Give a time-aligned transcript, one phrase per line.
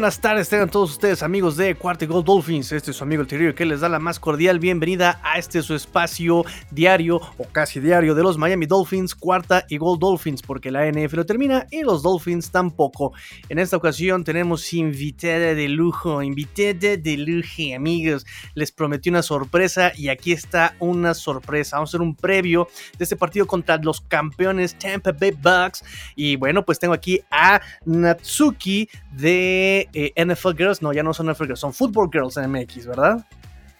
[0.00, 2.72] buenas tardes, tengan todos ustedes amigos de Cuarta y Gold Dolphins.
[2.72, 5.60] Este es su amigo el Terrier que les da la más cordial bienvenida a este
[5.60, 10.70] su espacio diario o casi diario de los Miami Dolphins, Cuarta y Gold Dolphins, porque
[10.70, 13.12] la NFL lo termina y los Dolphins tampoco.
[13.50, 18.24] En esta ocasión tenemos invitada de lujo, invitada de lujo, amigos.
[18.54, 21.76] Les prometí una sorpresa y aquí está una sorpresa.
[21.76, 25.84] Vamos a hacer un previo de este partido contra los campeones Tampa Bay Bucks.
[26.16, 30.82] Y bueno, pues tengo aquí a Natsuki de eh, NFL Girls.
[30.82, 33.26] No, ya no son NFL Girls, son Football Girls en MX, ¿verdad?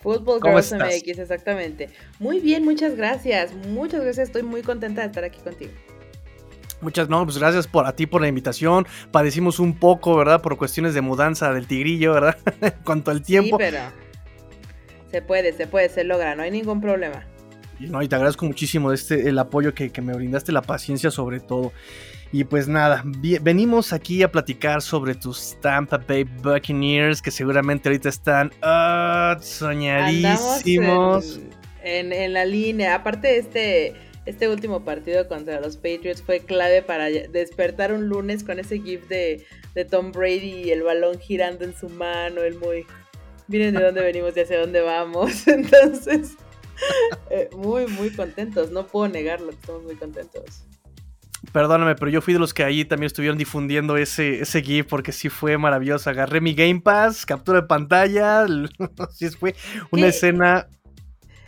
[0.01, 1.91] Football Girls MX, exactamente.
[2.19, 3.53] Muy bien, muchas gracias.
[3.69, 5.73] Muchas gracias, estoy muy contenta de estar aquí contigo.
[6.81, 8.87] Muchas no, pues gracias por a ti por la invitación.
[9.11, 10.41] Padecimos un poco, ¿verdad?
[10.41, 12.39] Por cuestiones de mudanza del tigrillo, ¿verdad?
[12.63, 13.59] en cuanto al tiempo.
[13.59, 13.79] Sí, pero
[15.11, 17.27] se puede, se puede, se logra, no hay ningún problema.
[17.81, 21.41] No, y te agradezco muchísimo este, el apoyo que, que me brindaste, la paciencia sobre
[21.41, 21.73] todo.
[22.33, 23.03] Y pues nada,
[23.43, 31.41] venimos aquí a platicar sobre tus Tampa Bay Buccaneers, que seguramente ahorita están uh, soñadísimos.
[31.83, 33.95] En, la línea, aparte este,
[34.27, 39.09] este último partido contra los Patriots fue clave para despertar un lunes con ese gif
[39.09, 42.87] de, de Tom Brady y el balón girando en su mano, el muy...
[43.49, 45.49] Miren de dónde venimos y hacia dónde vamos.
[45.49, 46.37] Entonces,
[47.31, 48.71] eh, muy, muy contentos.
[48.71, 50.65] No puedo negarlo, estamos muy contentos.
[51.53, 55.11] Perdóname, pero yo fui de los que ahí también estuvieron difundiendo ese, ese GIF porque
[55.11, 56.11] sí fue maravilloso.
[56.11, 58.47] Agarré mi Game Pass, captura de pantalla.
[59.13, 59.55] sí fue
[59.91, 60.69] una escena.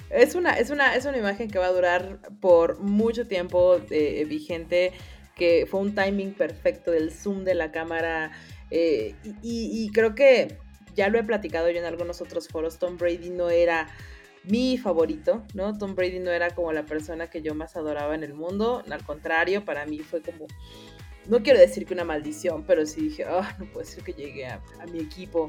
[0.08, 4.25] Es una, es, una, es una imagen que va a durar por mucho tiempo eh,
[4.27, 4.92] vigente.
[5.36, 8.33] Que fue un timing perfecto del zoom de la cámara.
[8.70, 10.56] Eh, y creo que
[10.94, 12.78] ya lo he platicado yo en algunos otros foros.
[12.78, 13.88] Tom Brady no era
[14.44, 15.76] mi favorito, ¿no?
[15.78, 19.04] Tom Brady no era como la persona que yo más adoraba en el mundo, al
[19.04, 20.47] contrario, para mí fue como,
[21.26, 24.47] no quiero decir que una maldición, pero sí dije, oh, no puede ser que llegue
[24.47, 24.60] a,
[24.91, 25.48] mi equipo.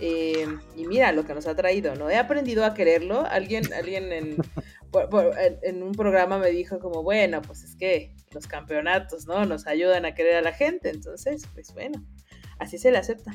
[0.00, 0.46] Eh,
[0.76, 2.08] y mira lo que nos ha traído, ¿no?
[2.08, 3.26] He aprendido a quererlo.
[3.26, 4.36] Alguien, alguien en,
[5.62, 9.44] en, un programa me dijo como, bueno, pues es que los campeonatos, ¿no?
[9.44, 10.90] Nos ayudan a querer a la gente.
[10.90, 12.04] Entonces, pues bueno,
[12.60, 13.32] así se le acepta.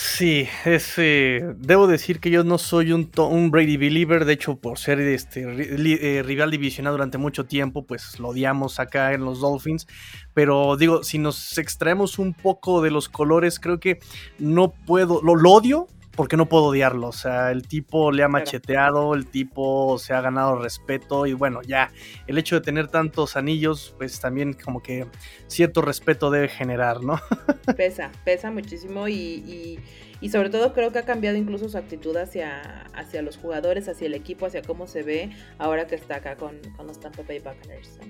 [0.00, 4.78] Sí, es, debo decir que yo no soy un, un, Brady believer, de hecho por
[4.78, 9.88] ser este eh, rival divisional durante mucho tiempo, pues lo odiamos acá en los Dolphins,
[10.34, 13.98] pero digo, si nos extraemos un poco de los colores, creo que
[14.38, 17.06] no puedo, lo odio, porque no puedo odiarlo.
[17.06, 21.62] O sea, el tipo le ha macheteado, el tipo se ha ganado respeto y bueno,
[21.62, 21.92] ya
[22.26, 25.06] el hecho de tener tantos anillos, pues también como que
[25.46, 27.20] cierto respeto debe generar, ¿no?
[27.76, 29.78] Pesa, pesa muchísimo y,
[30.20, 34.08] y, sobre todo creo que ha cambiado incluso su actitud hacia, hacia los jugadores, hacia
[34.08, 37.38] el equipo, hacia cómo se ve ahora que está acá con, con los Tampa Bay
[37.38, 38.00] Buccaneers.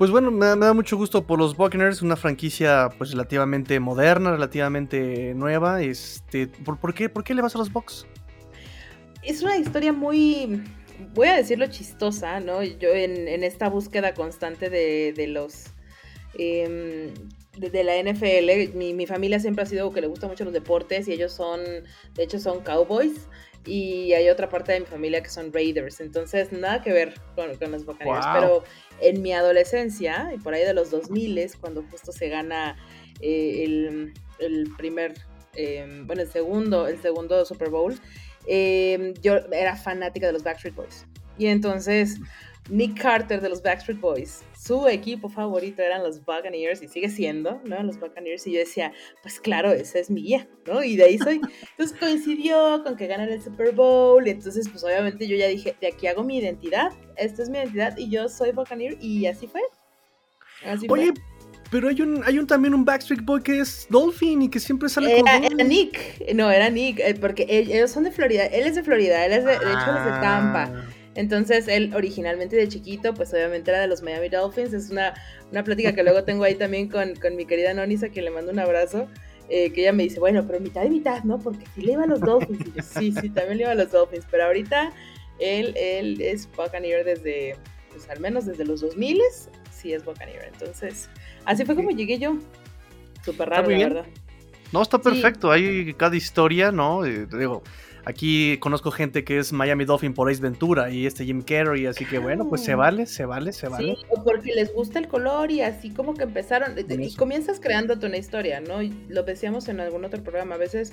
[0.00, 5.34] Pues bueno, me da, mucho gusto por los Buccaneers, una franquicia pues relativamente moderna, relativamente
[5.34, 5.82] nueva.
[5.82, 8.06] Este, ¿por, qué, ¿Por qué le vas a los Bucks?
[9.22, 10.62] Es una historia muy,
[11.12, 12.62] voy a decirlo chistosa, ¿no?
[12.62, 15.66] Yo en, esta búsqueda constante de, los...
[16.32, 17.12] Eh,
[17.58, 21.08] de, la NFL, mi, mi, familia siempre ha sido que le gusta mucho los deportes
[21.08, 21.60] y ellos son,
[22.14, 23.28] de hecho son cowboys
[23.66, 27.48] y hay otra parte de mi familia que son Raiders, entonces nada que ver con,
[27.48, 28.64] los Buccaneers, pero
[29.00, 32.76] en mi adolescencia, y por ahí de los 2000, cuando justo se gana
[33.20, 33.64] eh,
[34.38, 35.14] el, primer,
[35.54, 37.94] em, bueno, el segundo, el segundo Super Bowl,
[38.46, 41.06] em, yo era fanática de los Backstreet Boys.
[41.38, 42.18] Y entonces
[42.68, 47.62] Nick Carter de los Backstreet Boys, su equipo favorito eran los Buccaneers y sigue siendo,
[47.64, 47.82] ¿no?
[47.82, 50.82] Los Buccaneers y yo decía, pues claro, esa es mi guía, ¿no?
[50.82, 51.40] Y de ahí soy.
[51.70, 55.86] Entonces coincidió con que ganan el Super Bowl entonces pues obviamente yo ya dije, de
[55.86, 59.62] aquí hago mi identidad, esta es mi identidad y yo soy Buccaneer y así fue.
[60.64, 61.14] Así Oye,
[61.70, 64.90] pero hay un, hay un también un Backstreet Boy que es Dolphin y que siempre
[64.90, 68.74] sale con Era Nick, no, era Nick, eh, porque ellos son de Florida, él es
[68.74, 70.86] de Florida, él es de, de hecho es de Tampa.
[71.20, 74.72] Entonces, él originalmente de chiquito, pues obviamente era de los Miami Dolphins.
[74.72, 75.12] Es una,
[75.52, 78.52] una plática que luego tengo ahí también con, con mi querida Nonisa, que le mando
[78.52, 79.06] un abrazo.
[79.50, 81.38] Eh, que ella me dice, bueno, pero mitad y mitad, ¿no?
[81.38, 82.68] Porque si le iba a los Dolphins.
[82.68, 84.24] Y yo, sí, sí, también le iba a los Dolphins.
[84.30, 84.92] Pero ahorita
[85.38, 87.54] él, él es Buccaneer desde,
[87.90, 89.20] pues al menos desde los 2000
[89.70, 90.50] sí es Buccaneer.
[90.50, 91.10] Entonces,
[91.44, 92.38] así fue como llegué yo.
[93.22, 94.06] Súper raro, la verdad.
[94.72, 95.50] No, está perfecto.
[95.50, 97.04] Hay cada historia, ¿no?
[97.04, 97.62] Eh, digo,
[98.04, 102.04] Aquí conozco gente que es Miami Dolphin por Ace Ventura y este Jim Carrey, así
[102.04, 103.96] que bueno, pues se vale, se vale, se vale.
[103.96, 108.16] Sí, porque les gusta el color y así como que empezaron, y comienzas creándote una
[108.16, 108.78] historia, ¿no?
[109.08, 110.92] lo decíamos en algún otro programa, a veces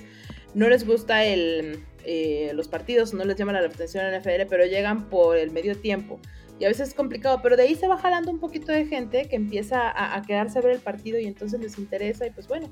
[0.54, 4.64] no les gusta el, eh, los partidos, no les llama la atención en NFL, pero
[4.66, 6.20] llegan por el medio tiempo
[6.58, 9.28] y a veces es complicado, pero de ahí se va jalando un poquito de gente
[9.28, 12.68] que empieza a, quedarse a ver el partido y entonces les interesa y pues bueno,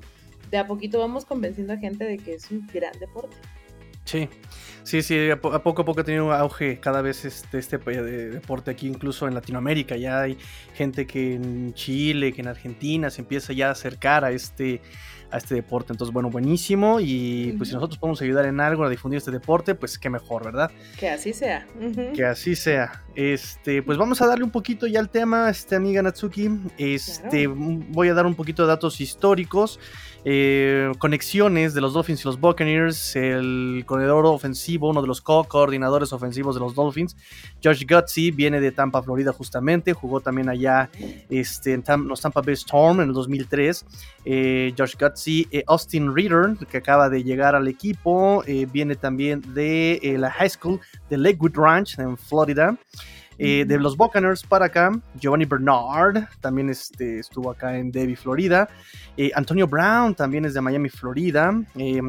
[0.51, 3.35] de a poquito vamos convenciendo a gente de que es un gran deporte.
[4.07, 4.29] Sí,
[4.83, 8.71] sí, sí, a, poco a poco ha tenido un auge cada vez este, este deporte
[8.71, 9.97] aquí, incluso en Latinoamérica.
[9.97, 10.37] Ya hay
[10.75, 14.81] gente que en Chile, que en Argentina se empieza ya a acercar a este,
[15.29, 15.91] a este deporte.
[15.91, 17.01] Entonces, bueno, buenísimo.
[17.01, 20.45] Y pues si nosotros podemos ayudar en algo a difundir este deporte, pues qué mejor,
[20.45, 20.71] ¿verdad?
[20.97, 21.67] Que así sea.
[22.15, 23.03] Que así sea.
[23.17, 26.51] Este, pues vamos a darle un poquito ya al tema, este amiga Natsuki.
[26.77, 29.79] Este, voy a dar un poquito de datos históricos.
[30.29, 36.11] Eh, conexiones de los Dolphins y los Buccaneers, el corredor ofensivo, uno de los co-coordinadores
[36.11, 37.15] ofensivos de los Dolphins,
[37.63, 40.89] Josh Gutsy, viene de Tampa, Florida justamente, jugó también allá
[41.29, 43.85] este, en los Tampa Bay Storm en el 2003.
[44.25, 50.17] Eh, Josh Gutsy, eh, Austin Reader, que acaba de llegar al equipo, viene también de
[50.19, 50.79] la High School
[51.09, 52.77] de Lakewood Ranch en Florida.
[53.39, 58.67] Eh, de los Buccaneers para acá, Giovanni Bernard también este, estuvo acá en Debbie, Florida.
[59.15, 61.53] Eh, Antonio Brown también es de Miami, Florida.
[61.75, 62.01] Eh,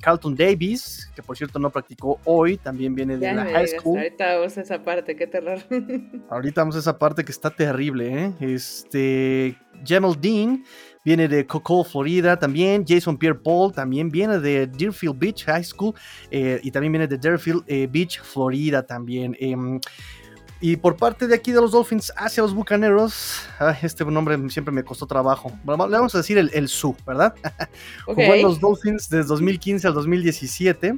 [0.00, 3.98] Carlton Davis, que por cierto no practicó hoy, también viene de la high school.
[3.98, 5.58] Ahorita vamos a esa parte, qué terror.
[6.30, 8.32] ahorita vamos a esa parte que está terrible, ¿eh?
[8.40, 9.56] Este,
[9.86, 10.64] Jamel Dean
[11.04, 12.84] viene de Coco, Florida también.
[12.86, 15.94] Jason Pierre Paul también viene de Deerfield Beach High School
[16.30, 19.36] y también viene de Deerfield Beach, Florida también.
[19.38, 19.80] Em,
[20.62, 23.42] y por parte de aquí de los Dolphins hacia los Bucaneros,
[23.82, 25.50] este nombre siempre me costó trabajo.
[25.66, 27.34] Le vamos a decir el, el SU, ¿verdad?
[28.06, 30.94] Jugó en los Dolphins desde 2015 al 2017.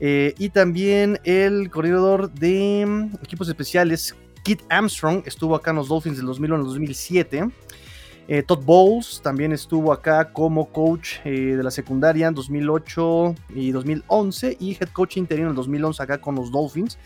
[0.00, 5.88] Eh, y también el corredor de mm, equipos especiales, Kit Armstrong, estuvo acá en los
[5.88, 7.48] Dolphins del 2001 al 2007.
[8.28, 13.72] Eh, Todd Bowles también estuvo acá como coach eh, de la secundaria en 2008 y
[13.72, 16.96] 2011 y head coach interino en el 2011 acá con los Dolphins.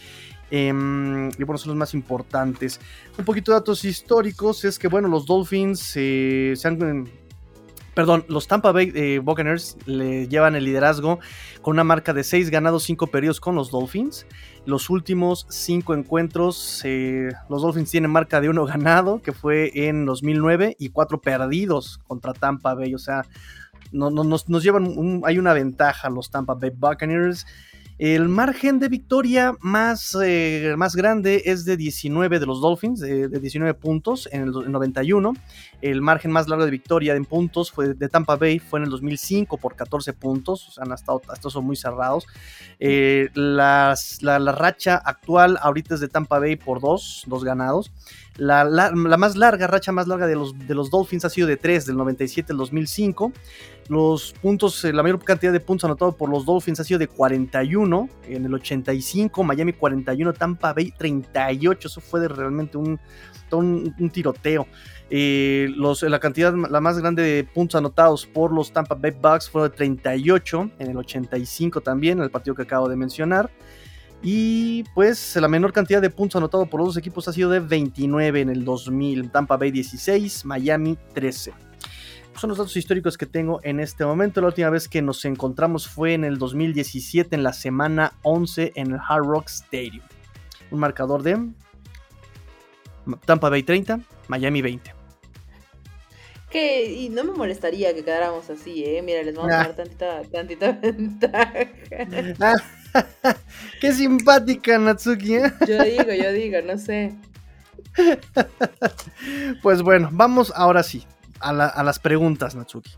[0.51, 2.81] Em, y bueno, son los más importantes.
[3.19, 7.09] Un poquito de datos históricos es que, bueno, los Dolphins eh, se han...
[7.95, 11.21] Perdón, los Tampa Bay eh, Buccaneers le llevan el liderazgo
[11.63, 14.27] con una marca de 6 ganados, 5 perdidos con los Dolphins.
[14.67, 20.07] Los últimos 5 encuentros, eh, los Dolphins tienen marca de 1 ganado, que fue en
[20.07, 22.97] 2009, y 4 perdidos contra Tampa Bay.
[22.97, 23.23] O sea,
[23.93, 27.47] no, nos, llevan, hay una ventaja los Tampa Bay Buccaneers.
[27.99, 33.29] El margen de victoria más, eh, más grande es de 19 de los Dolphins, de,
[33.29, 35.35] 19 puntos en el, 91.
[35.85, 38.91] El margen más largo de victoria en puntos fue de Tampa Bay, fue en el
[38.91, 40.67] 2005 por 14 puntos.
[40.69, 42.27] O sea, han estado, estos son muy cerrados.
[42.81, 43.95] Eh, la,
[44.57, 47.93] racha actual ahorita es de Tampa Bay por 2, 2 ganados.
[48.39, 48.65] La,
[48.95, 51.99] más larga, racha más larga de los, de los Dolphins ha sido de 3, del
[51.99, 53.35] 97 al 2005.
[53.89, 57.09] Los puntos, eh, la mayor cantidad de puntos anotados por los Dolphins ha sido de
[57.09, 61.89] 41 en el 85, Miami 41, Tampa Bay 38.
[61.89, 62.99] Eso fue de realmente un,
[63.53, 64.67] un, tiroteo.
[65.11, 69.71] La cantidad, la más grande de puntos anotados por los Tampa Bay Bucks fue de
[69.71, 73.51] 38 en el 85 también, en el partido que acabo de mencionar.
[74.23, 77.61] Y pues la menor cantidad de puntos anotados por los dos equipos ha sido de
[77.61, 79.31] 29 en el 2000.
[79.31, 81.53] Tampa Bay 16, Miami 13.
[82.37, 84.41] Son los datos históricos que tengo en este momento.
[84.41, 88.93] La última vez que nos encontramos fue en el 2017, en la semana 11 en
[88.93, 90.03] el Hard Rock Stadium.
[90.71, 91.39] Un marcador de
[93.27, 95.04] Tampa Bay 30, Miami 20.
[96.55, 99.03] Que, y no me molestaría que quedáramos así, ¿eh?
[99.03, 101.67] Mira, les vamos a dar tantita, tantita ventaja.
[103.81, 105.35] Qué simpática, Natsuki.
[105.35, 105.53] ¿eh?
[105.67, 107.13] Yo digo, yo digo, no sé.
[109.63, 111.05] Pues bueno, vamos ahora sí
[111.41, 112.93] a, las preguntas, Natsuki.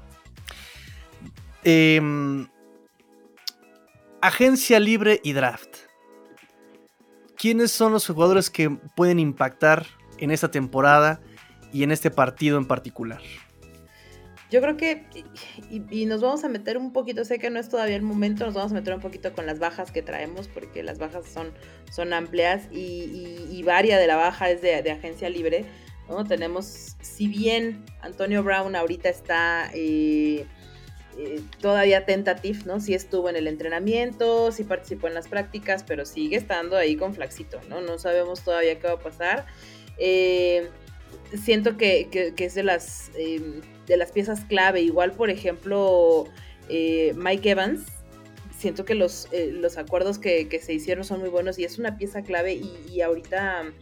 [1.64, 2.46] Em,
[4.20, 5.78] agencia libre y draft.
[7.38, 9.86] ¿Quiénes son los jugadores que pueden impactar
[10.18, 11.22] en esta temporada
[11.72, 13.22] y en este partido en particular?
[14.50, 15.04] Yo creo que,
[15.70, 18.54] y, nos vamos a meter un poquito, sé que no es todavía el momento, nos
[18.54, 21.52] vamos a meter un poquito con las bajas que traemos, porque las bajas son,
[21.90, 25.64] son amplias y, y, varia de la baja es de, agencia libre.
[26.08, 26.24] ¿no?
[26.24, 30.46] Tenemos, si bien Antonio Brown ahorita está eh,
[31.18, 32.78] eh, todavía tentative, ¿no?
[32.78, 37.14] Sí estuvo en el entrenamiento, sí participó en las prácticas, pero sigue estando ahí con
[37.14, 37.80] flaxito, ¿no?
[37.80, 39.46] No sabemos todavía qué va a pasar.
[39.98, 40.68] Eh,
[41.34, 44.82] siento que, que, es de las em, de las piezas clave.
[44.82, 46.26] Igual, por ejemplo,
[46.68, 47.84] eh, Mike Evans,
[48.56, 51.96] siento que los, eh, los acuerdos que, se hicieron son muy buenos y es una
[51.96, 53.72] pieza clave y, ahorita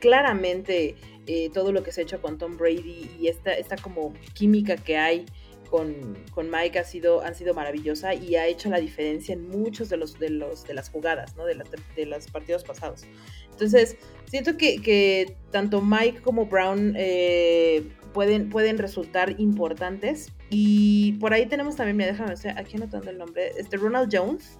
[0.00, 0.94] claramente
[1.26, 4.76] eh, todo lo que se ha hecho con Tom Brady y esta, esta como química
[4.76, 5.26] que hay
[5.66, 9.88] con, con, Mike ha sido, han sido maravillosa y ha hecho la diferencia en muchos
[9.88, 11.44] de los de los de las jugadas, ¿no?
[11.44, 11.56] De,
[11.96, 13.04] de los partidos pasados.
[13.50, 13.96] Entonces,
[14.26, 20.32] siento que, que tanto Mike como Brown eh, pueden, pueden resultar importantes.
[20.50, 24.58] Y por ahí tenemos también, me déjame ver, aquí anotando el nombre, este Ronald Jones,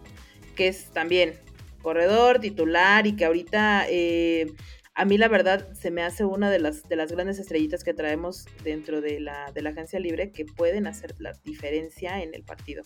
[0.54, 1.34] que es también
[1.82, 4.52] corredor, titular y que ahorita eh,
[4.96, 7.92] a mí la verdad se me hace una de las, de las grandes estrellitas que
[7.92, 12.42] traemos dentro de la, de la agencia libre que pueden hacer la diferencia en el
[12.44, 12.82] partido.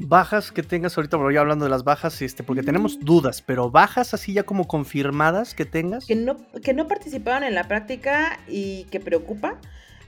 [0.00, 3.04] Bajas que tengas ahorita, bueno, ya hablando de las bajas, este, porque tenemos mm.
[3.04, 6.06] dudas, pero bajas así ya como confirmadas que tengas.
[6.06, 9.60] Que no, que no participaban en la práctica y que preocupa.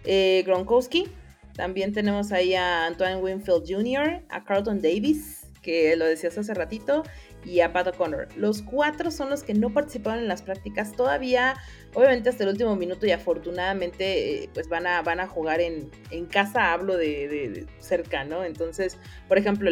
[0.05, 1.07] Eh, Gronkowski,
[1.55, 7.05] también tenemos ahí a Antoine Winfield Jr., a Carlton Davis, que lo decías hace ratito,
[7.45, 8.29] y a Pat O'Connor.
[8.37, 11.57] Los cuatro son los que no participaron en las prácticas todavía,
[11.95, 15.91] obviamente hasta el último minuto y afortunadamente eh, pues van a, van a jugar en,
[16.11, 18.45] en casa, hablo de, cerca, ¿no?
[18.45, 19.71] Entonces, por ejemplo,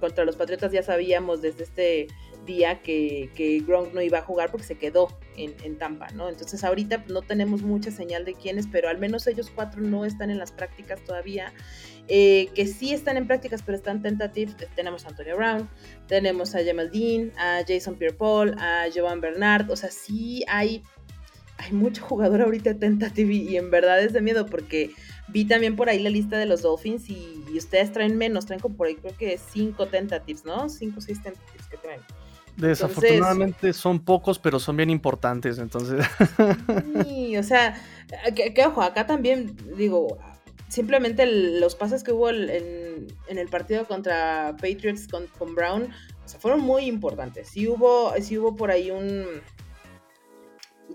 [0.00, 2.06] contra los Patriotas ya sabíamos desde este
[2.46, 6.28] día que, que Gronk no iba a jugar porque se quedó en, en, Tampa, ¿no?
[6.28, 10.30] Entonces ahorita no tenemos mucha señal de quiénes, pero al menos ellos cuatro no están
[10.30, 11.52] en las prácticas todavía.
[12.08, 14.56] Eh, que sí están en prácticas, pero están tentativos.
[14.76, 15.68] Tenemos a Antonio Brown,
[16.06, 19.70] tenemos a Jamal Dean, a Jason Pierre-Paul, a Joan Bernard.
[19.70, 20.84] O sea, sí hay,
[21.58, 24.92] hay mucho jugador ahorita tentative y, en verdad es de miedo porque
[25.28, 28.76] vi también por ahí la lista de los Dolphins y, ustedes traen menos, traen como
[28.76, 30.68] por ahí creo que cinco tentatives, ¿no?
[30.68, 32.00] Cinco o seis tentatives que traen.
[32.56, 36.06] Desafortunadamente son pocos, pero son bien importantes, entonces.
[37.04, 37.74] Sí, o sea,
[38.34, 40.18] que, que, ojo, acá también digo,
[40.68, 45.92] simplemente los pases que hubo en, el partido contra Patriots con, Brown
[46.38, 47.48] fueron muy importantes.
[47.48, 49.26] Sí hubo, hubo por ahí un...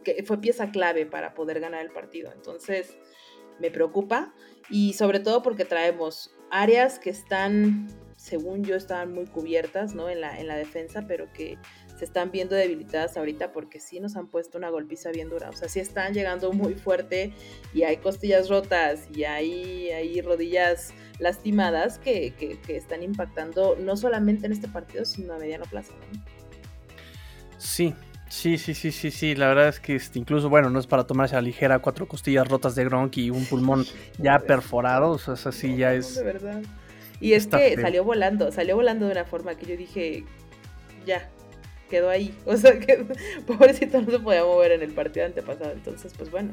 [0.03, 2.31] que fue pieza clave para poder ganar el partido.
[2.33, 2.97] Entonces,
[3.59, 4.33] me preocupa.
[4.69, 7.87] Y sobre todo porque traemos áreas que están,
[8.17, 10.09] según yo, estaban muy cubiertas ¿no?
[10.09, 11.57] en, la, en la defensa, pero que
[12.01, 15.51] se están viendo debilitadas ahorita porque sí nos han puesto una golpiza bien dura.
[15.51, 17.31] O sea, sí están llegando muy fuerte
[17.75, 22.33] y hay costillas rotas y hay, hay rodillas lastimadas que,
[22.69, 25.93] están impactando no solamente en este partido, sino a mediano plazo.
[27.59, 27.93] Sí,
[28.29, 29.35] Sí, sí, sí, sí, sí.
[29.35, 32.07] La verdad es que este, incluso, bueno, no es para tomarse a la ligera cuatro
[32.07, 33.85] costillas rotas de Gronk y un pulmón
[34.17, 35.11] ya perforado.
[35.11, 36.15] O sea, así ya es.
[36.15, 36.61] De verdad.
[37.19, 40.23] Y es que salió volando, salió volando de una forma que yo dije,
[41.05, 41.29] ya,
[41.91, 42.33] quedó ahí.
[42.45, 43.05] O sea que
[43.45, 45.71] pobrecito no se podía mover en el partido antepasado.
[45.71, 46.51] Entonces, pues bueno,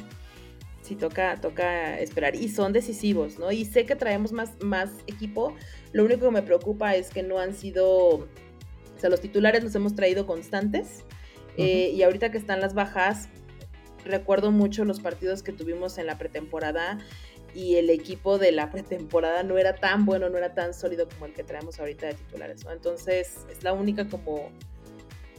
[0.82, 2.34] sí toca, toca esperar.
[2.34, 3.50] Y son decisivos, ¿no?
[3.52, 5.54] Y sé que traemos más, más equipo.
[5.92, 7.86] Lo único que me preocupa es que no han sido.
[7.86, 11.04] O sea, los titulares los hemos traído constantes.
[11.56, 13.28] Eh, y ahorita que están las bajas,
[14.04, 16.98] recuerdo mucho los partidos que tuvimos en la pretemporada
[17.54, 21.26] y el equipo de la pretemporada no era tan bueno, no era tan sólido como
[21.26, 22.72] el que traemos ahorita de titulares, ¿no?
[22.72, 24.50] Entonces es la única como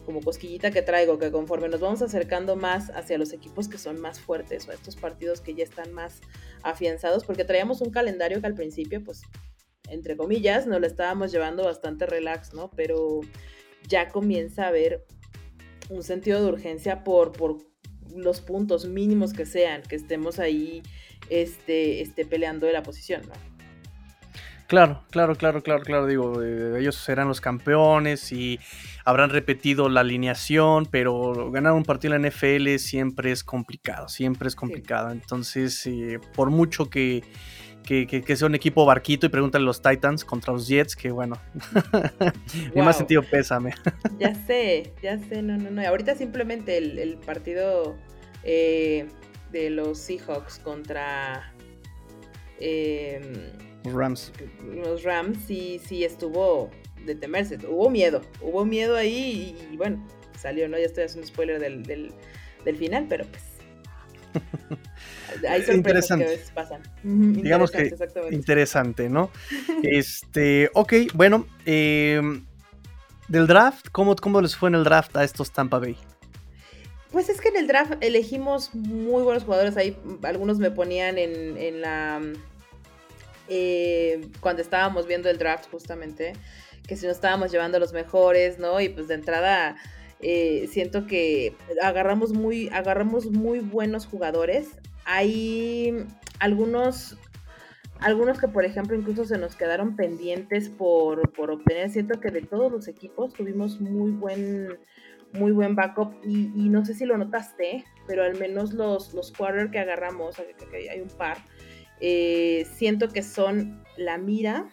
[0.09, 4.01] como cosquillita que traigo, que conforme nos vamos acercando más hacia los equipos que son
[4.01, 6.21] más fuertes o estos partidos que ya están más
[6.63, 9.21] afianzados, porque traíamos un calendario que al principio, pues,
[9.87, 12.71] entre comillas, nos lo estábamos llevando bastante relax, ¿no?
[12.71, 13.19] Pero
[13.87, 15.05] ya comienza a haber
[15.91, 17.59] un sentido de urgencia por, por
[18.15, 20.81] los puntos mínimos que sean, que estemos ahí
[21.29, 23.48] este, este, peleando de la posición, ¿no?
[24.69, 26.05] Claro, claro, claro, claro, claro.
[26.05, 28.59] Digo, eh, ellos serán los campeones y
[29.03, 34.47] habrán repetido la alineación, pero ganar un partido en la NFL siempre es complicado, siempre
[34.47, 35.09] es complicado.
[35.09, 37.23] Entonces, eh, por mucho que,
[37.83, 41.39] que, sea un equipo barquito y pregúntale a los Titans contra los Jets, que bueno,
[42.75, 43.73] más sentido pésame.
[44.19, 45.81] ya sé, ya sé, no, no, no.
[45.81, 47.95] Ahorita simplemente el, partido
[48.43, 49.07] eh,
[49.51, 51.55] de los Seahawks contra...
[52.59, 53.19] Eh,
[53.83, 54.31] Rams.
[54.63, 56.69] Los Rams sí, sí estuvo
[57.05, 57.57] de temerse.
[57.67, 58.21] Hubo miedo.
[58.41, 60.05] Hubo miedo ahí y, bueno,
[60.37, 60.77] salió, ¿no?
[60.77, 63.43] Ya estoy haciendo spoiler del, del, final, pero pues.
[65.49, 66.81] Hay sorpresas que a veces pasan.
[67.03, 67.93] Digamos que
[68.31, 69.31] interesante, ¿no?
[69.83, 72.45] este, ok, bueno, em,
[73.27, 75.97] del draft, ¿cómo, ¿cómo les fue en el draft a estos Tampa Bay?
[77.11, 79.77] Pues es que en el draft elegimos muy buenos jugadores.
[79.77, 82.21] Ahí algunos me ponían en, en la
[83.49, 86.33] eh, cuando estábamos viendo el draft justamente,
[86.87, 88.79] que si nos estábamos llevando los mejores, ¿no?
[88.79, 89.75] Y pues de entrada
[90.21, 94.69] eh, siento que agarramos muy, agarramos muy buenos jugadores.
[95.05, 96.05] Hay
[96.39, 97.17] algunos,
[97.99, 101.89] algunos que por ejemplo incluso se nos quedaron pendientes por, obtener.
[101.89, 104.77] Siento que de todos los equipos tuvimos muy buen,
[105.33, 109.31] muy buen backup y, y no sé si lo notaste, pero al menos los, los
[109.31, 111.37] quarter que agarramos, hay un par,
[111.99, 114.69] eh, siento que son la mira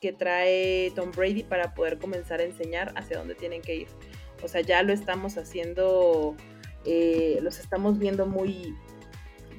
[0.00, 3.88] que trae Tom Brady para poder comenzar a enseñar hacia dónde tienen que ir.
[4.42, 6.36] O sea, ya lo estamos haciendo,
[6.84, 8.76] eh, los estamos viendo muy,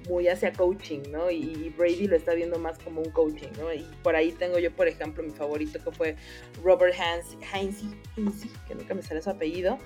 [0.07, 1.29] muy hacia coaching, ¿no?
[1.29, 3.73] Y, Brady lo está viendo más como un coaching, ¿no?
[3.73, 6.15] Y por ahí tengo yo, por ejemplo, mi favorito que fue
[6.63, 6.95] Robert
[7.53, 7.85] Heinze,
[8.67, 9.77] que nunca me sale su apellido.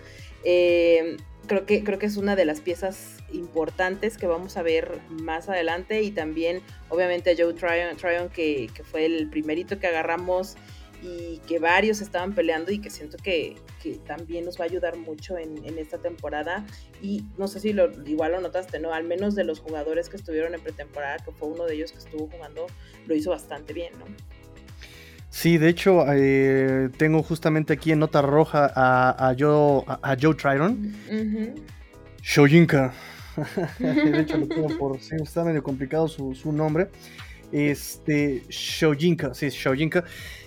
[0.44, 5.00] Eh, creo, que, creo que es una de las piezas importantes que vamos a ver
[5.10, 10.56] más adelante y también, obviamente, Joe Tryon, que, que fue el primerito que agarramos
[11.04, 13.58] y que varios estaban peleando y que siento que,
[14.08, 16.66] también nos va a ayudar mucho en, esta temporada.
[17.02, 18.94] Y no sé si lo, igual lo notaste, ¿no?
[18.94, 21.98] Al menos de los jugadores que estuvieron en pretemporada, que fue uno de ellos que
[21.98, 22.68] estuvo jugando,
[23.06, 24.06] lo hizo bastante bien, ¿no?
[25.34, 30.94] Sí, de hecho, eh, tengo justamente aquí en nota roja a, Joe, a, Joe Triton.
[32.22, 32.94] Shojinka.
[33.80, 35.00] de hecho, lo tengo por.
[35.00, 36.90] Sí, está medio complicado su, su nombre
[37.54, 40.04] este Shojinka, sí, Shojinka,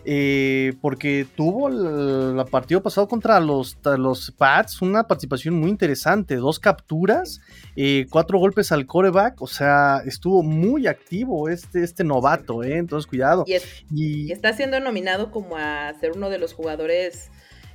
[0.09, 6.61] eh, porque tuvo el, partido pasado contra los, los Pats una participación muy interesante, dos
[6.61, 7.41] capturas,
[7.75, 13.09] eh, cuatro golpes al coreback, o sea, estuvo muy activo este, este novato, eh, entonces
[13.09, 13.45] cuidado.
[13.93, 17.31] Y, está siendo nominado como a ser uno de los jugadores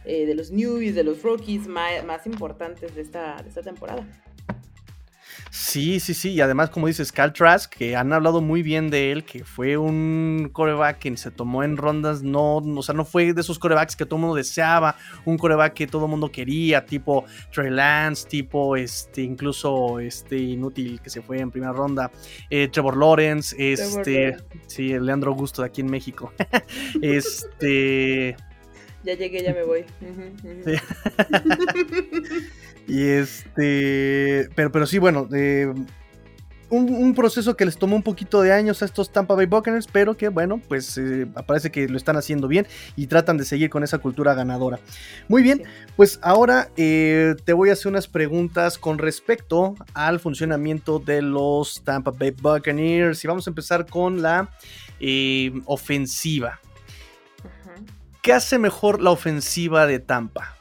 [0.06, 4.08] de los newbies, de los rookies más, más importantes de esta, de esta temporada.
[5.52, 6.32] Sí, sí, sí.
[6.32, 9.76] Y además, como dices, Cal Trask, que han hablado muy bien de él, que fue
[9.76, 13.98] un coreback que se tomó en rondas, no, o sea, no fue de esos corebacks
[13.98, 18.30] que todo el mundo deseaba, un coreback que todo el mundo quería, tipo Trey Lance,
[18.30, 22.10] tipo este, incluso este inútil que se fue en primera ronda,
[22.50, 26.32] eh, Trevor Lawrence, este, sí, Leandro Augusto de aquí en México.
[27.02, 28.38] este.
[29.04, 29.84] Ya llegué, ya me voy.
[32.88, 34.50] Y este.
[34.56, 35.28] Pero, pero sí, bueno.
[35.34, 35.74] Eh,
[36.72, 40.16] un, proceso que les tomó un poquito de años a estos Tampa Bay Buccaneers, pero
[40.16, 42.66] que bueno, pues eh, parece que lo están haciendo bien
[42.96, 44.80] y tratan de seguir con esa cultura ganadora.
[45.28, 45.64] Muy bien,
[45.98, 51.82] pues ahora eh, te voy a hacer unas preguntas con respecto al funcionamiento de los
[51.84, 54.50] Tampa Bay Buccaneers y vamos a empezar con la
[55.66, 56.60] ofensiva.
[58.22, 60.56] ¿Qué hace mejor la ofensiva de Tampa?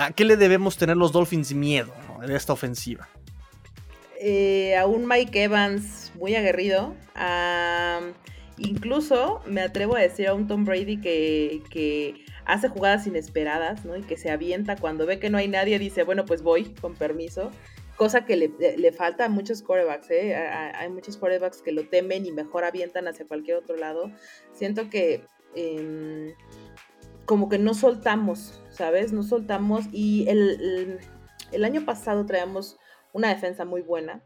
[0.00, 3.06] ¿A qué le debemos tener los Dolphins miedo en esta ofensiva?
[4.18, 6.94] Eh, a un Mike Evans muy aguerrido.
[8.56, 12.14] incluso me atrevo a decir a un Tom Brady que,
[12.46, 13.94] hace jugadas inesperadas, ¿no?
[13.94, 16.94] Y que se avienta cuando ve que no hay nadie, dice, bueno, pues voy, con
[16.94, 17.50] permiso.
[17.96, 20.34] Cosa que le, falta a muchos quarterbacks, ¿eh?
[20.34, 24.10] hay muchos quarterbacks que lo temen y mejor avientan hacia cualquier otro lado.
[24.54, 26.32] Siento que em,
[27.30, 29.12] como que no soltamos ¿sabes?
[29.12, 30.98] No soltamos y el,
[31.64, 32.78] año pasado traíamos
[33.12, 34.22] una defensa muy buena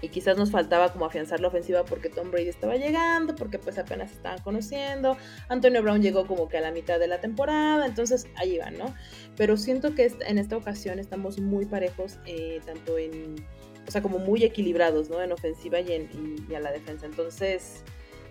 [0.00, 3.78] y quizás nos faltaba como afianzar la ofensiva porque Tom Brady estaba llegando, porque pues
[3.78, 5.16] apenas estaban conociendo,
[5.48, 8.94] Antonio Brown llegó como que a la mitad de la temporada, entonces ahí van, ¿no?
[9.36, 13.44] Pero siento que en esta ocasión estamos muy parejos, eh, tanto en,
[13.88, 15.20] o sea, como muy equilibrados, ¿no?
[15.20, 17.82] En ofensiva y, en, y, a la defensa, entonces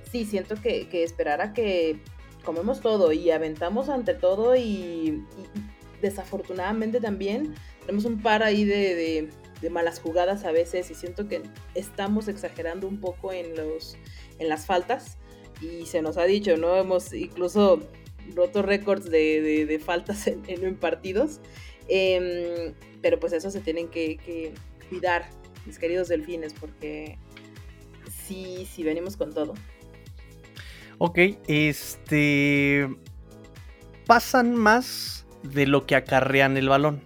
[0.10, 2.00] sí, siento que, que esperar a que
[2.50, 5.24] comemos todo y aventamos ante todo y,
[6.02, 9.30] desafortunadamente también tenemos un par ahí de,
[9.70, 11.44] malas jugadas a veces y siento que
[11.76, 13.98] estamos exagerando un poco en, los,
[14.40, 15.20] en las faltas
[15.62, 16.76] y se nos ha dicho, ¿no?
[16.76, 17.84] Hemos incluso
[18.34, 21.42] roto récords de, faltas en, partidos,
[21.88, 24.54] em, pero pues eso se tienen que, que,
[24.90, 25.30] cuidar,
[25.68, 27.20] mis queridos delfines, porque
[28.26, 29.54] sí, sí venimos con todo.
[31.00, 32.90] Ok, este.
[34.06, 37.02] Pasan más de lo que acarrean el balón.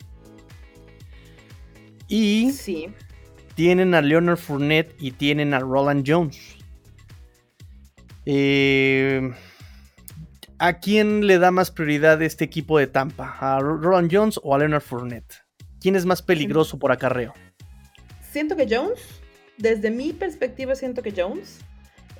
[2.08, 2.51] Y.
[2.51, 2.88] Sí.
[3.56, 6.58] Tienen a Leonard Fournette y tienen a Roland Jones.
[8.25, 9.32] Eh,
[10.58, 13.38] ¿A quién le da más prioridad este equipo de Tampa?
[13.39, 15.36] ¿A Roland Jones o a Leonard Fournette?
[15.79, 17.34] ¿Quién es más peligroso por acarreo?
[18.32, 18.99] Siento que Jones.
[19.58, 21.60] Desde mi perspectiva, siento que Jones.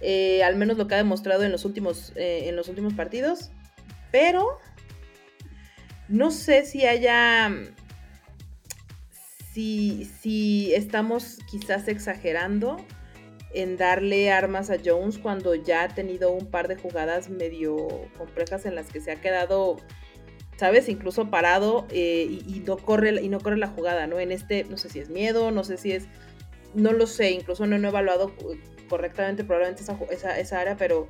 [0.06, 3.52] Eh, al menos lo que ha demostrado en los últimos, eh, en los últimos partidos.
[4.12, 4.60] Pero
[6.10, 7.52] no sé si haya.
[9.54, 12.78] Si, si estamos quizás exagerando
[13.54, 17.88] en darle armas a Jones cuando ya ha tenido un par de jugadas medio
[18.18, 19.78] complejas en las que se ha quedado,
[20.58, 20.90] ¿sabes?
[20.90, 24.20] Incluso parado eh, y, no corre, y no corre la jugada, ¿no?
[24.20, 26.08] En este, no sé si es miedo, no sé si es,
[26.74, 28.34] no lo sé, incluso no, he evaluado
[28.90, 31.10] correctamente probablemente esa, esa, área, pero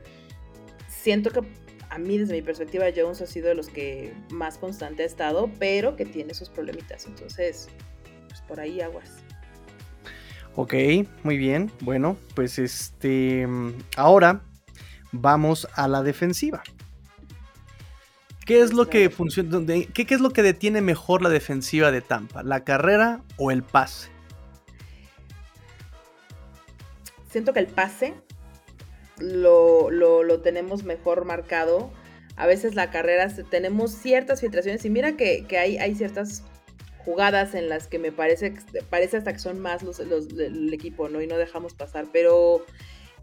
[0.87, 1.41] siento que
[1.89, 5.51] a mí desde mi perspectiva Jones ha sido de los que más constante ha estado,
[5.59, 7.05] pero que tiene sus problemitas.
[7.05, 7.69] Entonces,
[8.27, 9.23] pues por ahí aguas.
[10.55, 10.73] Ok,
[11.23, 11.71] muy bien.
[11.81, 13.47] Bueno, pues este.
[13.95, 14.41] Ahora
[15.11, 16.63] vamos a la defensiva.
[18.45, 19.61] ¿Qué es lo que funciona?
[19.65, 22.43] ¿Qué, ¿Qué es lo que detiene mejor la defensiva de Tampa?
[22.43, 24.12] ¿La carrera o el pase?
[27.33, 28.13] Siento que el pase
[29.17, 31.91] lo, lo, tenemos mejor marcado.
[32.35, 36.43] A veces la carrera tenemos ciertas filtraciones y mira que, hay, hay ciertas
[36.99, 38.53] jugadas en las que me parece,
[38.87, 41.23] parece hasta que son más los, el equipo, ¿no?
[41.23, 42.63] Y no dejamos pasar, pero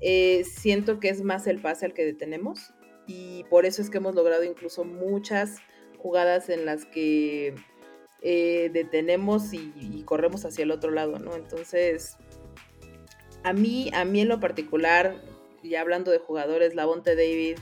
[0.00, 2.74] eh, siento que es más el pase al que detenemos
[3.06, 5.58] y por eso es que hemos logrado incluso muchas
[5.98, 7.54] jugadas en las que
[8.22, 11.36] eh, detenemos y, corremos hacia el otro lado, ¿no?
[11.36, 12.16] Entonces,
[13.42, 15.16] a mí, a mí en lo particular,
[15.62, 17.58] ya hablando de jugadores, Lavonte David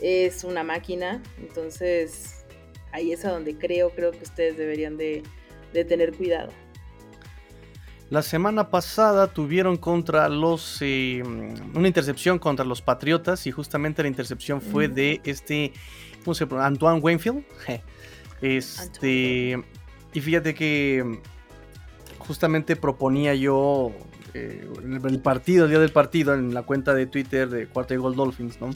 [0.00, 2.46] es una máquina, entonces
[2.92, 5.22] ahí es a donde creo, creo que ustedes deberían de,
[5.88, 6.50] tener cuidado.
[8.10, 11.22] La semana pasada tuvieron contra los eh,
[11.74, 15.72] una intercepción contra los Patriotas y justamente la intercepción fue de este
[16.24, 16.66] ¿cómo se llama?
[16.66, 17.44] Antoine Wainfield.
[18.40, 19.60] Este
[20.12, 21.20] y fíjate que
[22.18, 23.92] justamente proponía yo
[24.34, 27.96] eh, el partido, el día del partido, en la cuenta de Twitter de Cuarto y
[27.96, 28.70] Gold Dolphins, ¿no?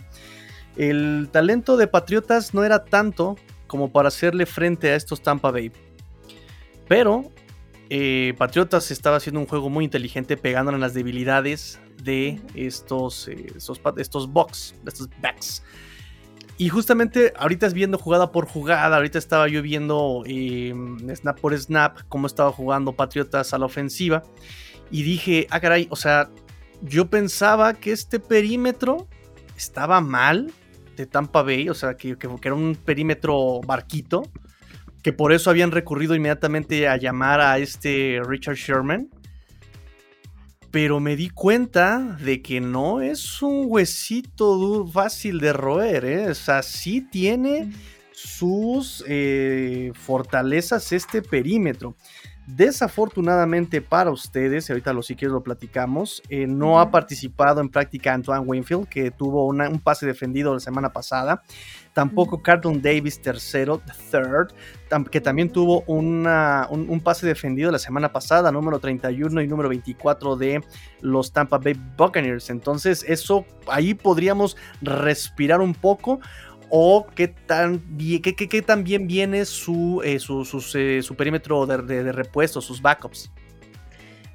[0.76, 3.36] El talento de Patriotas no era tanto
[3.66, 5.70] como para hacerle frente a estos Tampa Bay.
[6.88, 7.30] Pero
[7.90, 13.52] eh, Patriotas estaba haciendo un juego muy inteligente pegándole en las debilidades de estos, eh,
[13.56, 15.62] estos, estos box, estos backs.
[16.58, 21.98] Y justamente ahorita es viendo jugada por jugada, ahorita estaba yo viendo snap por snap
[22.08, 24.22] cómo estaba jugando Patriotas a la ofensiva.
[24.92, 26.30] Y dije, ah, caray, o sea,
[26.82, 29.08] yo pensaba que este perímetro
[29.56, 30.52] estaba mal
[30.96, 34.22] de Tampa Bay, o sea, que, era un perímetro barquito,
[35.02, 39.08] que por eso habían recurrido inmediatamente a llamar a este Richard Sherman.
[40.70, 46.30] Pero me di cuenta de que no es un huesito fácil de roer, ¿eh?
[46.30, 47.72] O sea, sí tiene
[48.12, 51.96] sus eh, fortalezas este perímetro.
[52.46, 57.68] Desafortunadamente para ustedes, y ahorita lo sí que lo platicamos, eh, no ha participado en
[57.68, 61.42] práctica Antoine Winfield, que tuvo un pase defendido la semana pasada.
[61.92, 64.52] Tampoco Carlton Davis, tercero, third,
[65.10, 70.64] que también tuvo un, pase defendido la semana pasada, número 31 y número 24 de
[71.00, 72.50] los Tampa Bay Buccaneers.
[72.50, 76.18] Entonces, eso ahí podríamos respirar un poco
[76.74, 82.12] o qué tan bien, qué, qué, bien viene su, eh, eh, su, perímetro de, de,
[82.12, 83.30] repuesto, sus backups.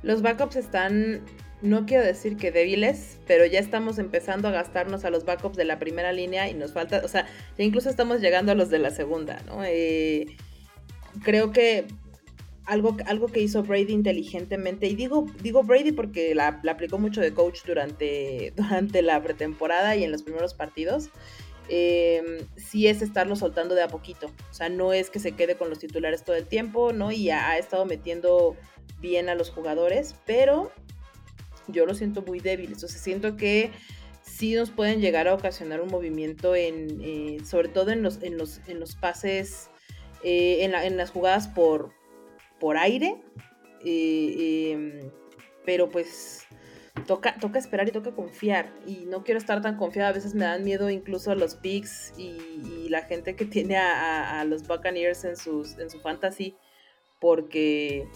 [0.03, 1.23] Los backups están,
[1.63, 5.65] no quiero decir que débiles, pero ya estamos empezando a gastarnos a los backups de
[5.65, 7.25] la primera línea y nos falta, o sea,
[7.57, 9.63] ya incluso estamos llegando a los de la segunda, ¿no?
[9.65, 10.37] Eh,
[11.23, 11.87] creo que
[12.65, 17.19] algo, algo que hizo Brady inteligentemente, y digo, digo Brady porque la, la aplicó mucho
[17.19, 21.09] de coach durante, durante la pretemporada y en los primeros partidos,
[21.69, 24.31] eh, sí es estarlo soltando de a poquito.
[24.49, 27.11] O sea, no es que se quede con los titulares todo el tiempo, ¿no?
[27.11, 28.55] Y ha, estado metiendo
[28.99, 30.71] bien a los jugadores, pero
[31.67, 32.71] yo lo siento muy débil.
[32.73, 33.71] Entonces siento que
[34.21, 38.37] sí nos pueden llegar a ocasionar un movimiento en, eh, sobre todo en los, en
[38.37, 39.69] los, en los pases,
[40.23, 41.91] eh, en, en, las jugadas por,
[42.59, 43.21] por aire.
[43.83, 45.11] Eh,
[45.65, 46.46] pero pues
[47.05, 48.71] toca, toca esperar y toca confiar.
[48.85, 50.09] Y no quiero estar tan confiada.
[50.09, 54.65] A veces me dan miedo incluso los picks y, la gente que tiene a, los
[54.65, 56.55] Buccaneers en, sus, en su fantasy.
[57.19, 58.07] Porque,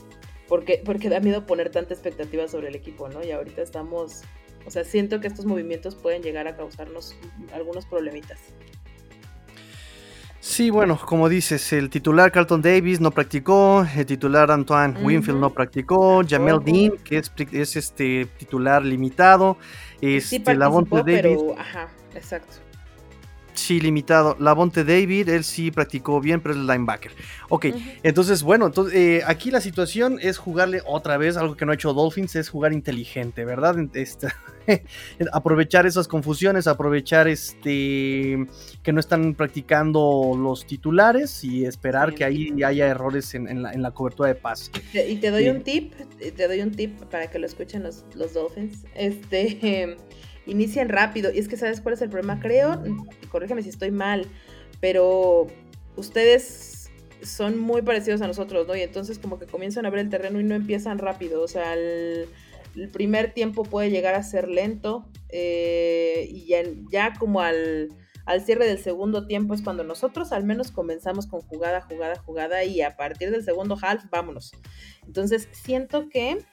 [0.48, 3.24] porque, porque da miedo poner tanta expectativa sobre el equipo, ¿no?
[3.24, 4.22] Y ahorita estamos.
[4.65, 7.15] O sea, siento que estos movimientos pueden llegar a causarnos
[7.54, 8.39] algunos problemitas.
[10.41, 15.51] Sí, bueno, como dices, el titular Carlton Davis no practicó, el titular Antoine Winfield no
[15.51, 19.58] practicó, Jamel Dean, que es, es, este titular limitado,
[20.01, 21.39] este sí Lavonte Davis.
[21.60, 22.56] ajá, exacto.
[23.54, 24.36] Sí, limitado.
[24.39, 27.12] Lavonte David, él sí practicó bien, pero es el linebacker.
[27.49, 27.67] Ok,
[28.01, 31.75] entonces, bueno, entonces, eh, aquí la situación es jugarle otra vez, algo que no ha
[31.75, 33.75] hecho Dolphins, es jugar inteligente, ¿verdad?
[33.93, 34.30] Este,
[35.32, 38.45] aprovechar esas confusiones, aprovechar este
[38.84, 44.30] que no están practicando los titulares y esperar que ahí haya errores en, la, cobertura
[44.30, 44.71] de paz.
[44.93, 48.34] Y te doy un tip, te doy un tip para que lo escuchen los, los
[48.34, 48.86] Dolphins.
[48.95, 49.97] Este
[50.45, 51.32] inician rápido.
[51.34, 52.39] Y es que, ¿sabes cuál es el problema?
[52.39, 52.82] Creo,
[53.30, 54.28] corrígeme si estoy mal,
[54.80, 55.47] pero
[55.95, 56.89] ustedes
[57.21, 58.76] son muy parecidos a nosotros, ¿no?
[58.76, 61.41] Y entonces como que comienzan a ver el terreno y no empiezan rápido.
[61.43, 62.28] O sea, el,
[62.92, 66.48] primer tiempo puede llegar a ser lento eh, y
[66.92, 67.90] ya, como al,
[68.26, 72.64] al, cierre del segundo tiempo es cuando nosotros al menos comenzamos con jugada, jugada, jugada
[72.64, 74.52] y a partir del segundo half, vámonos.
[75.06, 76.46] Entonces siento que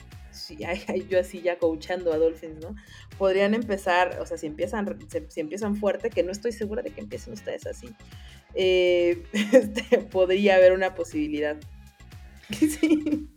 [1.08, 2.74] yo así ya coachando a Dolphins, ¿no?
[3.18, 7.00] Podrían empezar, o sea, si empiezan, si, empiezan fuerte, que no estoy segura de que
[7.00, 7.94] empiecen ustedes así,
[8.54, 11.56] eh, este, podría haber una posibilidad.
[12.50, 13.28] sí.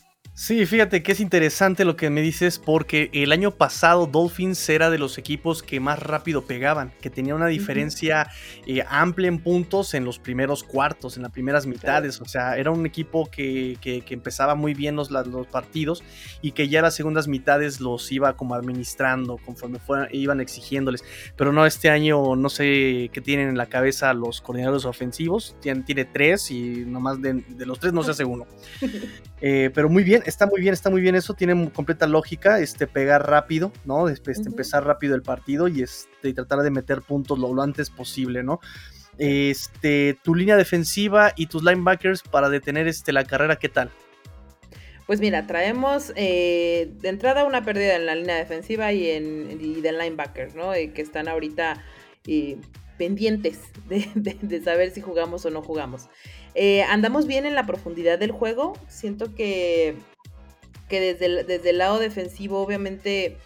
[0.42, 4.90] Sí, fíjate que es interesante lo que me dices porque el año pasado Dolphins era
[4.90, 8.28] de los equipos que más rápido pegaban, que tenía una diferencia
[8.66, 12.72] eh, amplia en puntos en los primeros cuartos, en las primeras mitades, o sea, era
[12.72, 13.78] un equipo que,
[14.10, 16.04] empezaba muy bien los, los, partidos
[16.42, 21.04] y que ya las segundas mitades los iba como administrando conforme fueran, iban exigiéndoles,
[21.36, 25.84] pero no, este año no sé qué tienen en la cabeza los coordinadores ofensivos, tiene,
[25.84, 28.48] tiene tres y nomás de, de los tres no se hace uno,
[29.40, 32.88] eh, pero muy bien está muy bien, está muy bien eso, tiene completa lógica, este,
[32.88, 34.10] pegar rápido, ¿no?
[34.10, 38.60] Este, Empezar rápido el partido y, este, tratar de meter puntos lo, antes posible, ¿no?
[39.18, 43.92] Este, tu línea defensiva y tus linebackers para detener este, la carrera, ¿qué tal?
[45.06, 49.82] Pues mira, traemos eh, de entrada una pérdida en la línea defensiva y, en, y
[49.82, 50.74] del linebacker, ¿no?
[50.74, 51.84] Eh, que están ahorita
[52.26, 52.58] eh,
[52.98, 56.08] pendientes de, saber si jugamos o no jugamos.
[56.88, 58.74] andamos bien en la profundidad del juego.
[58.88, 59.98] Siento que
[60.92, 63.38] que desde el, desde el lado defensivo obviamente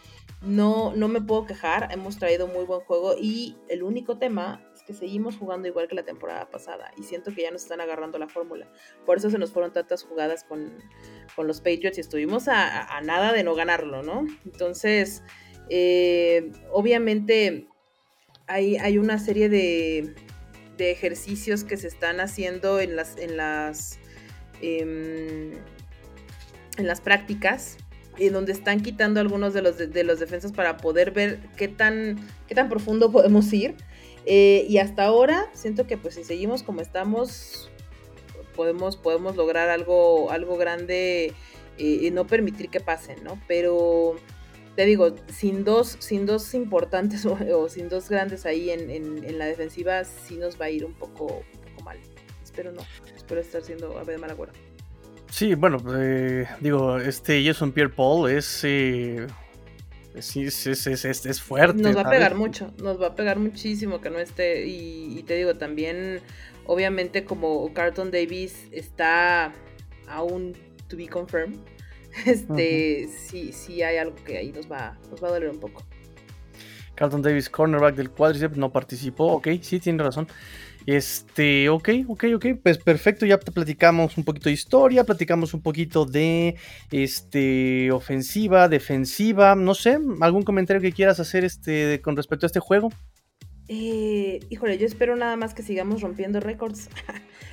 [0.42, 4.82] no, no me puedo quejar, hemos traído muy buen juego y el único tema es
[4.82, 8.18] que seguimos jugando igual que la temporada pasada y siento que ya nos están agarrando
[8.18, 8.68] la fórmula.
[9.06, 10.74] Por eso se nos fueron tantas jugadas con,
[11.38, 14.26] los Patriots y estuvimos a, nada de no ganarlo, ¿no?
[14.44, 15.22] Entonces,
[15.70, 17.68] eh, obviamente
[18.48, 20.16] hay, hay, una serie de,
[20.78, 23.18] de, ejercicios que se están haciendo en las...
[23.18, 24.00] En las
[24.62, 25.54] em,
[26.78, 27.78] en las prácticas,
[28.18, 32.18] en donde están quitando algunos de los, de, los defensas para poder ver qué tan,
[32.48, 33.76] qué tan profundo podemos ir.
[34.26, 37.70] Eh, y hasta ahora siento que pues si seguimos como estamos,
[38.56, 41.34] podemos, podemos lograr algo, algo grande
[41.78, 43.40] eh, y no permitir que pasen, ¿no?
[43.48, 44.16] Pero
[44.76, 49.46] te digo, sin dos, sin dos importantes o, sin dos grandes ahí en, en, la
[49.46, 51.98] defensiva, sí nos va a ir un poco, un poco mal.
[52.44, 52.82] Espero no,
[53.16, 54.54] espero estar siendo a ver mal acuerdo.
[55.36, 59.28] Sí, bueno, eh, digo, este Jason Pierre Paul es, eh,
[60.14, 61.82] es, fuerte.
[61.82, 64.66] Nos va a pegar mucho, nos va a pegar muchísimo que no esté.
[64.66, 66.22] Y, te digo, también,
[66.66, 69.52] obviamente, como Carlton Davis está
[70.08, 70.54] aún
[70.88, 71.60] to be confirmed,
[72.26, 75.84] este, sí, sí hay algo que ahí nos va, nos va a doler un poco.
[76.96, 80.30] Carlton Davis, cornerback del quadriceps, no participó, ok, sí, tiene razón.
[80.86, 86.06] Este, ok, ok, ok, pues perfecto, ya platicamos un poquito de historia, platicamos un poquito
[86.06, 86.56] de
[86.92, 92.60] este ofensiva, defensiva, no sé, algún comentario que quieras hacer este con respecto a este
[92.60, 92.92] juego.
[93.68, 96.90] Eh, híjole, yo espero nada más que sigamos rompiendo récords.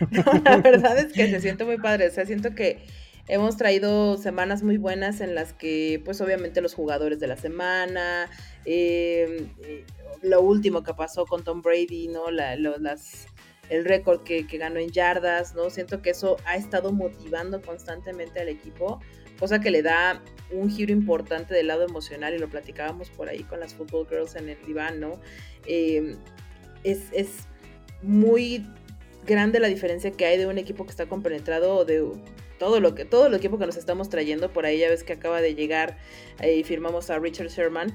[0.45, 2.85] la verdad es que se siente muy padre, o sea, siento que
[3.29, 8.29] hemos traído semanas muy buenas en las que, pues obviamente los jugadores de la semana,
[8.64, 9.85] eh, eh
[10.22, 12.27] lo último que pasó con Tom Brady, ¿no?
[12.29, 15.68] El récord que, ganó en yardas, ¿no?
[15.70, 19.01] Siento que eso ha estado motivando constantemente al equipo,
[19.38, 23.42] cosa que le da un giro importante del lado emocional y lo platicábamos por ahí
[23.44, 25.20] con las Football Girls en el diván, ¿no?
[25.66, 26.16] Em,
[26.85, 27.31] es, es
[28.03, 28.66] muy
[29.27, 32.05] grande la diferencia que hay de un equipo que está compenetrado de
[32.59, 35.12] todo lo que todo el equipo que nos estamos trayendo por ahí ya ves que
[35.12, 35.98] acaba de llegar
[36.40, 37.92] eh, y firmamos a Richard Sherman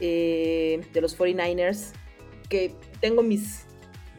[0.00, 1.92] eh, de los 49ers,
[2.48, 3.64] que tengo mis,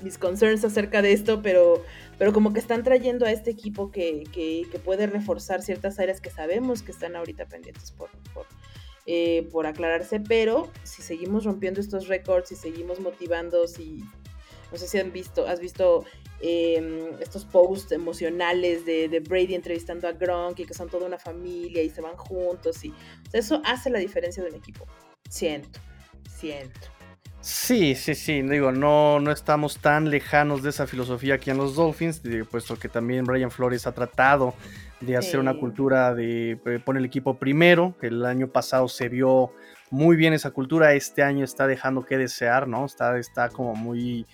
[0.02, 1.84] mis concerns acerca de esto, pero,
[2.18, 6.30] pero como que están trayendo a este equipo que, que, puede reforzar ciertas áreas que
[6.30, 8.46] sabemos que están ahorita pendientes por, por,
[9.06, 14.04] eh, por aclararse, pero si seguimos rompiendo estos récords, si seguimos motivando, si
[14.72, 16.06] no sé si han visto, has visto
[16.42, 21.18] em, estos posts emocionales de, de, Brady entrevistando a Gronk y que son toda una
[21.18, 22.94] familia y se van juntos y
[23.34, 24.86] eso hace la diferencia de un equipo.
[25.28, 25.80] Siento,
[26.28, 26.80] siento.
[27.42, 31.76] Sí, sí, sí, digo, no, no estamos tan lejanos de esa filosofía aquí en los
[31.76, 34.54] Dolphins, puesto que también Brian Flores ha tratado
[35.00, 39.54] de hacer una cultura de eh, poner el equipo primero, el año pasado se vio
[39.90, 42.86] muy bien esa cultura, este año está dejando que desear, ¿no?
[42.86, 44.26] Está, está como muy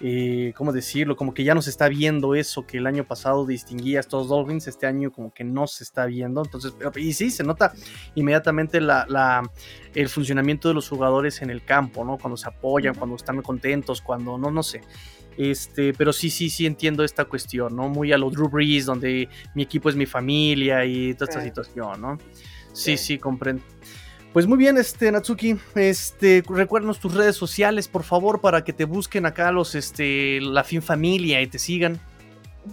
[0.00, 1.16] eh, ¿cómo decirlo?
[1.16, 4.28] Como que ya no se está viendo eso que el año pasado distinguía a estos
[4.28, 6.42] Dolphins, este año como que no se está viendo.
[6.44, 7.72] Entonces, y sí, se nota
[8.14, 9.42] inmediatamente la,
[9.94, 12.16] el funcionamiento de los jugadores en el campo, ¿no?
[12.16, 14.82] Cuando se apoyan, cuando están contentos, cuando no, no sé.
[15.36, 17.88] Este, pero sí, sí, sí entiendo esta cuestión, ¿no?
[17.88, 22.00] Muy a los Drew Brees, donde mi equipo es mi familia y toda esta situación,
[22.00, 22.18] ¿no?
[22.72, 23.62] Sí, sí, comprendo.
[24.32, 28.84] Pues muy bien, este Natsuki, este recuérdanos tus redes sociales, por favor, para que te
[28.84, 31.98] busquen acá los este la fin familia y te sigan.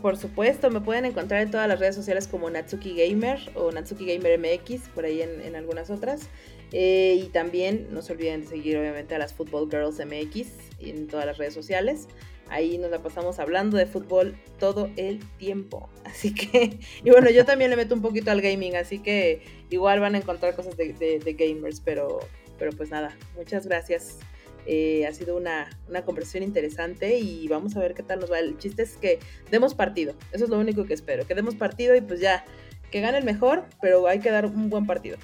[0.02, 4.06] Por supuesto, me pueden encontrar en todas las redes sociales como Natsuki Gamer o Natsuki
[4.06, 6.28] Gamer MX, por ahí en, algunas otras.
[6.74, 10.48] Eh, y también no se olviden de seguir obviamente a las Football Girls MX
[10.80, 12.08] en todas las redes sociales.
[12.50, 15.90] Ahí nos la pasamos hablando de fútbol todo el tiempo.
[16.04, 20.00] Así que, y bueno, yo también le meto un poquito al gaming, así que igual
[20.00, 22.20] van a encontrar cosas de, gamers, pero,
[22.58, 24.20] pero pues nada, muchas gracias.
[24.66, 28.40] Eh, ha sido una, una, conversación interesante y vamos a ver qué tal nos va.
[28.40, 29.20] El chiste es que
[29.52, 32.46] demos partido, eso es lo único que espero, que demos partido y pues ya,
[32.92, 35.18] que gane el mejor, pero hay que dar un buen partido.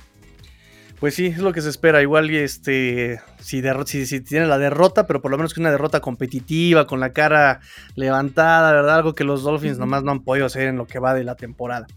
[1.02, 2.00] Pues sí, es lo que se espera.
[2.04, 3.64] Igual este, si,
[4.06, 7.60] si, tiene la derrota, pero por lo menos que una derrota competitiva, con la cara
[7.96, 8.98] levantada, ¿verdad?
[8.98, 11.34] Algo que los Dolphins nomás no han podido hacer en lo que va de la
[11.34, 11.88] temporada.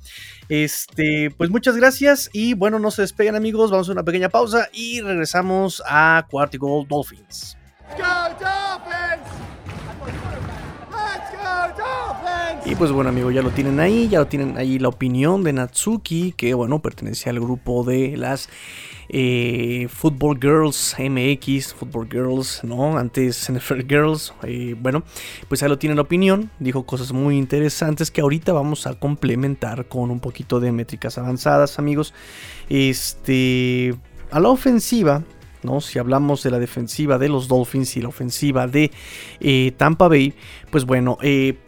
[0.49, 4.71] Este, pues muchas gracias y bueno, no se despeguen amigos, vamos a una pequeña pausa
[4.73, 7.59] y regresamos a Cuarto Gold Dolphins.
[12.65, 15.53] Y pues bueno, amigo, ya lo tienen ahí, ya lo tienen ahí la opinión de
[15.53, 18.49] Natsuki, que bueno, pertenece al grupo de las
[19.09, 22.97] eh, Football Girls MX, Football Girls, ¿no?
[22.97, 24.33] Antes NFL Girls.
[24.43, 25.03] Eh, bueno,
[25.49, 26.51] pues ahí lo tienen la opinión.
[26.59, 31.79] Dijo cosas muy interesantes que ahorita vamos a complementar con un poquito de métricas avanzadas,
[31.79, 32.15] amigos.
[32.69, 33.95] Este,
[34.31, 35.23] a la ofensiva,
[35.63, 35.81] ¿no?
[35.81, 38.91] Si hablamos de la defensiva de los Dolphins y la ofensiva de
[39.41, 40.35] eh, Tampa Bay,
[40.71, 41.19] pues bueno,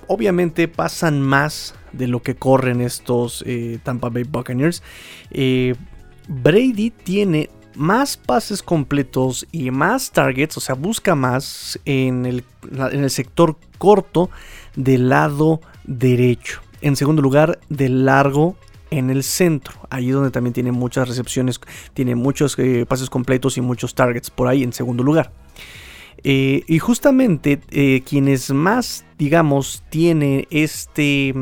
[0.07, 3.45] obviamente pasan más de lo que corren estos
[3.85, 4.83] Tampa Bay Buccaneers.
[6.29, 13.05] Brady tiene más pases completos y más targets, o sea, busca más en el, en
[13.05, 14.31] el sector corto
[14.75, 16.63] del lado derecho.
[16.81, 18.57] En segundo lugar, del largo
[18.91, 21.61] en el centro, ahí donde también tiene muchas recepciones,
[21.95, 25.33] tiene muchos eh, pases completos y muchos targets por ahí en segundo lugar.
[26.23, 31.35] Eh, y justamente eh, quienes más, digamos, tiene este...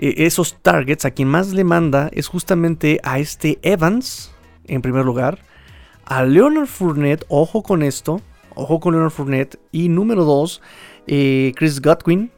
[0.00, 4.32] Mm, e, esos targets, a quien más le manda es justamente a este Evans,
[4.66, 5.38] en primer lugar,
[6.04, 8.20] a Leonard Fournette, ojo con esto,
[8.54, 10.60] ojo con Leonard Fournette, y número dos,
[11.06, 12.30] eh, Chris Godwin,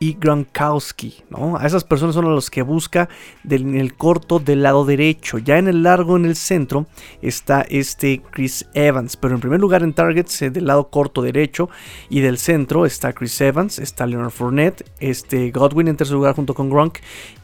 [0.00, 1.56] y Gronkowski, ¿no?
[1.56, 3.08] A esas personas son a los que busca
[3.48, 5.38] en el corto del lado derecho.
[5.38, 6.86] Ya en el largo, en el centro,
[7.20, 9.16] está este Chris Evans.
[9.16, 11.68] Pero en primer lugar en targets eh, del lado corto derecho
[12.08, 16.54] y del centro está Chris Evans, está Leonard Fournette, este Godwin en tercer lugar junto
[16.54, 16.98] con Gronk.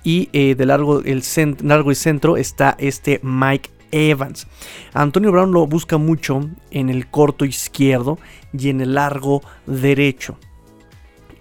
[0.05, 1.23] Y eh, del largo, el
[1.62, 4.47] largo y centro está este Mike Evans.
[4.93, 8.19] Antonio Brown lo busca mucho en el corto izquierdo
[8.53, 10.37] y en el largo derecho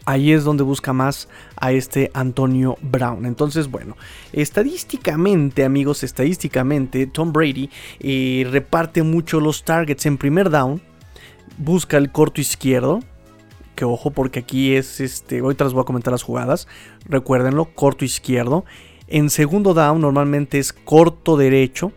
[0.06, 3.26] ahí es donde busca más a este Antonio Brown.
[3.26, 3.96] Entonces, bueno,
[4.32, 10.82] estadísticamente, amigos, estadísticamente, Tom Brady eh, reparte mucho los targets en primer down,
[11.58, 13.00] busca el corto izquierdo.
[13.76, 15.40] Que ojo, porque aquí es este.
[15.40, 16.68] Ahorita les voy a comentar las jugadas.
[17.06, 18.66] Recuérdenlo, corto izquierdo.
[19.08, 21.92] En segundo down, normalmente es corto derecho.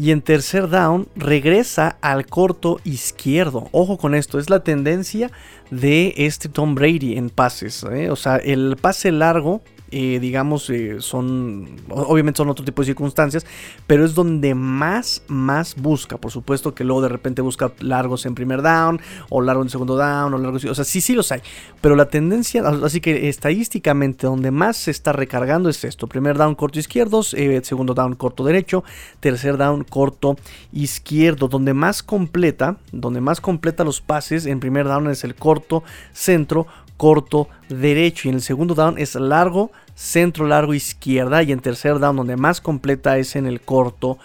[0.00, 3.68] Y en tercer down regresa al corto izquierdo.
[3.70, 5.30] Ojo con esto, es la tendencia
[5.70, 7.84] de este Tom Brady en pases.
[7.84, 8.08] ¿eh?
[8.08, 9.60] O sea, el pase largo
[9.90, 13.44] eh, digamos, eh, son, obviamente son otro tipo de circunstancias,
[13.86, 16.16] pero es donde más, más busca.
[16.16, 19.96] Por supuesto que luego de repente busca largos en primer down, o largo en segundo
[19.96, 21.40] down, o largos, o sea, sí, sí los hay,
[21.80, 26.54] pero la tendencia, así que estadísticamente donde más se está recargando es esto, primer down
[26.54, 28.84] corto izquierdo, eh, segundo down corto derecho,
[29.20, 30.36] tercer down corto
[30.72, 35.82] izquierdo, donde más completa, donde más completa los pases en primer down es el corto
[36.12, 36.66] centro,
[37.00, 38.28] corto derecho.
[38.28, 41.42] Y en el segundo down es largo, centro largo izquierda.
[41.42, 44.18] Y en tercer down, donde más completa es en el corto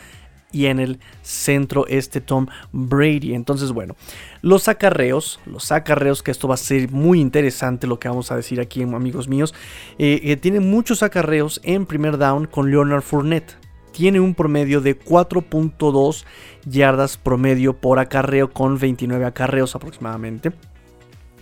[0.51, 3.33] y en el centro este Tom Brady.
[3.33, 3.95] Entonces, bueno,
[4.41, 8.35] los acarreos, los acarreos, que esto va a ser muy interesante lo que vamos a
[8.35, 9.53] decir aquí, amigos míos.
[9.97, 13.55] Eh, eh, tiene muchos acarreos en primer down con Leonard Fournette.
[13.93, 16.25] Tiene un promedio de 4.2
[16.65, 20.51] yardas promedio por acarreo con 29 acarreos aproximadamente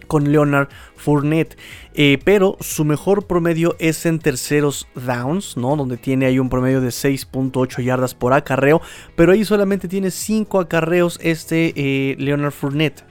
[0.07, 1.57] con Leonard Fournette.
[1.95, 5.75] Eh, pero su mejor promedio es en terceros downs, ¿no?
[5.75, 8.82] Donde tiene ahí un promedio de 6.8 yardas por acarreo.
[9.15, 13.03] Pero ahí solamente tiene 5 acarreos este eh, Leonard Fournette.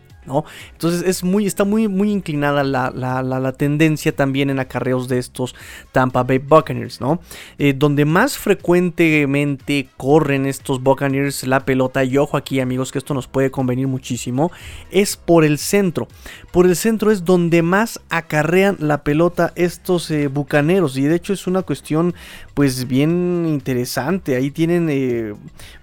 [0.72, 5.54] Entonces es muy, está muy, muy inclinada la, tendencia también en acarreos de estos
[5.90, 7.20] Tampa Bay Buccaneers, ¿no?
[7.58, 13.14] Eh, donde más frecuentemente corren estos Buccaneers la pelota, y ojo aquí amigos que esto
[13.14, 14.52] nos puede convenir muchísimo,
[14.90, 16.08] es por el centro.
[16.52, 21.32] Por el centro es donde más acarrean la pelota estos eh, bucaneros y de hecho
[21.32, 22.14] es una cuestión
[22.52, 24.36] pues bien interesante.
[24.36, 25.32] Ahí tienen eh,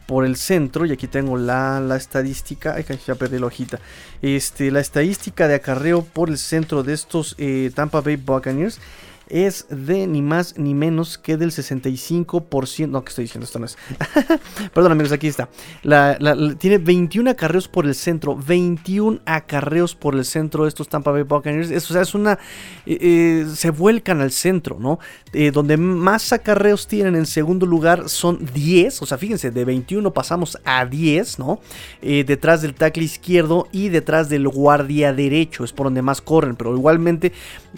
[0.05, 3.79] por el centro, y aquí tengo la, estadística, ay, ya perdí la hojita,
[4.23, 8.79] este, la estadística de acarreo por el centro de estos eh, Tampa Bay Buccaneers.
[9.29, 12.89] Es de ni más ni menos que del 65%.
[12.89, 13.45] No, ¿qué estoy diciendo?
[13.45, 13.77] Esto no es.
[14.73, 15.49] Perdón, amigos, aquí está.
[16.57, 18.35] tiene 21 acarreos por el centro.
[18.35, 21.71] 21 acarreos por el centro estos Tampa Bay Buccaneers.
[21.71, 22.39] o sea, es una.
[22.85, 24.99] Eh, eh, se vuelcan al centro, ¿no?
[25.33, 29.01] Eh, donde más acarreos tienen en segundo lugar son 10.
[29.03, 31.59] O sea, fíjense, de 21 pasamos a 10, ¿no?
[32.01, 35.63] detrás del tackle izquierdo y detrás del guardia derecho.
[35.63, 36.55] Es por donde más corren.
[36.55, 37.31] Pero igualmente,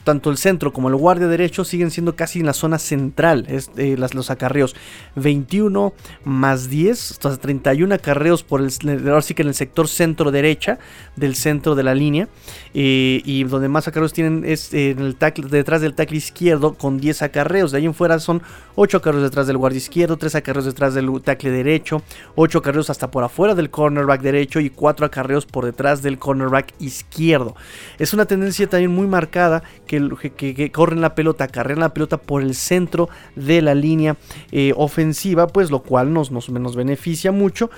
[0.03, 3.47] tanto el centro como el guardia derecho siguen siendo casi en la zona central.
[3.75, 4.75] Las, los acarreos.
[5.15, 8.71] 21 más 10, hasta 31 acarreos por el,
[9.07, 10.79] ahora que en el sector centro derecha
[11.15, 12.27] del centro de la línea.
[12.73, 16.99] Eh, y donde más acarreos tienen es en el tackle, detrás del tackle izquierdo con
[16.99, 17.71] 10 acarreos.
[17.71, 18.41] De ahí en fuera son
[18.75, 22.01] 8 acarreos detrás del guardia izquierdo, 3 acarreos detrás del tackle derecho,
[22.35, 26.73] 8 acarreos hasta por afuera del cornerback derecho y 4 acarreos por detrás del cornerback
[26.79, 27.55] izquierdo.
[27.99, 32.55] Es una tendencia también muy marcada que, corren la pelota, carrean la pelota por el
[32.55, 34.17] centro de la línea
[34.51, 37.69] eh, ofensiva, pues lo cual nos, nos, nos beneficia mucho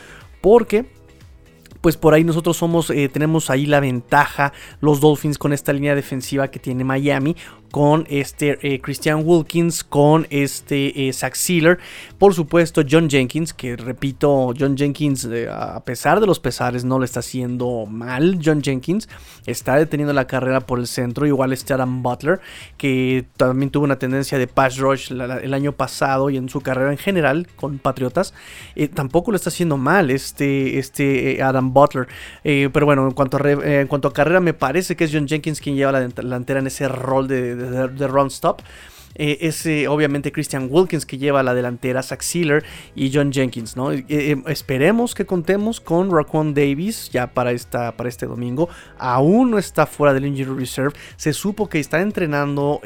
[0.42, 0.86] porque
[1.84, 5.96] pues por ahí nosotros somos, eh, tenemos ahí la ventaja, los Dolphins con esta línea
[5.96, 7.36] defensiva que tiene Miami,
[7.74, 11.80] con este eh, Christian Wilkins, con este eh, Sealer,
[12.20, 17.00] por supuesto John Jenkins, que repito, John Jenkins, eh, a pesar de los pesares, no
[17.00, 18.40] le está haciendo mal.
[18.46, 19.10] John Jenkins
[19.48, 22.42] está deteniendo la carrera por el centro, igual este Adam Butler,
[22.78, 26.92] que también tuvo una tendencia de pass rush el año pasado y en su carrera
[26.92, 28.36] en general con Patriotas,
[28.94, 32.08] tampoco lo está haciendo mal este, este Adam Butler.
[32.44, 35.60] pero bueno, en cuanto, a en cuanto a carrera, me parece que es John Jenkins
[35.60, 37.63] quien lleva la delantera en ese rol de,
[38.08, 38.62] Round Stop.
[39.16, 42.64] Eh, es obviamente Christian Wilkins que lleva la delantera, Zach Sealer
[42.96, 43.92] y John Jenkins, ¿no?
[43.92, 48.70] Eh, eh, esperemos que contemos con Raquan Davis ya para, esta, para este domingo.
[48.98, 50.94] Aún no está fuera del Injury Reserve.
[51.16, 52.82] Se supo que está entrenando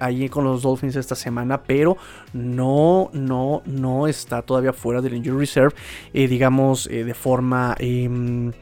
[0.00, 1.96] allí con los Dolphins esta semana, pero
[2.32, 5.74] no, no, no está todavía fuera del Injury Reserve,
[6.12, 8.52] digamos, de forma em,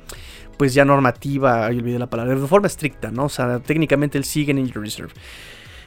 [0.57, 3.25] pues ya normativa, olvidé la palabra, de forma estricta, ¿no?
[3.25, 5.12] O sea, técnicamente él sigue en Injury Reserve.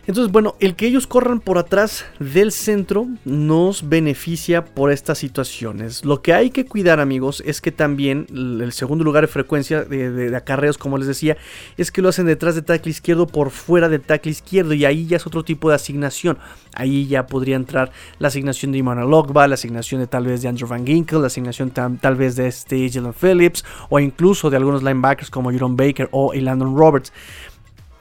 [0.08, 6.04] Entonces, bueno, el que ellos corran por atrás del centro nos beneficia por estas situaciones.
[6.04, 10.36] Lo que hay que cuidar, amigos, es que también el segundo lugar de frecuencia de,
[10.36, 11.38] acarreos, como les decía,
[11.78, 15.06] es que lo hacen detrás de tackle izquierdo por fuera del tackle izquierdo y ahí
[15.06, 16.40] ya es otro tipo de asignación.
[16.74, 20.48] Ahí ya podría entrar la asignación de Immanuel Logba, la asignación de tal vez de
[20.48, 24.82] Andrew Van Ginkel, la asignación tal vez de este Jalen Phillips o incluso de algunos
[24.82, 27.14] linebackers como Jerome Baker o Landon Roberts.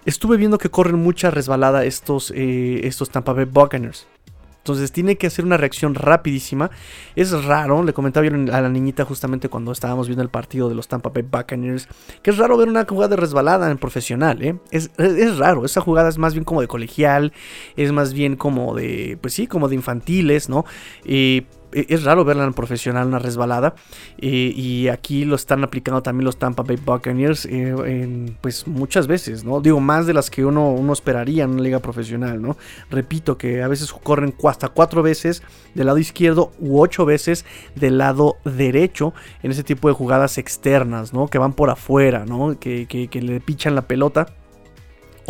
[0.04, 4.06] Estuve viendo que corren mucha resbalada estos, eh, estos Tampa Bay Buccaneers.
[4.60, 6.70] Entonces tiene que hacer una reacción rapidísima.
[7.16, 10.86] Es raro, le comentaba a la niñita justamente cuando estábamos viendo el partido de los
[10.86, 11.88] Tampa Bay Buccaneers,
[12.22, 14.58] que es raro ver una jugada de resbalada en profesional, ¿eh?
[14.70, 17.32] es, es, raro, esa jugada es más bien como de colegial,
[17.76, 20.66] es más bien como de, pues sí, como de infantiles, ¿no?
[21.04, 23.74] Eh, es raro verla en profesional, una resbalada.
[24.18, 29.60] Y aquí lo están aplicando también los Tampa Bay Buccaneers, eh, pues muchas veces, ¿no?
[29.60, 32.56] Digo, más de las que uno, uno esperaría en una liga profesional, ¿no?
[32.90, 35.42] Repito que a veces corren hasta cuatro veces
[35.74, 37.44] del lado izquierdo u ocho veces
[37.74, 41.28] del lado derecho en ese tipo de jugadas externas, ¿no?
[41.28, 42.58] Que van por afuera, ¿no?
[42.58, 44.26] Que, que le pichan la pelota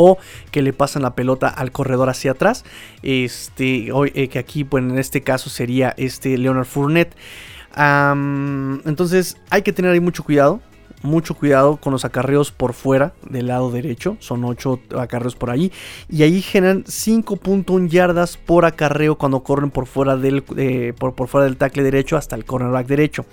[0.01, 0.19] o
[0.51, 2.65] que le pasan la pelota al corredor hacia atrás.
[3.03, 7.15] Este, eh, que aquí, pues en este caso sería este Leonard Fournette.
[7.77, 10.61] entonces hay que tener ahí mucho cuidado
[11.03, 14.17] mucho cuidado con los acarreos por fuera del lado derecho.
[14.21, 15.73] Son 8 acarreos por ahí.
[16.09, 21.29] Y ahí generan 5.1 yardas por acarreo cuando corren por fuera del, eh, por, por,
[21.29, 23.25] fuera del tackle derecho hasta el cornerback derecho.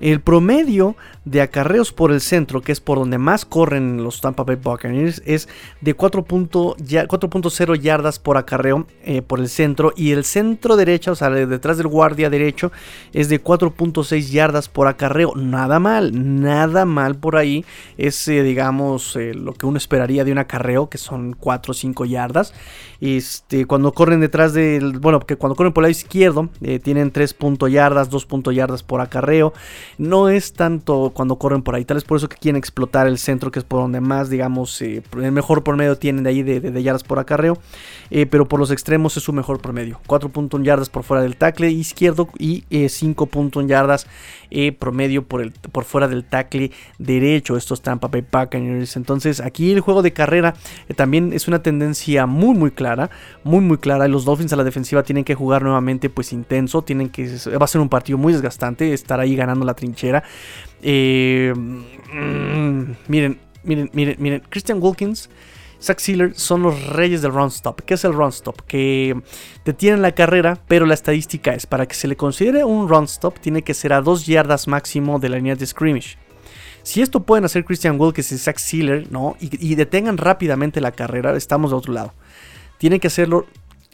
[0.00, 4.44] El promedio de acarreos por el centro, que es por donde más corren los Tampa
[4.44, 5.48] Bay Buccaneers, es
[5.80, 9.92] de 4.0 yardas por acarreo eh, por el centro.
[9.96, 12.70] Y el centro derecho, o sea, detrás del guardia derecho,
[13.12, 15.34] es de 4.6 yardas por acarreo.
[15.34, 17.64] Nada mal, nada mal por ahí
[17.98, 21.74] es, eh, digamos, eh, lo que uno esperaría de un acarreo, que son 4 o
[21.74, 22.54] 5 yardas.
[23.00, 26.48] Este, cuando corren detrás del, bueno, que cuando corren por el lado izquierdo,
[26.82, 29.52] tienen 3 punto yardas, 2 punto yardas por acarreo.
[29.98, 33.18] No es tanto cuando corren por ahí, tal vez por eso que quieren explotar el
[33.18, 37.02] centro, que es por donde más, digamos, el mejor promedio tienen de ahí de, yardas
[37.04, 37.58] por acarreo.
[38.30, 40.00] pero por los extremos es su mejor promedio.
[40.06, 44.06] 4.1 yardas por fuera del tackle izquierdo y 5.1 yardas
[44.78, 48.96] promedio por, el, por fuera del tackle derecho estos Tampa Bay Buccaneers.
[48.96, 50.54] Entonces aquí el juego de carrera
[50.88, 53.10] eh, también es una tendencia muy muy clara,
[53.44, 54.08] muy muy clara.
[54.08, 57.26] Los Dolphins a la defensiva tienen que jugar nuevamente pues intenso, tienen que
[57.60, 60.24] va a ser un partido muy desgastante estar ahí ganando la trinchera.
[60.82, 65.28] Eh, mm, miren, miren, miren, miren, Christian Wilkins
[65.80, 67.82] Zach Sealer son los reyes del run stop.
[67.82, 68.62] ¿Qué es el run stop?
[68.62, 69.20] Que
[69.64, 73.38] detienen la carrera, pero la estadística es, para que se le considere un run stop,
[73.40, 76.16] tiene que ser a 2 yardas máximo de la línea de scrimmage.
[76.82, 79.36] Si esto pueden hacer Christian Wilkes y Zach Sealer, ¿no?
[79.40, 82.14] Y, detengan rápidamente la carrera, estamos de otro lado.
[82.78, 83.46] Tienen que hacerlo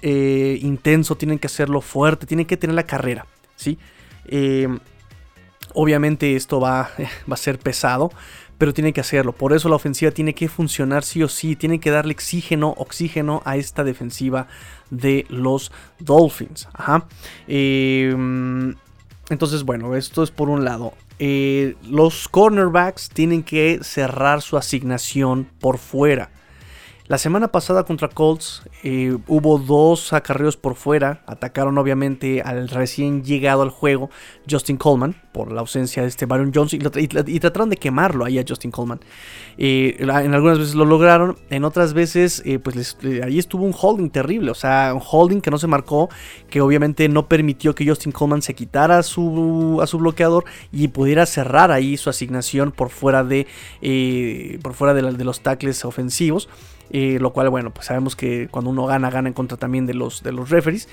[0.03, 3.26] eh, intenso, tienen que hacerlo fuerte, tienen que tener la carrera,
[3.57, 3.78] ¿sí?
[4.26, 4.68] Eh,
[5.75, 6.91] obviamente esto va,
[7.31, 8.11] va a ser pesado,
[8.62, 9.33] pero tiene que hacerlo.
[9.33, 11.57] Por eso la ofensiva tiene que funcionar sí o sí.
[11.57, 14.47] Tiene que darle oxígeno, oxígeno a esta defensiva
[14.89, 16.68] de los Dolphins.
[17.49, 18.77] Em,
[19.31, 20.95] entonces, bueno, esto es por un lado.
[21.18, 26.31] Eh, los cornerbacks tienen que cerrar su asignación por fuera.
[27.09, 31.22] La semana pasada contra Colts eh, hubo dos acarreos por fuera.
[31.26, 34.09] Atacaron obviamente al recién llegado al juego
[34.48, 38.44] Justin Coleman por la ausencia de este Byron Jones y, trataron de quemarlo ahí a
[38.46, 39.00] Justin Coleman.
[39.59, 44.11] Eh, en algunas veces lo lograron, en otras veces eh, pues ahí estuvo un holding
[44.11, 44.53] terrible.
[44.53, 46.09] O sea, un holding que no se marcó,
[46.50, 50.86] que obviamente no permitió que Justin Coleman se quitara a su, a su bloqueador y
[50.88, 53.48] pudiera cerrar ahí su asignación por fuera de,
[54.62, 56.48] por fuera de los tackles ofensivos
[56.93, 60.22] lo cual, bueno, pues sabemos que cuando uno gana, gana en contra también de los,
[60.22, 60.88] de los referees.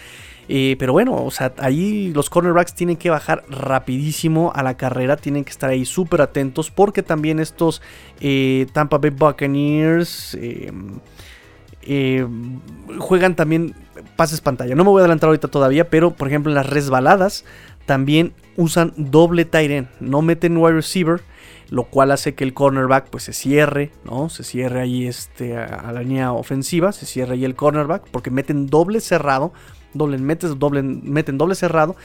[0.48, 5.44] pero bueno, o sea, ahí los cornerbacks tienen que bajar rapidísimo a la carrera, tienen
[5.44, 7.82] que estar ahí súper atentos porque también estos
[8.20, 10.72] eh, Tampa Bay Buccaneers eh,
[11.84, 12.26] eh,
[13.00, 13.76] juegan también
[14.16, 14.76] pases pantalla.
[14.76, 17.46] No me voy a adelantar ahorita todavía, pero por ejemplo en las resbaladas
[17.86, 21.22] también usan doble tight end, no meten wide receiver
[21.70, 24.30] lo cual hace que el cornerback pues se cierre, ¿no?
[24.30, 28.68] Se cierre ahí este, a, la línea ofensiva, se cierre ahí el cornerback, porque meten
[28.68, 29.54] doble cerrado,
[29.94, 30.18] doble,
[30.58, 31.96] doble, meten doble cerrado.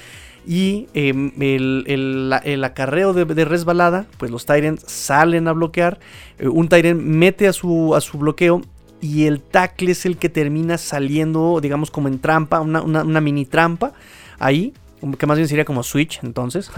[0.46, 5.98] Y em, el, acarreo de, resbalada, pues los Tyrants salen a bloquear.
[6.38, 8.60] Eh, un Tyrant mete a su, a su bloqueo
[9.00, 13.46] y el tackle es el que termina saliendo, digamos, como en trampa, una, una mini
[13.46, 13.94] trampa
[14.38, 14.74] ahí
[15.12, 16.70] que más bien sería como switch, entonces.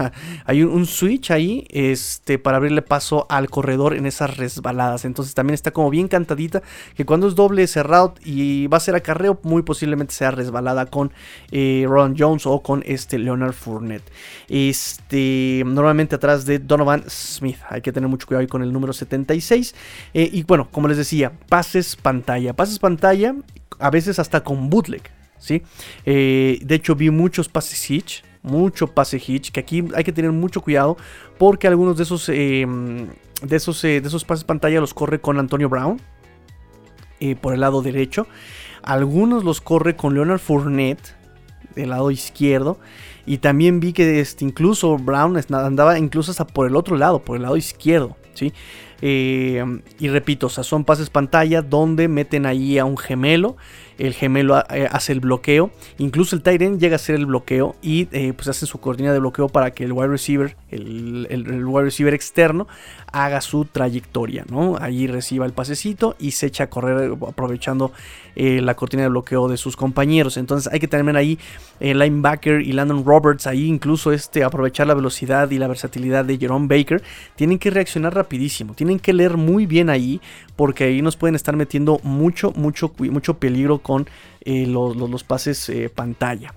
[0.45, 5.05] Hay un, switch ahí este, para abrirle paso al corredor en esas resbaladas.
[5.05, 6.61] Entonces también está como bien cantadita,
[6.95, 11.11] que cuando es doble cerrado y va a ser acarreo, muy posiblemente sea resbalada con
[11.51, 14.09] eh, Ron Jones o con este Leonard Fournette.
[14.49, 17.57] Este, normalmente atrás de Donovan Smith.
[17.69, 19.75] Hay que tener mucho cuidado ahí con el número 76.
[20.13, 22.53] Eh, y bueno, como les decía, pases pantalla.
[22.53, 23.35] Pases pantalla,
[23.79, 25.16] a veces hasta con bootleg.
[25.39, 25.63] ¿Sí?
[26.05, 30.31] Eh, de hecho, vi muchos pases hitch, mucho pase hitch, que aquí hay que tener
[30.31, 30.97] mucho cuidado
[31.37, 33.07] porque algunos de esos, em,
[33.41, 35.99] de esos, eh, de esos pases pantalla los corre con Antonio Brown
[37.19, 38.27] eh, por el lado derecho.
[38.83, 41.15] Algunos los corre con Leonard Fournette
[41.75, 42.79] del lado izquierdo.
[43.25, 47.35] Y también vi que este, incluso Brown andaba incluso hasta por el otro lado, por
[47.35, 48.15] el lado izquierdo.
[48.33, 48.53] ¿sí?
[48.99, 53.57] y repito, son pases pantalla donde meten ahí a un gemelo
[53.97, 58.07] el gemelo eh, hace el bloqueo, incluso el Tyrant llega a hacer el bloqueo y
[58.11, 62.13] eh, pues hacen su coordinada de bloqueo para que el wide receiver, el, wide receiver
[62.13, 62.67] externo,
[63.11, 64.77] haga su trayectoria, ¿no?
[64.79, 67.91] Allí reciba el pasecito y se echa a correr aprovechando
[68.35, 70.37] eh, la cortina de bloqueo de sus compañeros.
[70.37, 71.39] Entonces hay que tener ahí
[71.79, 76.37] el linebacker y Landon Roberts, ahí incluso este, aprovechar la velocidad y la versatilidad de
[76.37, 77.01] Jerome Baker.
[77.35, 80.21] Tienen que reaccionar rapidísimo, tienen que leer muy bien ahí
[80.57, 84.09] porque ahí nos pueden estar metiendo mucho, mucho, mucho peligro con
[84.43, 86.53] eh, los, pases eh, pantalla.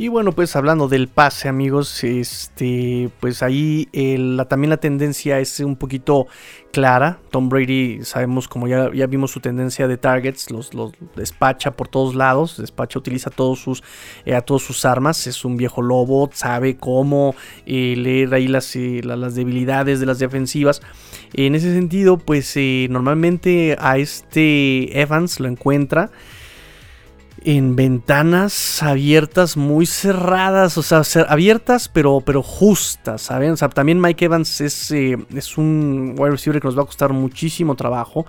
[0.00, 5.60] Y bueno, pues hablando del pase, amigos, este, pues ahí la, también la tendencia es
[5.60, 6.26] un poquito
[6.72, 7.18] clara.
[7.30, 11.88] Tom Brady, sabemos como ya, ya vimos su tendencia de targets, los, los despacha por
[11.88, 13.82] todos lados, despacha, utiliza todos sus,
[14.24, 17.34] eh, a todas sus armas, es un viejo lobo, sabe cómo
[17.66, 20.80] eh, leer ahí las, eh, las debilidades de las defensivas.
[21.34, 22.56] En ese sentido, pues
[22.88, 26.10] normalmente a este Evans lo encuentra
[27.42, 33.52] en ventanas abiertas muy cerradas, o sea, abiertas pero, pero justas, ¿saben?
[33.52, 36.86] O sea, también Mike Evans es, eh, es un wide receiver que nos va a
[36.86, 38.26] costar muchísimo trabajo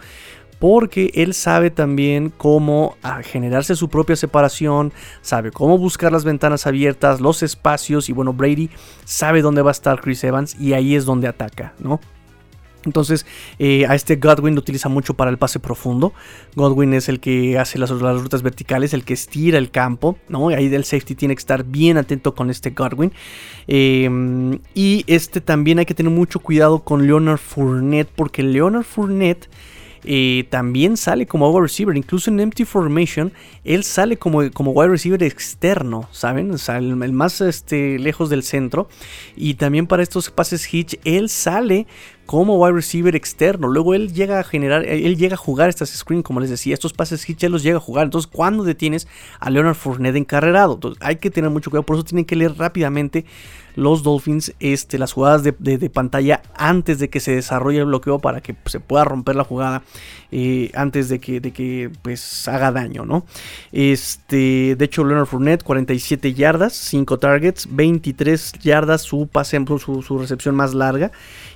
[0.59, 6.67] porque él sabe también cómo ah, generarse su propia separación, sabe cómo buscar las ventanas
[6.67, 8.69] abiertas, los espacios y bueno, Brady
[9.03, 11.99] sabe dónde va a estar Chris Evans y ahí es donde ataca, ¿no?
[12.85, 13.25] Entonces,
[13.59, 16.13] eh, a este Godwin lo utiliza mucho para el pase profundo.
[16.55, 20.49] Godwin es el que hace las, rutas verticales, el que estira el campo, ¿no?
[20.49, 23.11] Ahí del safety tiene que estar bien atento con este Godwin.
[23.67, 29.49] Em, y este también hay que tener mucho cuidado con Leonard Fournette, porque Leonard Fournette
[30.49, 31.95] también sale como wide receiver.
[31.95, 33.31] Incluso en Empty Formation,
[33.63, 36.51] él sale como, como wide receiver externo, ¿saben?
[36.51, 38.87] O sea, el, más este, lejos del centro.
[39.35, 41.87] Y también para estos pases hitch, él sale
[42.25, 43.67] como wide receiver externo.
[43.67, 46.93] Luego él llega a generar, él llega a jugar estas screens, como les decía, estos
[46.93, 48.05] pases hitch él los llega a jugar.
[48.05, 49.07] Entonces, cuando detienes
[49.39, 50.75] a Leonard Fournette encarrerado?
[50.75, 53.25] Entonces, hay que tener mucho cuidado, por eso tienen que leer rápidamente
[53.75, 55.53] los Dolphins este, las jugadas de,
[55.89, 59.83] pantalla antes de que se desarrolle el bloqueo para que se pueda romper la jugada
[60.31, 63.25] eh, antes de que, de que pues haga daño, ¿no?
[63.71, 70.17] Este, de hecho, Leonard Fournette, 47 yardas, 5 targets, 23 yardas, su pase, su, su
[70.17, 71.11] recepción más larga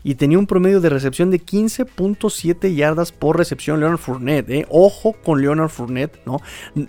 [0.05, 4.67] y tenía un promedio de recepción de 15.7 yardas por recepción Leonard Fournette, ¿eh?
[4.69, 6.41] Ojo con Leonard Fournette, ¿no?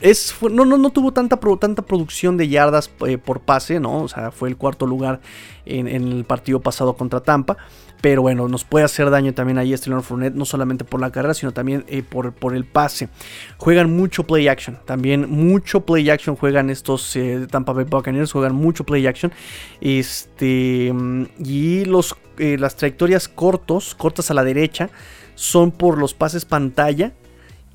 [0.02, 4.02] Es, no, no, no tuvo tanta, tanta producción de yardas eh, por pase, ¿no?
[4.02, 5.20] O sea, fue el cuarto lugar
[5.64, 7.56] en, el partido pasado contra Tampa.
[8.00, 11.10] Pero bueno, nos puede hacer daño también ahí este Leonard Fournette, no solamente por la
[11.10, 13.08] carrera, sino también eh, por, por, el pase.
[13.56, 18.54] Juegan mucho play action, también mucho play action juegan estos eh, Tampa Bay Buccaneers, juegan
[18.54, 19.32] mucho play action.
[19.80, 20.92] Este,
[21.38, 24.90] y los, eh, las trayectorias cortos, cortas a la derecha,
[25.34, 27.12] son por los pases pantalla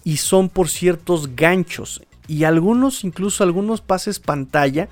[0.04, 2.04] y son por ciertos ganchos.
[2.28, 4.88] Y algunos, incluso algunos pases pantalla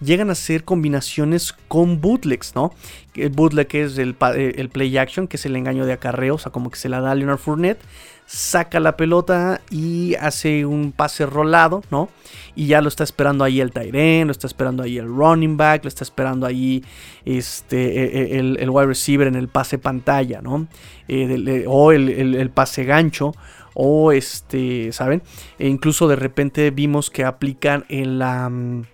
[0.00, 2.72] llegan a ser combinaciones con bootlegs, ¿no?
[3.14, 6.38] El bootleg es el, eh, el, play action, que es el engaño de acarreo, o
[6.38, 7.80] sea, como que se la da a Leonard Fournette,
[8.26, 12.08] saca la pelota y hace un pase rolado, ¿no?
[12.54, 15.84] Y ya lo está esperando ahí el Tyren, lo está esperando ahí el running back,
[15.84, 16.84] lo está esperando ahí
[17.24, 20.68] este, e, e, el, wide receiver en el pase pantalla, ¿no?
[21.08, 23.34] Eh, o el, el pase gancho
[23.74, 25.22] o este, ¿saben?
[25.58, 28.84] E incluso de repente vimos que aplican en la mm,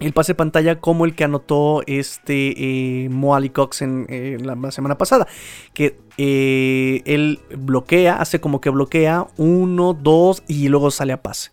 [0.00, 4.06] el pase pantalla como el que anotó este eh, Cox en,
[4.44, 5.26] la semana pasada.
[5.74, 11.50] Que eh, él bloquea, hace como que bloquea uno, dos y luego sale a pase.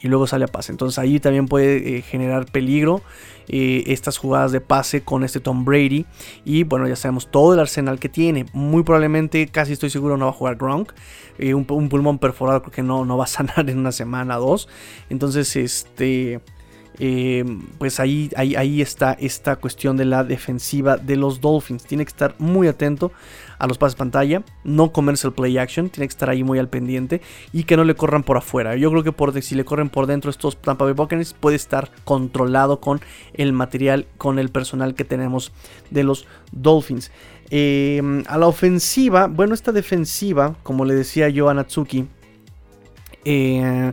[0.00, 0.72] Y luego sale a pase.
[0.72, 3.02] Entonces ahí también puede eh, generar peligro
[3.48, 6.06] eh, estas jugadas de pase con este Tom Brady.
[6.44, 8.46] Y bueno, ya sabemos todo el arsenal que tiene.
[8.54, 10.92] Muy probablemente, casi estoy seguro, no va a jugar Gronk.
[11.38, 14.46] Un, un, pulmón perforado creo que no, no va a sanar en una semana o
[14.46, 14.68] dos.
[15.10, 16.40] Entonces, este...
[16.98, 17.44] Eh,
[17.78, 21.84] pues ahí, ahí, ahí, está esta cuestión de la defensiva de los Dolphins.
[21.84, 23.10] Tiene que estar muy atento
[23.58, 26.68] a los pases pantalla, no comerse el play action, tiene que estar ahí muy al
[26.68, 27.20] pendiente
[27.52, 28.76] y que no le corran por afuera.
[28.76, 31.90] Yo creo que por, si le corren por dentro estos Tampa Bay Buccaneers puede estar
[32.04, 33.00] controlado con
[33.32, 35.52] el material, con el personal que tenemos
[35.90, 37.10] de los Dolphins.
[37.50, 42.06] Eh, a la ofensiva, bueno, esta defensiva, como le decía yo a Natsuki,
[43.24, 43.92] eh,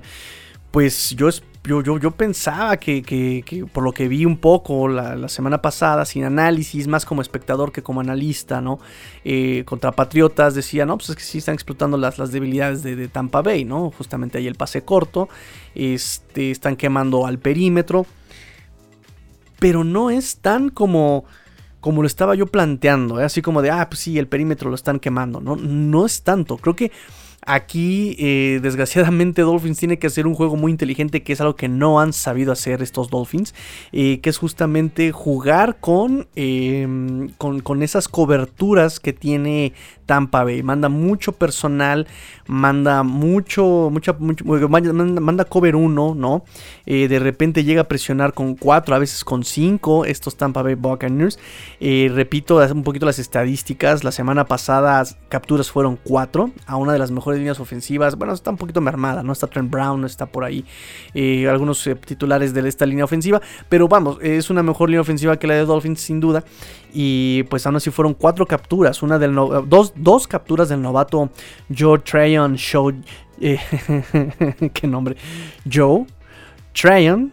[0.71, 5.61] pues yo espero yo, yo, pensaba que, por lo que vi un poco la, semana
[5.61, 8.79] pasada, sin análisis, más como espectador que como analista, ¿no?
[9.23, 13.07] Eh, contra Patriotas decía, no, pues es que sí están explotando las, las debilidades de,
[13.07, 13.91] Tampa Bay, ¿no?
[13.91, 15.29] Justamente ahí el pase corto,
[15.75, 18.07] este, están quemando al perímetro,
[19.59, 21.25] pero no es tan como
[21.79, 23.23] como lo estaba yo planteando, ¿eh?
[23.23, 25.55] así como de, ah, pues sí, el perímetro lo están quemando, ¿no?
[25.55, 26.91] No es tanto, creo que
[27.43, 31.67] Aquí, eh, desgraciadamente, Dolphins tiene que hacer un juego muy inteligente, que es algo que
[31.67, 33.55] no han sabido hacer estos Dolphins,
[33.91, 39.73] eh, que es justamente jugar con, em, con, con, esas coberturas que tiene
[40.11, 40.61] Tampa Bay.
[40.61, 42.05] Manda mucho personal,
[42.45, 46.43] manda mucho, mucho manda, cover 1, ¿no?
[46.85, 50.75] Eh, de repente llega a presionar con 4, a veces con 5 estos Tampa Bay
[50.75, 51.39] Buccaneers.
[51.79, 54.03] Eh, repito un poquito las estadísticas.
[54.03, 58.15] La semana pasada capturas fueron 4 a una de las mejores líneas ofensivas.
[58.15, 59.33] Bueno, está un poquito mermada, ¿no?
[59.33, 60.65] Está Trent Brown, no está por ahí.
[61.13, 63.41] Eh, algunos titulares de esta línea ofensiva.
[63.69, 66.43] Pero vamos, es una mejor línea ofensiva que la de Dolphins, sin duda.
[66.93, 69.01] Y pues aún así fueron 4 capturas.
[69.03, 71.29] Una del dos, dos capturas del novato
[71.75, 72.93] Joe Trayon Show.
[73.39, 73.59] Eh,
[74.73, 75.15] ¿Qué nombre?
[75.71, 76.05] Joe
[76.73, 77.31] Trayon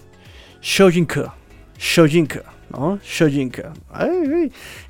[0.60, 1.34] Shojinka.
[1.78, 2.57] Shojinka.
[2.70, 2.98] ¿No?
[3.02, 3.72] Shojinka.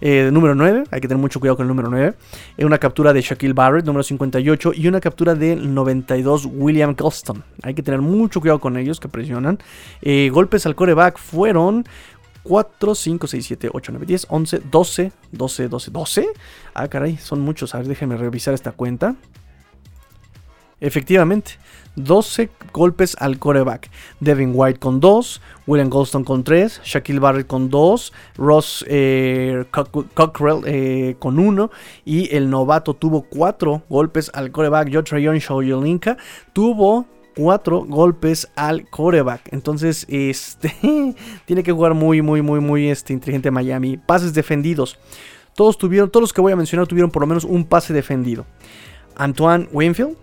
[0.00, 2.14] Eh, número 9, hay que tener mucho cuidado con el número 9.
[2.56, 4.72] Eh, una captura de Shaquille Barrett, número 58.
[4.74, 7.42] Y una captura del 92, William Gulston.
[7.62, 9.58] Hay que tener mucho cuidado con ellos que presionan.
[10.32, 11.84] golpes al coreback fueron
[12.48, 16.28] 4, 5, 6, 7, 8, 9, 10, 11, 12, 12, 12, 12.
[16.74, 17.74] Ah, caray, son muchos.
[17.74, 19.16] A ver, déjenme revisar esta cuenta.
[20.80, 21.52] Efectivamente,
[21.96, 23.90] 12 golpes al coreback.
[24.20, 30.62] Devin White con 2, William Goldstone con 3, Shaquille Barrett con 2, Ross eh, Cockrell
[30.66, 31.70] eh, con 1
[32.04, 34.90] y el novato tuvo 4 golpes al coreback.
[34.92, 36.16] Joe Trayon Shoyolinka
[36.52, 37.06] tuvo
[37.38, 39.52] cuatro golpes al coreback.
[39.52, 40.74] Entonces, este
[41.44, 43.96] tiene que jugar muy, muy, muy, muy este, inteligente Miami.
[43.96, 44.98] Pases defendidos.
[45.54, 48.44] Todos tuvieron, todos los que voy a mencionar tuvieron por lo menos un pase defendido.
[49.16, 50.16] Antoine Winfield,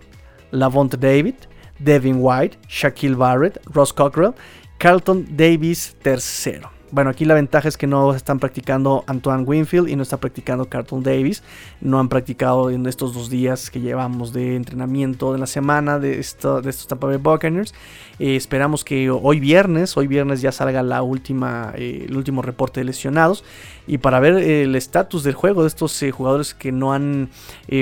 [0.52, 1.46] Lavonte David,
[1.78, 4.34] Devin White, Shaquille Barrett, Ross Cockrell,
[4.78, 6.75] Carlton Davis III.
[6.92, 10.66] Bueno, aquí la ventaja es que no están practicando Antoine Winfield y no está practicando
[10.66, 11.42] Carlton Davis.
[11.80, 16.20] No han practicado en estos dos días que llevamos de entrenamiento de la semana de,
[16.20, 17.74] esto, de estos Tampa Bay Buccaneers.
[18.20, 22.78] Eh, esperamos que hoy viernes, hoy viernes ya salga la última, eh, el último reporte
[22.80, 23.42] de lesionados.
[23.88, 27.30] Y para ver el estatus del juego de estos eh, jugadores que no han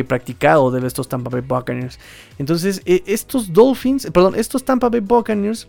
[0.08, 1.98] practicado de estos Tampa Bay Buccaneers.
[2.38, 5.68] Entonces, estos Dolphins, perdón, estos Tampa Bay Buccaneers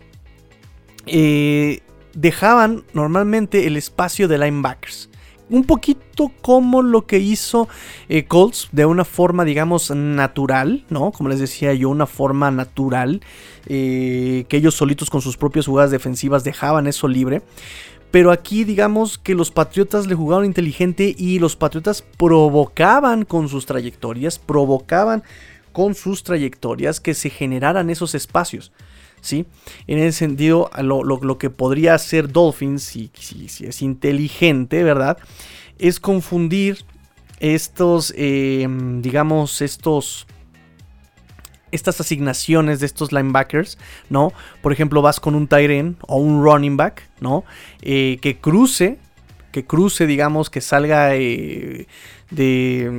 [2.16, 5.08] dejaban normalmente el espacio de linebackers.
[5.48, 7.68] Un poquito como lo que hizo
[8.08, 11.12] eh, Colts de una forma, digamos, natural, ¿no?
[11.12, 13.20] Como les decía yo, una forma natural.
[13.68, 17.42] Eh, que ellos solitos con sus propias jugadas defensivas dejaban eso libre.
[18.10, 23.66] Pero aquí digamos que los Patriotas le jugaron inteligente y los Patriotas provocaban con sus
[23.66, 25.22] trayectorias, provocaban
[25.72, 28.72] con sus trayectorias que se generaran esos espacios.
[29.20, 29.46] ¿Sí?
[29.86, 35.18] En ese sentido, lo, que podría hacer Dolphins, si, si, es inteligente, ¿verdad?
[35.78, 36.84] Es confundir
[37.40, 40.26] estos, em, digamos, estos
[41.72, 44.32] estas asignaciones de estos linebackers, ¿no?
[44.62, 47.44] Por ejemplo, vas con un tight o un running back, ¿no?
[47.82, 48.98] Eh, que cruce,
[49.52, 51.86] que cruce, digamos, que salga eh,
[52.30, 52.90] de,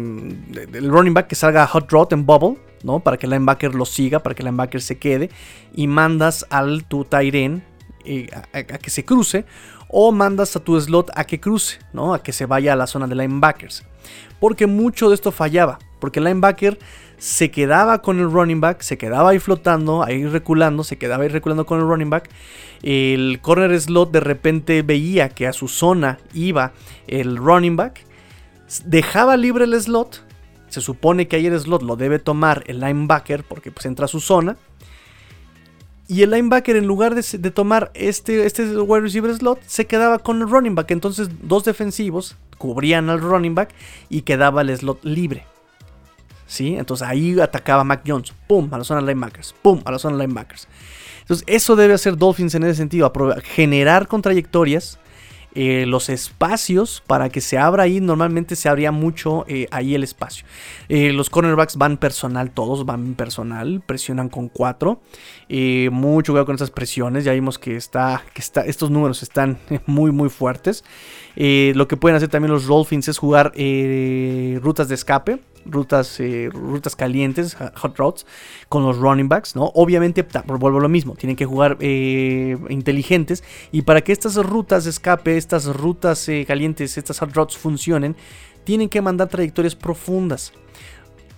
[0.70, 3.00] del running back, que salga hot rod en bubble, ¿no?
[3.00, 5.30] Para que el linebacker lo siga, para que el linebacker se quede.
[5.74, 7.64] Y mandas al tu Tyren
[8.06, 9.46] eh, a, que se cruce.
[9.90, 12.14] O mandas a tu slot a que cruce, ¿no?
[12.14, 13.86] A que se vaya a la zona de linebackers.
[14.40, 15.80] Porque mucho de esto fallaba.
[16.00, 16.78] Porque el linebacker
[17.18, 21.30] se quedaba con el running back, se quedaba ahí flotando, ahí reculando, se quedaba ahí
[21.30, 22.30] reculando con el running back.
[22.84, 26.74] El corner slot de repente veía que a su zona iba
[27.08, 28.06] el running back,
[28.86, 30.27] dejaba libre el slot
[30.70, 34.20] se supone que el slot lo debe tomar el linebacker porque pues entra a su
[34.20, 34.58] zona.
[36.08, 40.42] Y el linebacker en lugar de, tomar este, este wide receiver slot se quedaba con
[40.42, 40.92] el running back.
[40.92, 43.74] Entonces dos defensivos cubrían al running back
[44.10, 45.46] y quedaba el slot libre.
[46.46, 46.76] ¿Sí?
[46.76, 48.34] Entonces ahí atacaba Mac Jones.
[48.48, 48.70] ¡Pum!
[48.72, 49.54] A la zona linebackers.
[49.62, 49.82] ¡Pum!
[49.84, 50.68] A la zona linebackers.
[51.22, 53.12] Entonces eso debe hacer Dolphins en ese sentido.
[53.44, 54.98] Generar con trayectorias
[55.56, 58.00] eh, los espacios para que se abra ahí.
[58.00, 60.46] Normalmente se abría mucho eh, ahí el espacio.
[60.90, 65.02] Eh, los cornerbacks van personal, todos van personal, presionan con 4.
[65.92, 67.24] mucho cuidado con esas presiones.
[67.24, 70.84] Ya vimos que, está, que está, estos números están muy, muy fuertes.
[71.36, 73.52] lo que pueden hacer también los Dolphins es jugar
[74.62, 75.40] rutas de escape
[75.70, 78.26] rutas, eh, rutas calientes, hot routes,
[78.70, 79.72] con los running backs, ¿no?
[79.76, 84.84] Obviamente, vuelvo a lo mismo, tienen que jugar eh, inteligentes y para que estas rutas
[84.86, 88.16] de escape, estas rutas eh, calientes, estas hot routes funcionen,
[88.64, 90.54] tienen que mandar trayectorias profundas.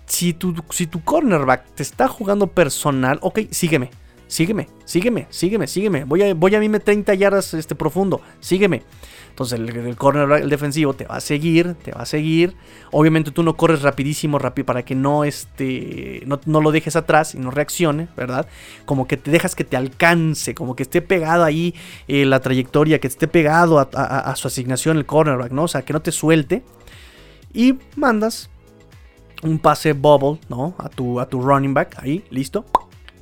[0.06, 3.92] Si tu, si tu cornerback te está jugando personal, ok, sígueme,
[4.30, 6.04] sígueme, sígueme, sígueme, sígueme.
[6.06, 8.84] Voy a, voy a mí 30 yardas este, profundo, sígueme.
[9.30, 12.56] Entonces el, corner, el defensivo te va a seguir, te va a seguir.
[12.92, 17.40] Obviamente tú no corres rapidísimo, rápido para que no, este, no, lo dejes atrás y
[17.40, 18.48] no reaccione, ¿verdad?
[18.86, 21.74] Como que te dejas que te alcance, como que esté pegado ahí
[22.08, 25.64] eh, la trayectoria, que esté pegado a, su asignación el cornerback, ¿no?
[25.64, 26.64] O sea, que no te suelte.
[27.52, 28.50] Y mandas
[29.42, 30.76] un pase bubble, ¿no?
[30.78, 32.66] A tu, a tu running back, ahí, listo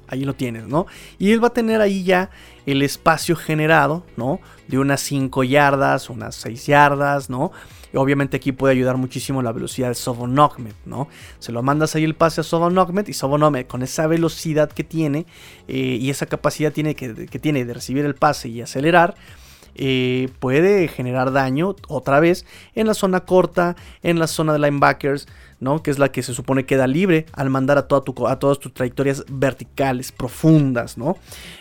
[0.08, 0.88] ahí lo tienes, ¿no?
[1.20, 2.30] Y él va a tener ahí ya
[2.66, 4.40] el espacio generado, ¿no?
[4.68, 7.52] De unas 5 yardas, unas 6 yardas, ¿no?
[7.94, 11.08] Y obviamente aquí puede ayudar muchísimo la velocidad de Sobon ¿no?
[11.40, 12.76] Se lo mandas ahí el pase a Sobon
[13.08, 15.26] y Sobon con esa velocidad que tiene
[15.68, 19.16] eh, y esa capacidad tiene que, tiene de recibir el pase y acelerar,
[19.76, 25.28] eh, puede generar daño otra vez en la zona corta, en la zona de linebackers,
[25.60, 25.82] ¿no?
[25.82, 28.60] Que es la que se supone queda libre al mandar a, toda tu, a todas
[28.60, 31.18] tus trayectorias verticales, profundas, ¿no?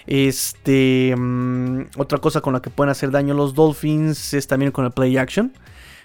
[0.06, 4.84] Este, mm, otra cosa con la que pueden hacer daño los Dolphins es también con
[4.84, 5.52] el play action.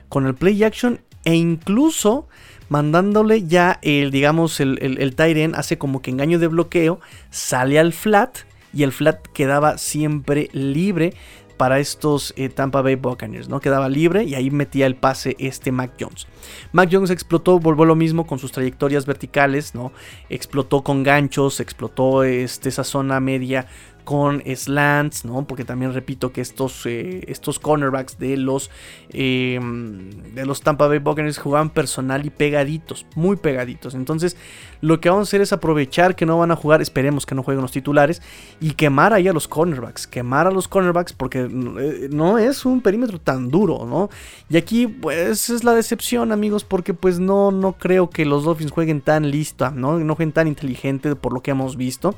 [0.09, 2.27] Con el play action e incluso
[2.69, 8.37] mandándole ya el, digamos, el, el, hace como que engaño de bloqueo, sale al flat
[8.73, 11.13] y el flat quedaba siempre libre
[11.61, 13.59] para estos eh, Tampa Bay Buccaneers, ¿no?
[13.59, 16.25] Quedaba libre y ahí metía el pase este Mac Jones.
[16.71, 19.91] Mac Jones explotó, volvió lo mismo con sus trayectorias verticales, ¿no?
[20.27, 23.67] Explotó con ganchos, explotó este, esa zona media
[24.03, 25.45] con slants, ¿no?
[25.45, 28.69] Porque también repito que estos, eh, estos cornerbacks de los,
[29.09, 33.95] em, de los Tampa Bay Buccaneers jugaban personal y pegaditos, muy pegaditos.
[33.95, 34.35] Entonces,
[34.81, 37.43] lo que vamos a hacer es aprovechar que no van a jugar, esperemos que no
[37.43, 38.21] jueguen los titulares,
[38.59, 42.81] y quemar ahí a los cornerbacks, quemar a los cornerbacks porque eh, no es un
[42.81, 44.09] perímetro tan duro, ¿no?
[44.49, 48.71] Y aquí, pues, es la decepción, amigos, porque pues no, no creo que los Dolphins
[48.71, 49.99] jueguen tan lista, ¿no?
[49.99, 52.15] No jueguen tan inteligente por lo que hemos visto.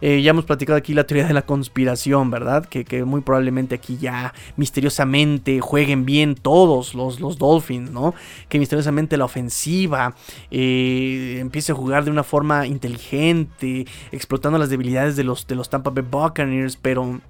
[0.00, 2.66] Eh, ya hemos platicado aquí la teoría de la conspiración, ¿verdad?
[2.66, 8.14] Que, muy probablemente aquí ya misteriosamente jueguen bien todos los, los Dolphins, ¿no?
[8.48, 10.14] Que misteriosamente la ofensiva
[10.50, 15.70] eh, empiece a jugar de una forma inteligente, explotando las debilidades de los, de los
[15.70, 17.20] Tampa Bay Buccaneers, pero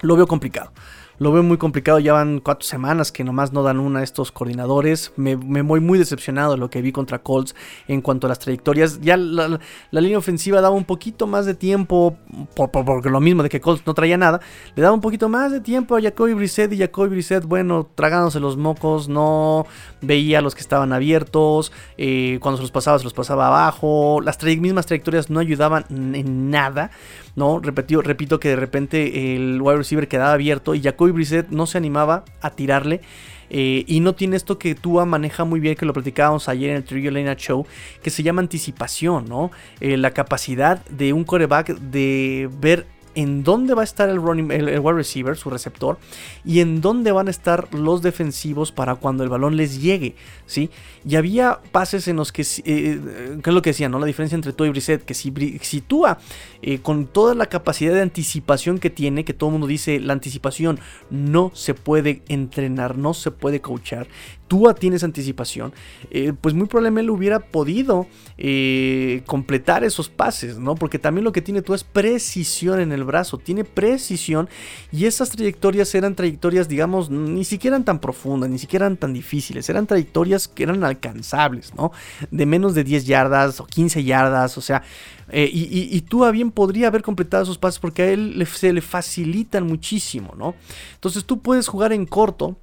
[0.00, 0.72] lo veo complicado.
[1.18, 4.32] Lo veo muy complicado, ya van cuatro semanas que nomás no dan una a estos
[4.32, 5.12] coordinadores.
[5.16, 7.54] Me, voy muy decepcionado de lo que vi contra Colts
[7.88, 9.00] en cuanto a las trayectorias.
[9.00, 9.58] Ya la,
[9.90, 12.18] línea ofensiva daba un poquito más de tiempo,
[12.54, 14.40] por, porque lo mismo de que Colts no traía nada,
[14.74, 18.38] le daba un poquito más de tiempo a Jacoby Brissett y Jacoby Brissett, bueno, tragándose
[18.38, 19.66] los mocos, no
[20.02, 24.42] veía los que estaban abiertos, eh, cuando se los pasaba se los pasaba abajo, las
[24.42, 26.90] mismas trayectorias no ayudaban en nada.
[27.36, 27.60] ¿no?
[27.60, 31.78] Repetido, repito que de repente el wide receiver quedaba abierto y Jacoby Brissett no se
[31.78, 33.00] animaba a tirarle.
[33.48, 36.76] Eh, y no tiene esto que Tua maneja muy bien, que lo platicábamos ayer en
[36.76, 37.66] el Trigger Show,
[38.02, 39.50] que se llama anticipación, ¿no?
[39.80, 42.86] Eh, la capacidad de un coreback de ver
[43.16, 45.98] en dónde va a estar el, running, el, wide receiver, su receptor,
[46.44, 50.14] y en dónde van a estar los defensivos para cuando el balón les llegue,
[50.44, 50.70] ¿sí?
[51.04, 53.98] Y había pases en los que, eh, eh, ¿qué es lo que decía, no?
[53.98, 56.18] La diferencia entre Tua y Brissett, que si, si Tua,
[56.60, 60.12] eh, con toda la capacidad de anticipación que tiene, que todo el mundo dice, la
[60.12, 64.08] anticipación no se puede entrenar, no se puede coachar,
[64.48, 65.72] Tua tienes anticipación,
[66.10, 68.06] eh, pues muy probablemente hubiera podido
[68.38, 70.74] eh, completar esos pases, ¿no?
[70.74, 74.48] Porque también lo que tiene Tua es precisión en el brazo, tiene precisión
[74.92, 79.86] y esas trayectorias eran trayectorias, digamos, ni siquiera tan profundas, ni siquiera tan difíciles, eran
[79.86, 81.92] trayectorias que eran alcanzables, ¿no?
[82.30, 84.82] De menos de 10 yardas o 15 yardas, o sea,
[85.30, 88.80] eh, y, y, Tua bien podría haber completado esos pases porque a él se le
[88.80, 90.54] facilitan muchísimo, ¿no?
[90.94, 92.56] Entonces tú puedes jugar en corto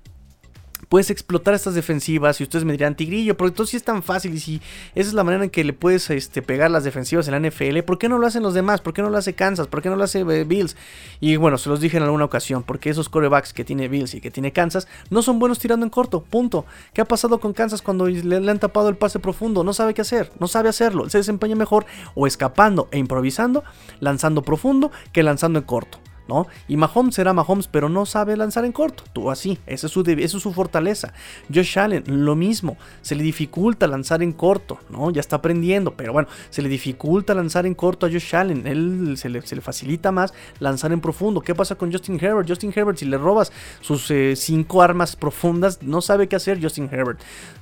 [0.90, 2.40] puedes explotar estas defensivas.
[2.40, 4.34] Y ustedes me dirán, Tigrillo, porque todo sí es tan fácil.
[4.34, 4.62] Y si
[4.96, 7.80] esa es la manera en que le puedes este, pegar las defensivas en la NFL,
[7.80, 8.82] ¿por qué no lo hacen los demás?
[8.82, 9.68] ¿Por qué no lo hace Kansas?
[9.68, 10.76] ¿Por qué no lo hace eh, Bills?
[11.20, 14.22] Y bueno, se los dije en alguna ocasión, porque esos corebacks que tiene Bills y
[14.22, 16.22] que tiene Kansas no son buenos tirando en corto.
[16.22, 16.66] Punto.
[16.94, 19.64] ¿Qué ha pasado con Kansas cuando le, le han tapado el pase profundo?
[19.64, 21.10] No sabe qué hacer, no sabe hacerlo.
[21.10, 23.64] Se desempeña mejor o escapando e improvisando,
[24.00, 26.03] lanzando profundo que lanzando en corto.
[26.28, 26.48] ¿No?
[26.68, 29.04] Y Mahomes será Mahomes, pero no sabe lanzar en corto.
[29.14, 31.14] Tú así, esa es su, es su fortaleza.
[31.54, 35.12] Josh Allen, lo mismo, se le dificulta lanzar en corto, ¿no?
[35.12, 38.68] Ya está aprendiendo, pero bueno, se le dificulta lanzar en corto a Josh Allen.
[38.68, 41.42] Él se le, facilita más lanzar en profundo.
[41.42, 42.48] ¿Qué pasa con Justin Herbert?
[42.48, 43.52] Justin Herbert, si le robas
[43.82, 47.20] sus eh, cinco armas profundas, no sabe qué hacer Justin Herbert.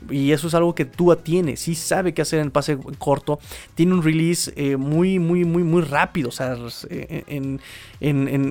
[0.09, 3.39] Y eso es algo que Tua tiene, sí sabe qué hacer en pase corto.
[3.75, 6.29] Tiene un release eh, muy, muy, muy, muy rápido.
[6.29, 6.55] O sea,
[6.89, 7.59] en
[8.01, 8.50] en,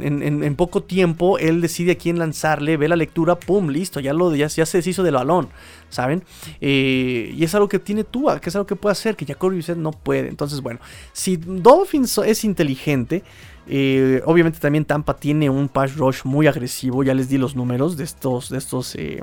[0.57, 4.49] poco tiempo él decide a quién lanzarle, ve la lectura, pum, listo, ya, lo, ya,
[4.49, 5.49] se deshizo del balón,
[5.89, 6.23] ¿saben?
[6.61, 9.57] Eh, y es algo que tiene Tua, que es algo que puede hacer, que Jacoby
[9.57, 10.29] Brissett no puede.
[10.29, 10.81] Entonces, bueno,
[11.13, 13.25] si Dolphins es inteligente,
[13.67, 17.97] eh, obviamente también Tampa tiene un pass rush muy agresivo, ya les di los números
[17.97, 19.23] de estos, de estos, eh,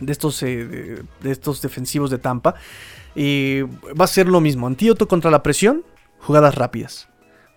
[0.00, 2.54] de estos, de, estos defensivos de Tampa.
[3.16, 5.82] va a ser lo mismo, antídoto contra la presión,
[6.20, 7.08] jugadas rápidas.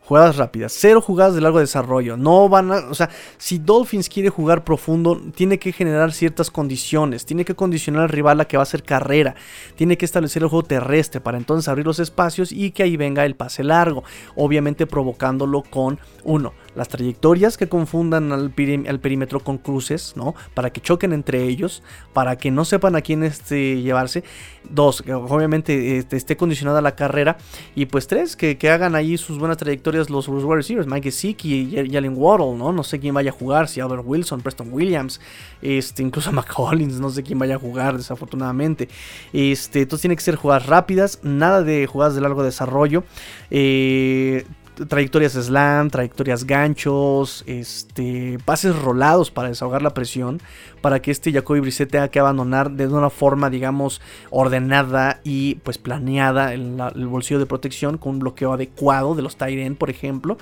[0.07, 2.15] Jugadas rápidas, cero jugadas de largo desarrollo.
[2.15, 7.25] No van a, o sea, si Dolphins quiere jugar profundo, tiene que generar ciertas condiciones,
[7.25, 9.35] tiene que condicionar al rival a que va a hacer carrera,
[9.75, 13.25] tiene que establecer el juego terrestre para entonces abrir los espacios y que ahí venga
[13.25, 14.05] el pase largo,
[14.37, 20.35] obviamente provocándolo con uno, las trayectorias que confundan al, perímetro con cruces, ¿no?
[20.53, 21.81] Para que choquen entre ellos,
[22.13, 24.23] para que no sepan a quién este, llevarse.
[24.69, 27.37] Dos, que obviamente este, esté condicionada la carrera.
[27.73, 31.91] Y pues tres, que, hagan ahí sus buenas trayectorias los, wide receivers, Mike Gesicki y
[31.91, 32.71] Jalen Waddle, ¿no?
[32.71, 35.19] No sé quién vaya a jugar, si Albert Wilson, Preston Williams,
[35.61, 38.87] este, incluso McCollins, no sé quién vaya a jugar, desafortunadamente.
[39.33, 43.03] Este, entonces tiene que ser jugadas rápidas, nada de jugadas de largo desarrollo.
[43.51, 44.45] Eh,
[44.87, 50.41] trayectorias slam, trayectorias ganchos, este, pases rolados para desahogar la presión,
[50.81, 55.77] para que este Jacoby Brissett tenga que abandonar de una forma, digamos, ordenada y pues
[55.77, 59.89] planeada el, el bolsillo de protección con un bloqueo adecuado de los tight end, por
[59.89, 60.37] ejemplo.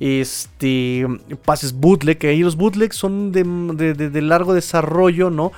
[0.00, 1.06] Este,
[1.44, 3.44] pases bootleg, que ahí los bootlegs son de,
[3.94, 5.52] de largo desarrollo, ¿no?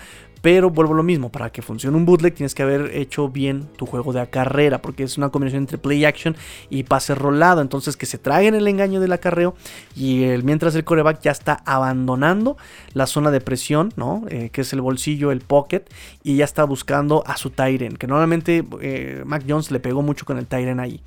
[0.45, 3.67] Pero vuelvo a lo mismo, para que funcione un bootleg tienes que haber hecho bien
[3.79, 6.37] tu juego de carrera, porque es una combinación entre play action
[6.69, 7.63] y pase rolado.
[7.63, 9.55] Entonces que se traigan el engaño del acarreo
[9.97, 12.59] y mientras el coreback ya está abandonando
[12.93, 14.25] la zona de presión, ¿no?
[14.29, 15.85] Eh, que es el bolsillo, el pocket,
[16.23, 20.27] y ya está buscando a su Tyren, que normalmente eh, Mac Jones le pegó mucho
[20.27, 21.01] con el Tyren ahí.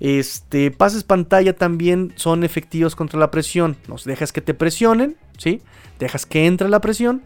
[0.00, 3.76] Este, pases pantalla también son efectivos contra la presión.
[3.86, 5.60] Nos dejas que te presionen, ¿sí?
[5.98, 7.22] Dejas que entre la presión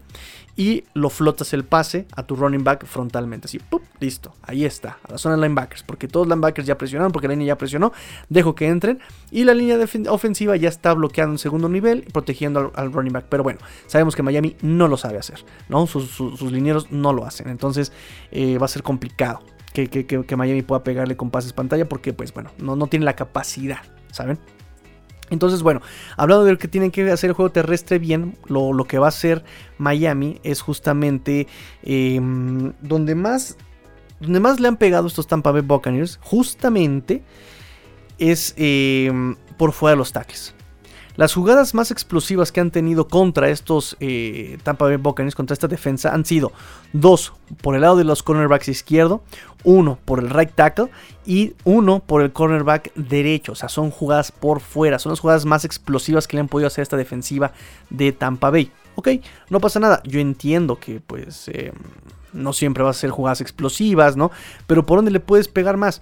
[0.55, 3.47] y lo flotas el pase a tu running back frontalmente.
[3.47, 3.59] Así,
[3.99, 7.27] listo, ahí está, a la zona de linebackers, porque todos los linebackers ya presionaron, porque
[7.27, 7.91] la línea ya presionó,
[8.29, 8.99] dejo que entren
[9.31, 9.77] y la línea
[10.09, 13.25] ofensiva ya está bloqueando en segundo nivel, protegiendo al, running back.
[13.29, 15.87] Pero bueno, sabemos que Miami no lo sabe hacer, ¿no?
[15.87, 17.91] Sus, linieros no lo hacen, entonces
[18.31, 19.41] eh, va a ser complicado.
[19.73, 23.79] Que, Miami pueda pegarle con pases pantalla porque pues bueno, no, no tiene la capacidad,
[24.11, 24.37] ¿saben?
[25.33, 25.81] Entonces, bueno,
[26.15, 29.09] hablando de lo que tienen que hacer el juego terrestre bien, lo, que va a
[29.09, 29.43] hacer
[29.77, 31.47] Miami es justamente
[31.81, 33.57] em, donde, más,
[34.19, 37.23] donde más le han pegado estos Tampa Bay Buccaneers, justamente
[38.17, 40.55] es em, por fuera de los tackles.
[41.15, 45.67] Las jugadas más explosivas que han tenido contra estos eh, Tampa Bay Buccaneers, contra esta
[45.67, 46.51] defensa, han sido
[46.91, 49.21] dos por el lado de los cornerbacks izquierdo,
[49.63, 50.89] uno por el right tackle
[51.25, 53.51] y uno por el cornerback derecho.
[53.51, 56.67] O sea, son jugadas por fuera, son las jugadas más explosivas que le han podido
[56.67, 57.53] hacer a esta defensiva
[57.91, 58.71] de Tampa Bay.
[58.95, 59.09] Ok,
[59.49, 60.01] no pasa nada.
[60.05, 61.73] Yo entiendo que pues em,
[62.33, 64.31] no siempre va a ser jugadas explosivas, ¿no?
[64.65, 66.01] Pero ¿por dónde le puedes pegar más?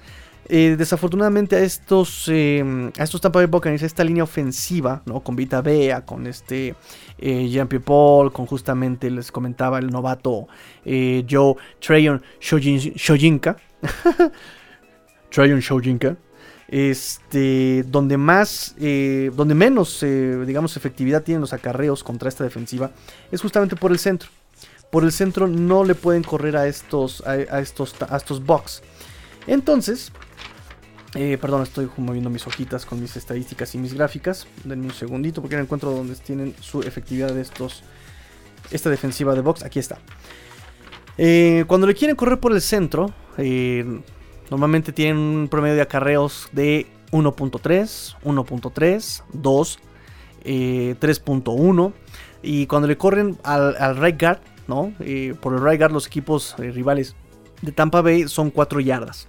[0.50, 5.22] Eh, desafortunadamente a estos, eh, a estos Tampa Bay Buccaneers, esta línea ofensiva, ¿no?
[5.22, 6.76] Con Vita Bea, con este
[7.18, 10.48] eh, Jean Pierre Paul, con justamente les comentaba el novato
[10.84, 13.58] eh, Joe Trayon Shojinka.
[15.30, 16.18] Trayon Shojinka.
[16.68, 22.92] Este, donde más, donde menos, digamos, efectividad tienen los acarreos contra esta defensiva
[23.30, 24.30] es justamente por el centro.
[24.89, 28.82] Por el centro no le pueden correr a estos, a, estos, a estos box.
[29.48, 30.14] Entonces,
[31.14, 34.47] eh, perdón, estoy moviendo mis hojitas con mis estadísticas y mis gráficas.
[34.64, 37.84] Denme un segundito porque no encuentro donde tienen su efectividad de estos.
[38.72, 39.64] Esta defensiva de box.
[39.64, 39.99] Aquí está.
[41.18, 43.84] Eh, cuando le quieren correr por el centro, eh,
[44.49, 49.80] normalmente tienen un promedio de acarreos de 1.3, 1.3, 2,
[50.45, 51.93] 3.1.
[52.41, 54.93] Y cuando le corren al, right guard, ¿no?
[55.41, 57.16] por el right guard, los equipos rivales
[57.62, 59.28] de Tampa Bay son 4 yardas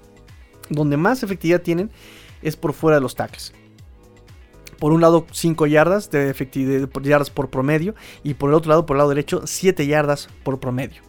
[0.73, 1.91] donde más efectividad tienen
[2.43, 3.53] es por fuera de los tackles.
[4.79, 7.95] Por un lado 5 yardas de efectividad yardas por promedio
[8.25, 11.03] y por el otro lado, por el lado derecho, 7 yardas por promedio.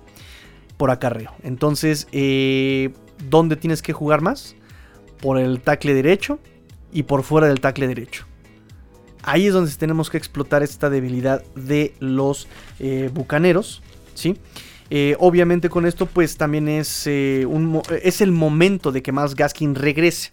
[0.78, 1.32] Por acarreo.
[1.42, 2.94] Entonces, eh,
[3.30, 4.56] ¿dónde tienes que jugar más?
[5.20, 6.40] Por el tackle derecho
[6.92, 8.26] y por fuera del tackle derecho.
[9.24, 12.48] Ahí es donde tenemos que explotar esta debilidad de los
[12.80, 13.82] eh, bucaneros.
[14.14, 14.38] ¿sí?
[14.96, 17.48] Eh, obviamente con esto pues también es, eh,
[18.04, 20.32] es el momento de que más Gaskin regrese.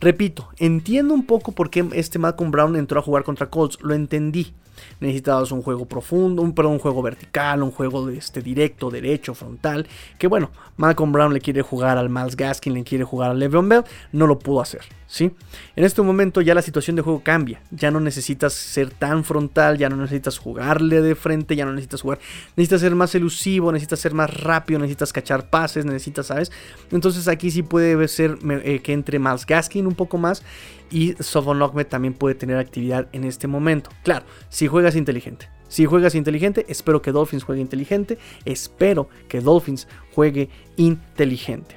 [0.00, 3.94] Repito, entiendo un poco por qué este Malcolm Brown entró a jugar contra Colts, lo
[3.94, 4.54] entendí.
[5.00, 9.86] Necesitabas un juego profundo, un, perdón, un juego vertical, un juego este, directo, derecho, frontal.
[10.18, 13.68] Que bueno, Malcolm Brown le quiere jugar al Miles Gaskin, le quiere jugar al Le'Veon
[13.68, 14.82] Bell, no lo pudo hacer.
[15.08, 15.32] ¿sí?
[15.74, 17.60] En este momento ya la situación de juego cambia.
[17.70, 22.02] Ya no necesitas ser tan frontal, ya no necesitas jugarle de frente, ya no necesitas
[22.02, 22.20] jugar.
[22.56, 26.52] Necesitas ser más elusivo, necesitas ser más rápido, necesitas cachar pases, necesitas, ¿sabes?
[26.92, 30.42] Entonces aquí sí puede ser eh, que entre Miles Gaskin un poco más
[30.90, 33.90] y Sofon también puede tener actividad en este momento.
[34.02, 35.48] Claro, si juegas inteligente.
[35.68, 38.18] Si juegas inteligente, espero que Dolphins juegue inteligente.
[38.44, 41.76] Espero que Dolphins juegue inteligente.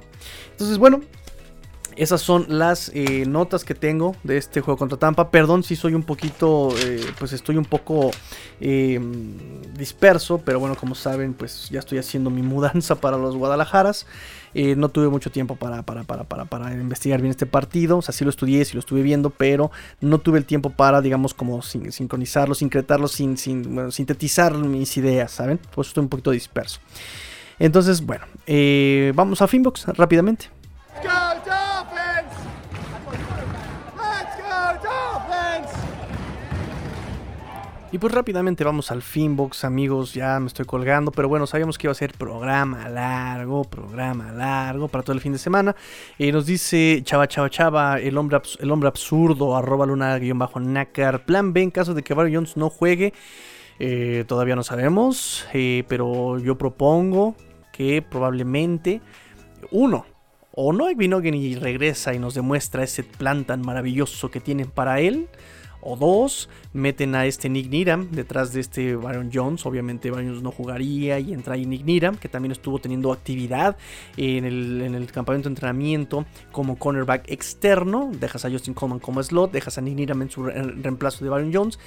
[0.51, 1.01] Entonces, bueno,
[1.95, 5.30] esas son las eh, notas que tengo de este juego contra Tampa.
[5.30, 8.12] Perdón si soy un poquito, eh, pues estoy un poco
[8.62, 9.38] em,
[9.74, 14.05] disperso, pero bueno, como saben, pues ya estoy haciendo mi mudanza para los Guadalajaras.
[14.54, 17.97] Eh, no tuve mucho tiempo para, para, para, para, investigar bien este partido.
[17.97, 21.02] O sea, sí lo estudié, sí lo estuve viendo, pero no tuve el tiempo para,
[21.02, 25.60] digamos, como sincronizarlo, sincretarlo, sin, sin sintetizar mis ideas, ¿saben?
[25.74, 26.80] Pues estoy un poquito disperso.
[27.60, 28.26] Entonces, bueno,
[29.14, 30.49] vamos a Finbox rápidamente.
[37.94, 41.88] Y pues rápidamente vamos al Finbox, amigos, ya me estoy colgando, pero bueno, sabíamos que
[41.88, 45.76] iba a ser programa largo, programa largo para todo el fin de semana.
[46.18, 51.64] Eh, nos dice Chava Chava Chava, el hombre, el hombre absurdo, arroba luna-nácar, plan B
[51.64, 53.14] en caso de que Barry Jones no juegue.
[53.78, 57.36] Eh, todavía no sabemos, eh, pero yo propongo
[57.74, 59.02] que probablemente
[59.70, 60.06] uno,
[60.54, 65.02] o no Vinogen y regresa y nos demuestra ese plan tan maravilloso que tienen para
[65.02, 65.28] él
[65.82, 66.50] o dos.
[66.74, 69.66] Meten a este Nick Niram detrás de este Byron Jones.
[69.66, 73.78] Obviamente Jones no jugaría y entra ahí Nick Niram, que también estuvo teniendo actividad
[74.18, 78.12] en el, en el campamento de entrenamiento como cornerback externo.
[78.14, 81.52] Dejas a Justin Coleman como slot, dejas a Nick Niram en su reemplazo de Byron
[81.54, 81.80] Jones.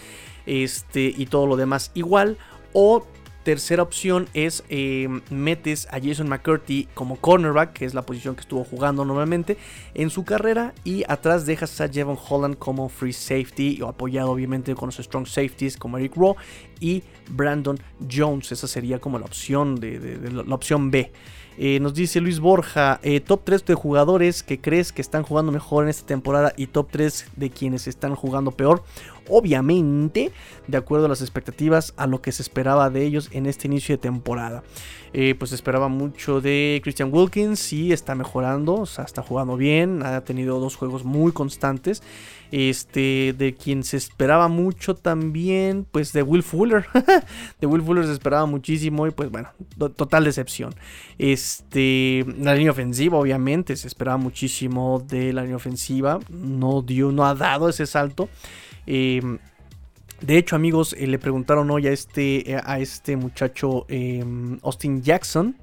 [0.47, 2.37] Este, y todo lo demás igual.
[2.73, 3.07] O
[3.45, 8.41] Tercera opción es eh, metes a Jason McCurdy como cornerback, que es la posición que
[8.41, 9.59] estuvo jugando normalmente
[9.93, 14.75] en su carrera, y atrás dejas a Jevon Holland como free safety, o apoyado obviamente
[14.75, 16.37] con los strong safeties como Eric Rowe
[16.81, 17.79] y Brandon
[18.11, 18.51] Jones.
[18.51, 21.13] Esa sería como la opción de, la opción B.
[21.57, 25.53] Eh, nos dice Luis Borja, eh, top 3 de jugadores que crees que están jugando
[25.53, 28.83] mejor en esta temporada y top 3 de quienes están jugando peor.
[29.29, 30.33] Obviamente,
[30.67, 33.95] de acuerdo a las expectativas, a lo que se esperaba de ellos en este inicio
[33.95, 34.63] de temporada.
[35.13, 40.03] Eh, pues esperaba mucho de Christian Wilkins, y está mejorando, o sea, está jugando bien,
[40.03, 42.03] ha tenido dos juegos muy constantes.
[42.57, 46.87] Este, de quien se esperaba mucho también, pues de Will Fuller.
[47.61, 49.49] de Will Fuller se esperaba muchísimo y pues bueno,
[49.97, 50.73] total decepción.
[51.19, 56.21] Este, la línea ofensiva, obviamente, se esperaba muchísimo de la línea ofensiva.
[56.29, 58.29] No dio, no ha dado ese salto.
[58.87, 59.39] Em,
[60.21, 65.57] de hecho, amigos, eh, le preguntaron hoy a este, a este muchacho em, Austin Jackson.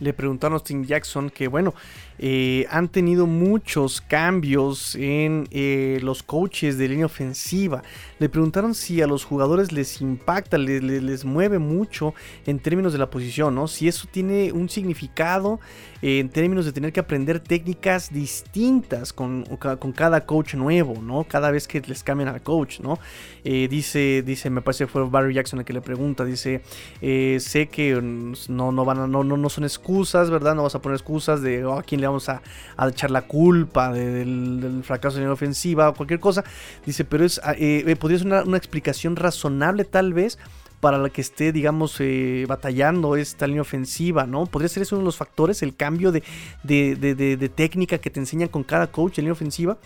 [0.00, 1.74] Le preguntaron a Austin Jackson que, bueno,
[2.18, 7.82] eh, han tenido muchos cambios en eh, los coaches de línea ofensiva.
[8.18, 12.14] Le preguntaron si a los jugadores les impacta, les, mueve mucho
[12.46, 13.68] en términos de la posición, ¿no?
[13.68, 15.60] Si eso tiene un significado
[16.02, 21.24] eh, en términos de tener que aprender técnicas distintas con, con, cada coach nuevo, ¿no?
[21.24, 22.98] Cada vez que les cambian al coach, ¿no?
[23.44, 26.60] dice, dice, me parece que fue Barry Jackson el que le pregunta, dice,
[27.00, 30.54] sé que no, no, van no, no, no son excusas, ¿verdad?
[30.54, 32.42] No vas a poner excusas de oh, a quién le vamos a,
[32.88, 36.44] echar la culpa del, fracaso en la ofensiva o cualquier cosa.
[36.84, 40.38] Dice, pero es, ah, eh, eh, podría ser una, explicación razonable tal vez
[40.80, 44.46] para la que esté, digamos, eh, batallando esta línea ofensiva, ¿no?
[44.46, 46.22] Podría ser eso uno de los factores, el cambio de,
[46.62, 49.76] de, técnica que te enseñan con cada coach en línea ofensiva.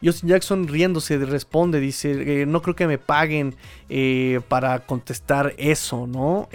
[0.00, 3.56] Y Austin Jackson riéndose responde, dice, no creo que me paguen
[4.48, 6.48] para contestar eso, ¿no?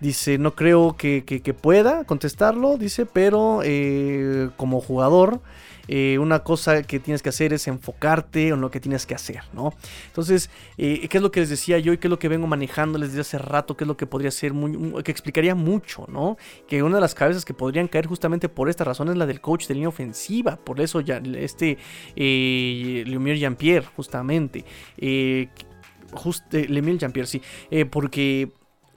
[0.00, 1.22] Dice, no creo que,
[1.60, 5.40] pueda contestarlo, dice, pero eh, como jugador,
[5.88, 9.42] eh, una cosa que tienes que hacer es enfocarte en lo que tienes que hacer,
[9.52, 9.72] ¿no?
[10.08, 12.46] Entonces, eh, ¿qué es lo que les decía yo y qué es lo que vengo
[12.46, 13.76] manejando desde hace rato?
[13.76, 16.36] ¿Qué es lo que podría ser, muy, que explicaría mucho, ¿no?
[16.68, 19.40] Que una de las cabezas que podrían caer justamente por esta razón es la del
[19.40, 21.78] coach de línea ofensiva, por eso ya este
[22.16, 24.64] eh, Jean-Pierre, justamente.
[26.12, 27.42] Just, Jean-Pierre, sí,
[27.90, 28.50] porque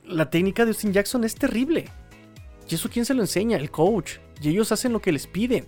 [0.09, 1.85] la técnica de Austin Jackson es terrible.
[2.67, 3.57] ¿Y eso quién se lo enseña?
[3.57, 4.17] El coach.
[4.41, 5.67] Y ellos hacen lo que les piden.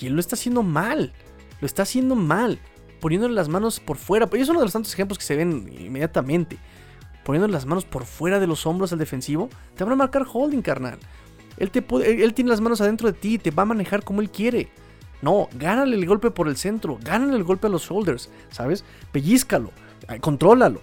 [0.00, 1.12] Y él lo está haciendo mal.
[1.60, 2.58] Lo está haciendo mal.
[3.00, 4.28] Poniéndole las manos por fuera.
[4.32, 6.58] Y es uno de los tantos ejemplos que se ven inmediatamente.
[7.24, 9.48] Poniéndole las manos por fuera de los hombros al defensivo.
[9.76, 10.98] Te van a marcar holding, carnal.
[11.56, 13.38] Él, te él tiene las manos adentro de ti.
[13.38, 14.68] Te va a manejar como él quiere.
[15.22, 16.98] No, gánale el golpe por el centro.
[17.02, 18.30] Gánale el golpe a los shoulders.
[18.50, 18.84] ¿Sabes?
[19.12, 19.70] Pellízcalo.
[20.20, 20.80] Contrólalo.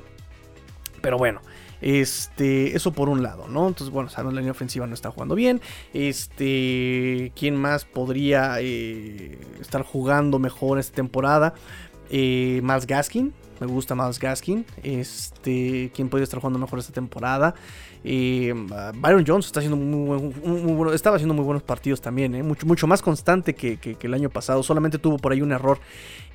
[1.01, 1.41] Pero bueno.
[1.81, 3.67] Este, eso por un lado, ¿no?
[3.67, 5.61] Entonces, bueno, sabemos la línea ofensiva no está jugando bien.
[5.93, 11.53] Este, ¿quién más podría eh, estar jugando mejor esta temporada?
[12.09, 14.65] Eh, Miles Gaskin, me gusta Miles Gaskin.
[14.83, 17.55] Este, ¿quién podría estar jugando mejor esta temporada?
[18.03, 18.53] Eh,
[18.95, 20.33] Byron Jones está haciendo muy,
[20.73, 22.43] bueno, estaba haciendo muy buenos partidos también, ¿eh?
[22.43, 24.63] mucho, más constante que, el año pasado.
[24.63, 25.79] Solamente tuvo por ahí un error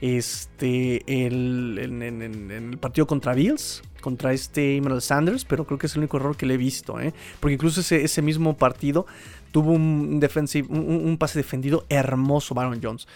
[0.01, 6.01] este, en, el partido contra Bills, contra este Emmanuel Sanders, pero creo que es el
[6.01, 7.01] único error que le he visto.
[7.01, 7.13] ¿eh?
[7.41, 9.07] Porque incluso ese, mismo partido
[9.51, 13.09] tuvo un, defensive, un, pase defendido hermoso, Byron Jones.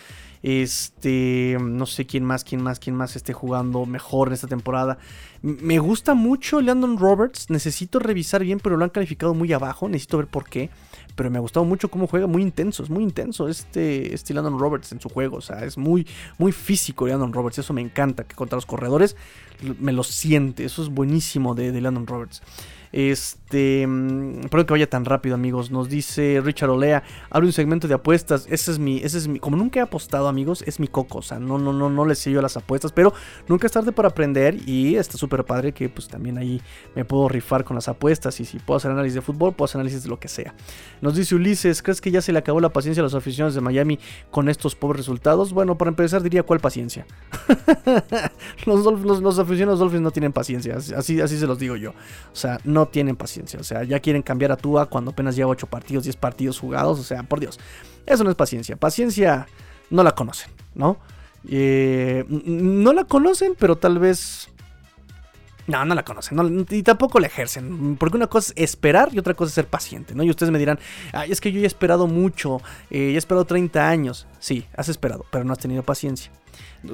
[0.42, 4.98] Este, no sé quién más, quién más, quién más esté jugando mejor en esta temporada.
[5.42, 7.50] Me gusta mucho Landon Roberts.
[7.50, 9.88] Necesito revisar bien, pero lo han calificado muy abajo.
[9.88, 10.70] Necesito ver por qué.
[11.14, 14.58] Pero me ha gustado mucho cómo juega, muy intenso, es muy intenso este, este Landon
[14.58, 15.36] Roberts en su juego.
[15.36, 16.06] O sea, es muy,
[16.38, 17.58] muy físico Landon Roberts.
[17.58, 19.16] Eso me encanta, que contra los corredores
[19.78, 20.64] me lo siente.
[20.64, 22.42] Eso es buenísimo de, de Landon Roberts.
[22.92, 25.70] Este, mm, espero que vaya tan rápido, amigos.
[25.70, 28.46] Nos dice Richard Olea, abre un segmento de apuestas.
[28.50, 31.18] Ese es mi, ese es mi, como nunca he apostado, amigos, es mi coco.
[31.18, 33.12] O sea, no, no, no, no le a las apuestas, pero
[33.48, 36.60] nunca es tarde para aprender y está súper padre que pues también ahí
[36.94, 39.80] me puedo rifar con las apuestas y si puedo hacer análisis de fútbol, puedo hacer
[39.80, 40.54] análisis de lo que sea.
[41.00, 43.60] Nos dice Ulises, ¿crees que ya se le acabó la paciencia a los aficionados de
[43.60, 43.98] Miami
[44.30, 45.52] con estos pobres resultados?
[45.52, 47.06] Bueno, para empezar diría cuál paciencia.
[48.66, 51.90] los, los, los, aficionados Dolphins no tienen paciencia, así, así se los digo yo.
[51.90, 53.60] O sea, no no tienen paciencia.
[53.60, 56.98] O sea, ya quieren cambiar a Tua cuando apenas lleva 8 partidos, 10 partidos jugados.
[56.98, 57.58] O sea, por Dios.
[58.06, 58.76] Eso no es paciencia.
[58.76, 59.46] Paciencia
[59.90, 60.98] no la conocen, ¿no?
[61.48, 64.50] Eh, no la conocen, pero tal vez
[65.70, 66.66] no, no la conocen.
[66.70, 67.96] y tampoco la ejercen.
[67.96, 70.22] Porque una cosa es esperar y otra cosa es ser paciente, ¿no?
[70.22, 70.78] Y ustedes me dirán,
[71.12, 74.26] Ay, es que yo he esperado mucho, eh, he esperado 30 años.
[74.38, 76.32] Sí, has esperado, pero no has tenido paciencia.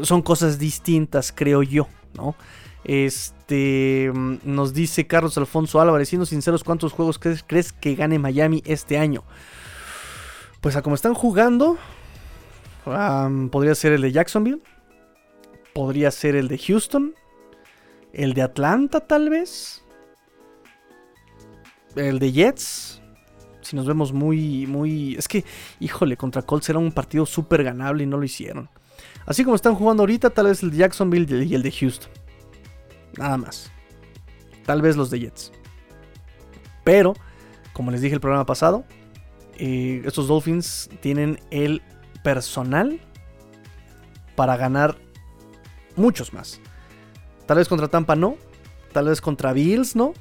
[0.03, 2.35] Son cosas distintas, creo yo, ¿no?
[2.89, 8.97] Este nos dice Carlos Alfonso Álvarez, siendo sinceros, ¿cuántos juegos crees, que gane Miami este
[8.97, 9.25] año?
[10.61, 11.79] Pues a como están jugando,
[13.51, 14.63] podría ser el de Jacksonville,
[15.75, 17.17] podría ser el de Houston,
[18.13, 19.83] el de Atlanta, tal vez.
[21.97, 23.03] El de Jets.
[23.63, 25.17] Si nos vemos muy, muy...
[25.17, 25.45] Es que,
[25.81, 28.69] híjole, contra Colts era un partido súper ganable y no lo hicieron.
[29.25, 32.26] Así como están jugando ahorita, tal vez el de Jacksonville y el de Houston.
[33.17, 33.71] Nada más.
[34.65, 35.53] Tal vez los de Jets.
[36.85, 37.15] Pero,
[37.73, 38.85] como les dije el programa pasado,
[39.59, 41.83] eh, estos Dolphins tienen el
[42.23, 43.01] personal
[44.35, 44.97] para ganar
[45.97, 46.61] muchos más.
[47.47, 48.37] Tal vez contra Tampa no.
[48.93, 50.13] Tal vez contra Bills no.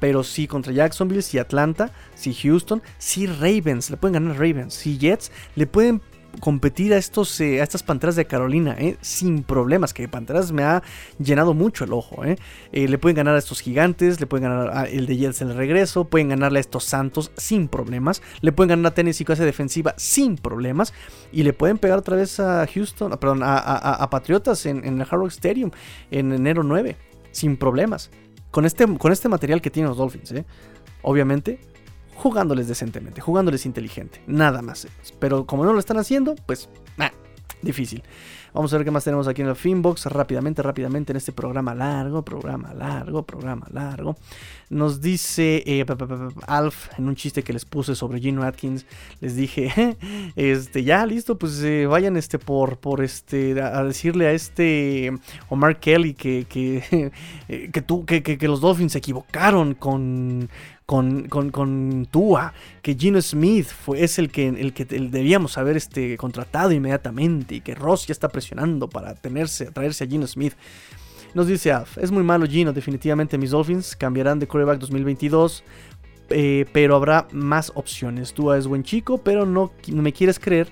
[0.00, 3.90] Pero sí contra Jacksonville, sí Atlanta, sí Houston, sí Ravens.
[3.90, 4.74] Le pueden ganar Ravens.
[4.74, 5.32] Sí Jets.
[5.56, 6.00] Le pueden
[6.40, 10.62] competir a, estos, eh, a estas Panteras de Carolina, eh, sin problemas, que Panteras me
[10.62, 10.82] ha
[11.18, 12.24] llenado mucho el ojo.
[12.24, 12.36] Eh.
[12.72, 15.56] le pueden ganar a estos gigantes, le pueden ganar a el de Jets en el
[15.56, 19.94] regreso, pueden ganarle a estos Santos sin problemas, le pueden ganar a Tennessee clase defensiva
[19.96, 20.92] sin problemas,
[21.32, 25.70] y le pueden pegar otra vez a Houston, perdón, a, Patriotas en, el Hard Stadium
[26.10, 26.96] en enero 9,
[27.30, 28.10] sin problemas.
[28.50, 30.32] Con este, con este material que tienen los Dolphins,
[31.02, 31.60] obviamente
[32.18, 34.86] jugándoles decentemente, jugándoles inteligente, nada más.
[35.18, 36.68] Pero como no lo están haciendo, pues,
[37.62, 38.02] difícil.
[38.54, 40.06] Vamos a ver qué más tenemos aquí en el Finbox.
[40.06, 44.16] Rápidamente, rápidamente en este programa largo, programa largo, programa largo.
[44.70, 45.84] Nos dice eh,
[46.46, 48.86] Alf en un chiste que les puse sobre Gino Atkins.
[49.20, 49.96] Les dije,
[50.36, 55.12] este, ya listo, pues eh, vayan este por, por este a decirle a este
[55.50, 57.12] Omar Kelly que, que,
[57.72, 60.48] que, tú, que, que los Dolphins se equivocaron con
[60.88, 66.16] con, con, Tua, que Gino Smith fue, es el que, el que debíamos haber este,
[66.16, 70.54] contratado inmediatamente y que Ross ya está presionando para tenerse, traerse a Gino Smith.
[71.34, 75.62] Nos dice Alf, es muy malo Gino, definitivamente mis Dolphins cambiarán de quarterback 2022,
[76.30, 78.32] eh, pero habrá más opciones.
[78.32, 80.68] Tua es buen chico, pero no, no me quieres creer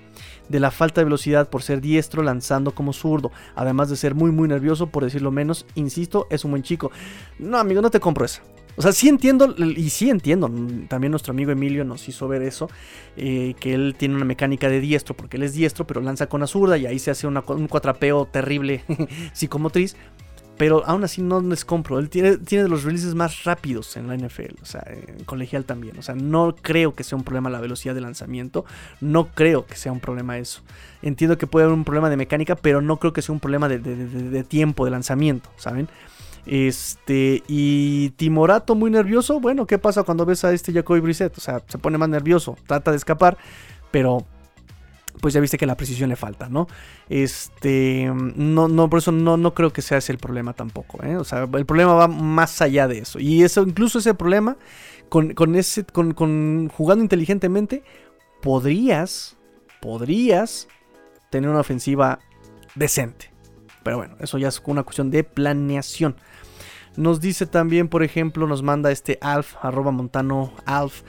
[0.48, 4.30] de la falta de velocidad por ser diestro lanzando como zurdo, además de ser muy
[4.30, 6.90] muy nervioso por decirlo menos, insisto, es un buen chico.
[7.38, 8.40] No amigo, no te compro esa.
[8.76, 10.50] O sea, sí entiendo, y sí entiendo,
[10.88, 12.68] también nuestro amigo Emilio nos hizo ver eso,
[13.16, 16.42] eh, que él tiene una mecánica de diestro, porque él es diestro, pero lanza con
[16.42, 18.84] la zurda y ahí se hace un cuatrapeo terrible
[19.32, 19.96] psicomotriz.
[20.58, 21.98] Pero aún así no les compro.
[21.98, 24.54] Él tiene, tiene, de los releases más rápidos en la NFL.
[24.62, 25.98] O sea, en colegial también.
[25.98, 28.64] O sea, no creo que sea un problema la velocidad de lanzamiento.
[29.02, 30.62] No creo que sea un problema eso.
[31.02, 33.68] Entiendo que puede haber un problema de mecánica, pero no creo que sea un problema
[33.68, 35.88] de, de tiempo de lanzamiento, ¿saben?
[36.46, 39.40] Este, y Timorato muy nervioso.
[39.40, 41.36] Bueno, ¿qué pasa cuando ves a este Jacoby Brissett?
[41.36, 43.36] O sea, se pone más nervioso, trata de escapar,
[43.90, 44.24] pero
[45.20, 46.68] pues ya viste que la precisión le falta, ¿no?
[47.08, 51.16] Este, no, no, por eso no, no creo que sea ese el problema tampoco, ¿eh?
[51.16, 53.18] O sea, el problema va más allá de eso.
[53.18, 54.56] Y eso, incluso ese problema,
[55.08, 57.82] con, ese, con, con jugando inteligentemente,
[58.42, 59.36] podrías,
[59.80, 60.68] podrías
[61.30, 62.18] tener una ofensiva
[62.74, 63.30] decente.
[63.86, 66.16] Pero bueno, eso ya es una cuestión de planeación.
[66.96, 71.02] Nos dice también, por ejemplo, nos manda este Alf, arroba montano Alf.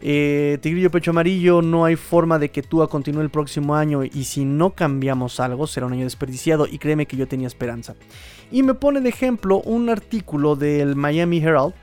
[0.00, 4.22] Eh, Tigrillo Pecho Amarillo, no hay forma de que Tua continúe el próximo año y
[4.22, 7.96] si no cambiamos algo será un año desperdiciado y créeme que yo tenía esperanza.
[8.52, 11.74] Y me pone de ejemplo un artículo del Miami Herald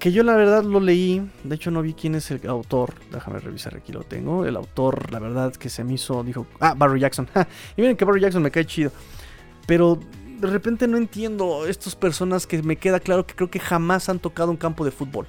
[0.00, 3.38] que yo la verdad lo leí, de hecho no vi quién es el autor, déjame
[3.38, 6.98] revisar aquí lo tengo, el autor la verdad que se me hizo, dijo, ah, Barry
[7.00, 7.28] Jackson,
[7.76, 8.92] y miren que Barry Jackson me cae chido,
[9.66, 9.98] pero
[10.40, 14.18] de repente no entiendo estas personas que me queda claro que creo que jamás han
[14.18, 15.26] tocado un campo de fútbol.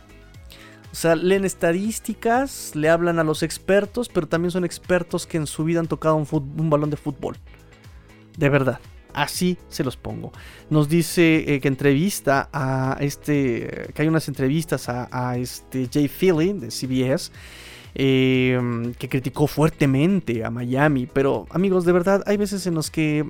[0.91, 5.47] O sea, leen estadísticas, le hablan a los expertos, pero también son expertos que en
[5.47, 7.37] su vida han tocado un, balón de fútbol.
[8.37, 8.79] De verdad,
[9.13, 10.33] así se los pongo.
[10.69, 16.53] Nos dice eh, que entrevista a este, que hay unas entrevistas a, este Jay Philly
[16.53, 17.31] de CBS.
[17.93, 18.57] Eh,
[18.97, 23.25] que criticó fuertemente a Miami, pero amigos, de verdad, hay veces en los que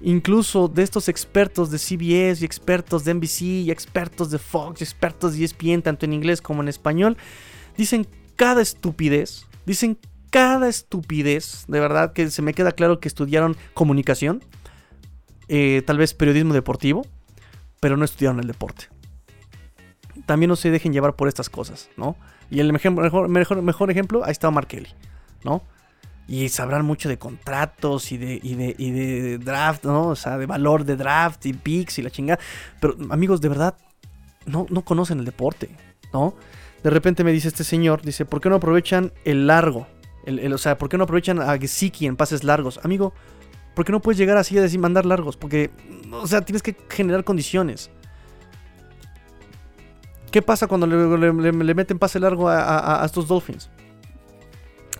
[0.00, 4.84] incluso de estos expertos de CBS y expertos de NBC y expertos de Fox y
[4.84, 7.16] expertos de ESPN, tanto en inglés como en español,
[7.76, 8.06] dicen
[8.36, 9.98] cada estupidez, dicen
[10.30, 14.42] cada estupidez, de verdad que se me queda claro que estudiaron comunicación,
[15.48, 17.06] eh, tal vez periodismo deportivo,
[17.80, 18.86] pero no estudiaron el deporte.
[20.26, 22.16] También no se dejen llevar por estas cosas, ¿no?
[22.50, 24.88] Y el mejor, mejor, ejemplo, ahí está Mark Kelly,
[25.44, 25.62] ¿no?
[26.26, 30.08] Y sabrán mucho de contratos y de, y de, y de draft, ¿no?
[30.08, 32.40] O sea, de valor de draft y picks y la chingada.
[32.80, 33.76] Pero amigos, de verdad,
[34.46, 35.70] no, no conocen el deporte,
[36.12, 36.34] ¿no?
[36.82, 39.86] De repente me dice este señor, dice, ¿por qué no aprovechan el largo?
[40.26, 42.80] El, o sea, ¿por qué no aprovechan a Gesicki en pases largos?
[42.82, 43.12] Amigo,
[43.74, 45.36] ¿por qué no puedes llegar así a decir mandar largos?
[45.36, 45.70] Porque,
[46.10, 47.90] o sea, tienes que generar condiciones.
[50.30, 53.70] ¿Qué pasa cuando le, meten pase largo a, estos Dolphins?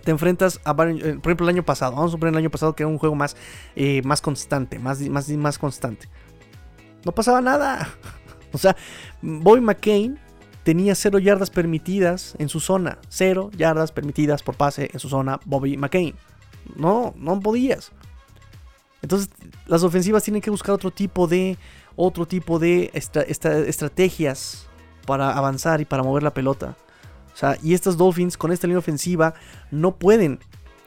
[0.05, 1.93] Te enfrentas a varios, eh, por ejemplo, el año pasado.
[1.93, 3.36] Vamos a suponer el año pasado que era un juego más,
[3.74, 6.09] eh, más constante, más, más, más constante.
[7.05, 7.89] No pasaba nada.
[8.52, 8.76] O sea,
[9.20, 10.16] Bobby McCain
[10.62, 12.98] tenía cero yardas permitidas en su zona.
[13.09, 16.14] Cero yardas permitidas por pase en su zona Bobby McCain.
[16.76, 17.90] No, no podías.
[19.02, 19.28] Entonces,
[19.66, 21.59] las ofensivas tienen que buscar otro tipo de,
[21.97, 24.68] otro tipo de estrategias
[25.05, 26.76] para avanzar y para mover la pelota.
[27.35, 29.35] O sea, y estos Dolphins con esta línea ofensiva
[29.70, 30.39] no pueden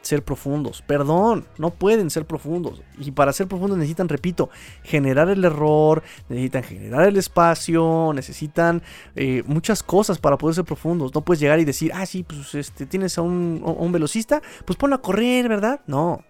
[0.08, 0.82] ser profundos.
[0.82, 2.82] Perdón, no pueden ser profundos.
[2.98, 4.48] Y para ser profundos necesitan, repito,
[4.82, 8.82] generar el error, necesitan generar el espacio, necesitan
[9.14, 11.14] eh, muchas cosas para poder ser profundos.
[11.14, 14.96] No puedes llegar y decir, ah, sí, pues este, tienes a un, velocista, pues ponlo
[14.96, 15.82] a correr, ¿verdad?
[15.86, 16.24] No.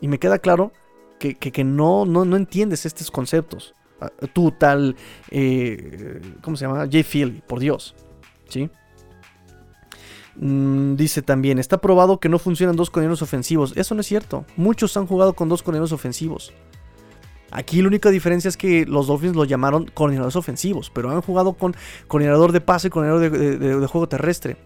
[0.00, 0.72] Y me queda claro
[1.18, 3.74] que, que, no, no, no entiendes estos conceptos.
[4.00, 4.96] Ah, tú tal,
[5.30, 6.88] eh, ¿cómo se llama?
[6.90, 7.94] Jay Philly, por Dios.
[8.48, 8.70] ¿Sí?
[10.36, 13.72] Mm, dice también, está probado que no funcionan dos coordinadores ofensivos.
[13.76, 14.44] Eso no es cierto.
[14.56, 16.52] Muchos han jugado con dos coordinadores ofensivos.
[17.50, 21.52] Aquí la única diferencia es que los Dolphins lo llamaron coordinadores ofensivos, pero han jugado
[21.52, 21.76] con
[22.08, 24.56] coordinador de pase coordinador de, juego terrestre.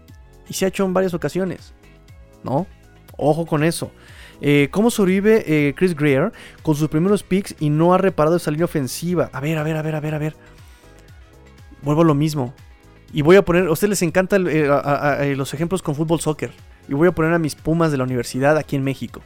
[0.47, 1.73] Y se ha hecho en varias ocasiones.
[2.43, 2.65] ¿No?
[3.15, 3.91] Ojo con eso.
[4.41, 6.31] Eh, ¿Cómo sobrevive eh, Chris Greer
[6.63, 9.29] con sus primeros picks y no ha reparado esa línea ofensiva?
[9.33, 10.35] A ver, a ver, a ver, a ver, a ver.
[11.83, 12.55] Vuelvo a lo mismo.
[13.11, 16.51] Y voy a poner, a ustedes les encantan eh, los ejemplos con fútbol soccer.
[16.87, 19.21] Y voy a poner a mis Pumas de la universidad aquí en México.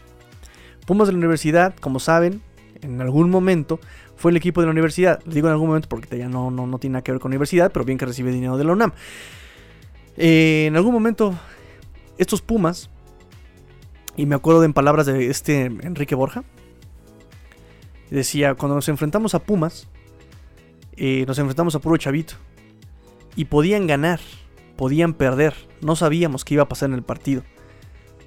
[0.85, 2.41] Pumas de la universidad, como saben,
[2.81, 3.79] en algún momento
[4.15, 5.19] fue el equipo de la universidad.
[5.25, 7.85] digo en algún momento porque ya no, no, tiene nada que ver con universidad, pero
[7.85, 8.93] bien que recibe dinero de la UNAM.
[10.17, 11.33] en algún momento,
[12.17, 12.89] estos Pumas
[14.15, 16.43] y me acuerdo en palabras de este Enrique Borja.
[18.11, 19.87] Decía, cuando nos enfrentamos a Pumas,
[20.95, 22.35] eh, nos enfrentamos a puro chavito.
[23.35, 24.19] Y podían ganar,
[24.75, 25.53] podían perder.
[25.81, 27.43] No sabíamos qué iba a pasar en el partido.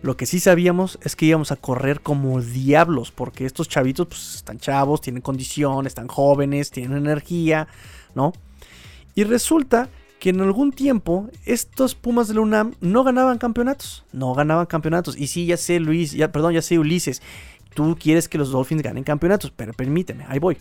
[0.03, 4.35] Lo que sí sabíamos es que íbamos a correr como diablos, porque estos chavitos pues,
[4.37, 7.67] están chavos, tienen condición, están jóvenes, tienen energía,
[8.15, 8.33] ¿no?
[9.15, 9.89] Y resulta
[10.19, 14.05] que en algún tiempo estos Pumas de la UNAM no ganaban campeonatos.
[14.13, 15.17] No ganaban campeonatos.
[15.17, 17.23] Y sí, ya sé, Luis, ya, perdón, ya sé, Ulises.
[17.75, 20.59] Tú quieres que los Dolphins ganen campeonatos, pero permíteme, ahí voy.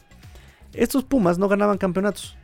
[0.73, 2.35] Estos Pumas no ganaban campeonatos.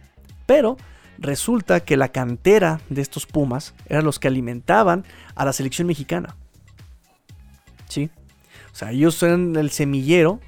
[0.46, 0.78] Pero
[1.22, 6.36] resulta que la cantera de estos Pumas eran los que alimentaban a la selección mexicana.
[7.88, 8.10] ¿Sí?
[8.72, 10.40] O sea, ellos eran el semillero.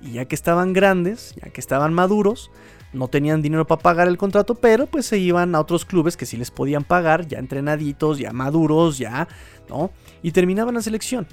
[0.00, 2.50] Y ya que estaban grandes, ya que estaban maduros,
[2.92, 6.26] no tenían dinero para pagar el contrato, pero pues se iban a otros clubes que
[6.26, 9.28] sí les podían pagar, ya entrenaditos, ya maduros, ya,
[9.68, 9.92] ¿no?
[10.22, 11.28] Y terminaban la selección.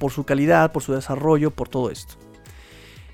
[0.00, 2.14] Por su calidad, por su desarrollo, por todo esto.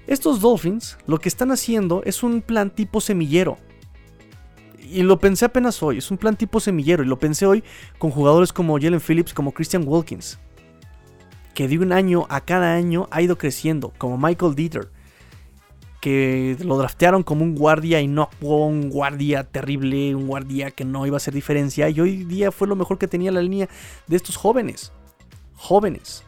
[0.06, 3.58] Estos Dolphins lo que están haciendo es un plan tipo semillero.
[4.84, 7.02] Y lo pensé apenas hoy, es un plan tipo semillero.
[7.02, 7.64] Y lo pensé hoy
[7.98, 10.38] con jugadores como Jalen Phillips, como Christian Wilkins.
[11.54, 14.88] Que de un año a cada año ha ido creciendo, como Michael Dieter
[16.04, 20.84] que lo draftearon como un guardia y no actuó un guardia terrible, un guardia que
[20.84, 21.88] no iba a hacer diferencia.
[21.88, 23.70] Y hoy día fue lo mejor que tenía la línea
[24.06, 24.92] de estos jóvenes.
[25.56, 26.22] Jóvenes.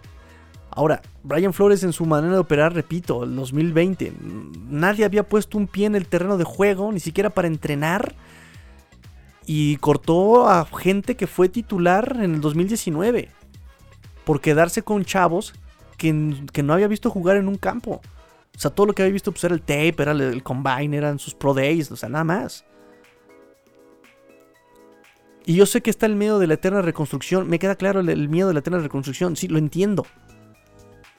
[0.71, 4.15] Ahora, Brian Flores en su manera de operar, repito, el 2020,
[4.67, 8.15] nadie había puesto un pie en el terreno de juego, ni siquiera para entrenar.
[9.47, 13.31] Y cortó a gente que fue titular en el 2019.
[14.25, 15.55] Por quedarse con chavos
[15.97, 18.01] que, que no había visto jugar en un campo.
[18.57, 21.19] O sea, todo lo que había visto pues, era el tape, era el, combine, eran
[21.19, 22.65] sus pro days, o sea, nada más.
[25.45, 27.49] Y yo sé que está el miedo de la eterna reconstrucción.
[27.49, 29.37] Me queda claro el, miedo de la eterna reconstrucción.
[29.37, 30.07] Sí, lo entiendo.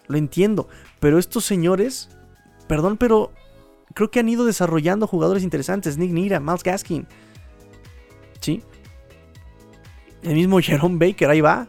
[0.08, 0.68] Lo entiendo.
[0.99, 2.10] Pero estos señores,
[2.68, 3.32] perdón, pero
[3.94, 5.98] creo que han ido desarrollando jugadores interesantes.
[5.98, 7.08] Nick Nira, Miles Gaskin.
[10.24, 11.68] El mismo Jerome Baker, ahí va.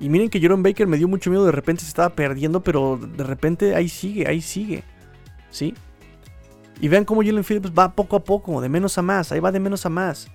[0.00, 2.96] Y miren que Jerome Baker me dio mucho miedo, de repente se estaba perdiendo, pero
[2.96, 4.84] de repente ahí sigue, ahí sigue.
[5.50, 5.74] ¿Sí?
[6.80, 9.50] Y vean cómo Jalen Phillips va poco a poco, de menos a más, ahí va
[9.50, 10.28] de menos a más.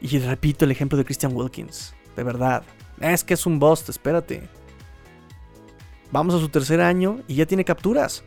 [0.00, 2.62] Y repito el ejemplo de Christian Wilkins, de verdad.
[3.00, 4.48] Es que es un bust, espérate.
[6.12, 8.22] Vamos a su tercer año y ya tiene capturas.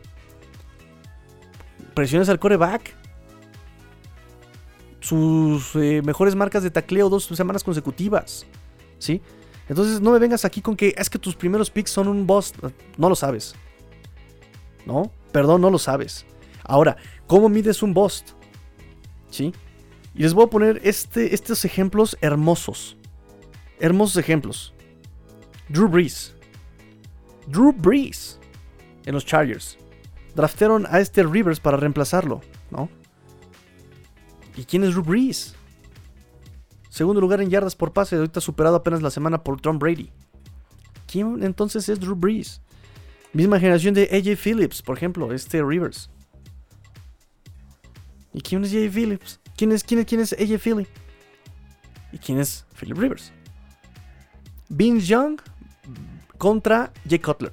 [1.94, 2.94] Presiones al coreback.
[5.06, 8.44] Sus eh, mejores marcas de tacleo dos semanas consecutivas.
[8.98, 9.22] ¿Sí?
[9.68, 12.52] Entonces no me vengas aquí con que es que tus primeros picks son un boss.
[12.96, 13.54] No lo sabes.
[14.84, 15.12] ¿No?
[15.30, 16.26] Perdón, no lo sabes.
[16.64, 16.96] Ahora,
[17.28, 18.30] ¿cómo mides un bust?
[19.30, 19.52] ¿Sí?
[20.12, 22.96] Y les voy a poner este, estos ejemplos hermosos.
[23.78, 24.74] Hermosos ejemplos.
[25.68, 26.34] Drew Brees.
[27.46, 28.40] Drew Brees.
[29.04, 29.78] En los Chargers.
[30.34, 32.40] Draftearon a este Rivers para reemplazarlo,
[32.72, 32.88] ¿no?
[34.56, 35.54] ¿Y quién es Drew Brees?
[36.88, 40.10] Segundo lugar en yardas por pase, ahorita superado apenas la semana por Tom Brady.
[41.06, 42.62] ¿Quién entonces es Drew Brees?
[43.32, 46.08] Misma generación de AJ Phillips, por ejemplo, este Rivers.
[48.32, 49.40] ¿Y quién es AJ Phillips?
[49.56, 50.86] ¿Quién es, quién es, quién es AJ Philly?
[52.12, 53.32] ¿Y quién es Philip Rivers?
[54.68, 55.38] Vince Young
[56.38, 57.52] contra Jay Cutler.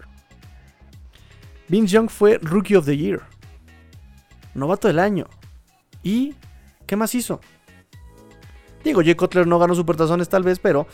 [1.67, 3.21] Vince Young fue Rookie of the Year.
[4.53, 5.27] Novato del año.
[6.01, 6.35] ¿Y
[6.85, 7.39] qué más hizo?
[8.83, 10.87] Digo, Jay Cutler no ganó supertazones tal vez, pero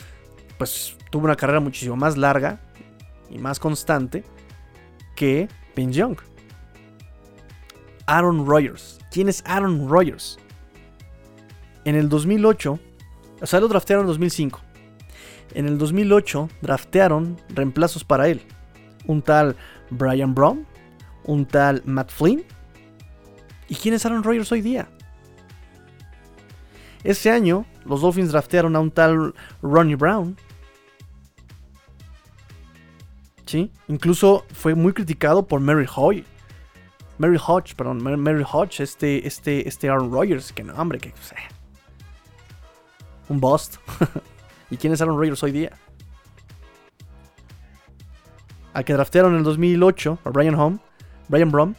[0.58, 2.60] pues tuvo una carrera muchísimo más larga
[3.30, 4.24] y más constante
[5.16, 6.16] que Vince Young.
[8.06, 8.98] Aaron Rodgers.
[9.10, 10.38] ¿Quién es Aaron Rodgers?
[11.84, 12.78] En el 2008,
[13.40, 14.60] o sea, lo draftearon en 2005.
[15.54, 18.42] En el 2008 draftearon reemplazos para él.
[19.06, 19.56] Un tal
[19.90, 20.66] Brian Brown,
[21.24, 22.44] un tal Matt Flynn.
[23.68, 24.88] ¿Y quién es Aaron Rodgers hoy día?
[27.02, 30.36] Ese año, los Dolphins draftearon a un tal Ronnie Brown.
[33.46, 33.72] ¿Sí?
[33.88, 36.24] Incluso fue muy criticado por Mary Hoy.
[37.18, 41.12] Mary Hodge, perdón, Mary Hodge, este, este, este Aaron Rodgers, que no, hombre, que...
[43.28, 43.76] un bust.
[44.70, 45.72] ¿Y quién es Aaron Rodgers hoy día?
[48.72, 50.78] Al que draftearon en el 2008, a Brian Home,
[51.28, 51.74] Brian Brom,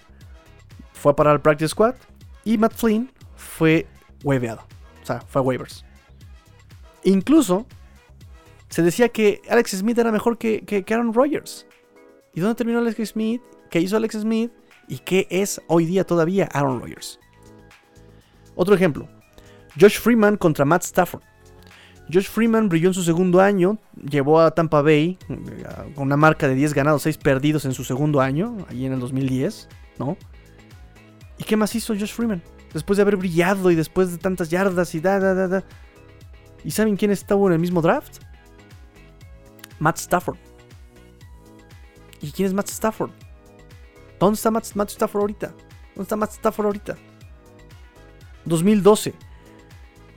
[0.93, 1.95] fue para el Practice Squad.
[2.43, 3.87] Y Matt Flynn fue
[4.23, 4.61] waveado.
[5.01, 5.85] O sea, fue a waivers.
[7.03, 7.65] Incluso
[8.69, 11.65] se decía que Alex Smith era mejor que, que, Aaron Rodgers.
[12.33, 13.41] ¿Y dónde terminó Alex Smith?
[13.69, 14.51] ¿Qué hizo Alex Smith?
[14.87, 17.19] ¿Y qué es hoy día todavía Aaron Rodgers?
[18.55, 19.07] Otro ejemplo.
[19.79, 21.21] Josh Freeman contra Matt Stafford.
[22.11, 25.63] Josh Freeman brilló en su segundo año, llevó a Tampa Bay eh,
[25.95, 28.99] con una marca de 10 ganados, 6 perdidos en su segundo año, ahí en el
[28.99, 30.17] 2010, ¿no?
[31.37, 32.41] ¿Y qué más hizo Josh Freeman?
[32.73, 35.63] Después de haber brillado y después de tantas yardas y da, da, da, da.
[36.63, 38.21] ¿Y saben quién estuvo en el mismo draft?
[39.79, 40.37] Matt Stafford.
[42.21, 43.11] ¿Y quién es Matt Stafford?
[44.19, 45.47] ¿Dónde está Matt, Stafford ahorita?
[45.95, 46.95] ¿Dónde está Matt Stafford ahorita?
[48.45, 49.15] 2012.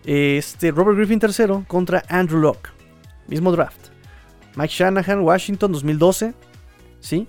[0.04, 2.68] Este, Robert Griffin III contra Andrew Locke.
[3.26, 3.88] Mismo draft.
[4.56, 6.34] Mike Shanahan, Washington, 2012.
[7.00, 7.26] ¿Sí?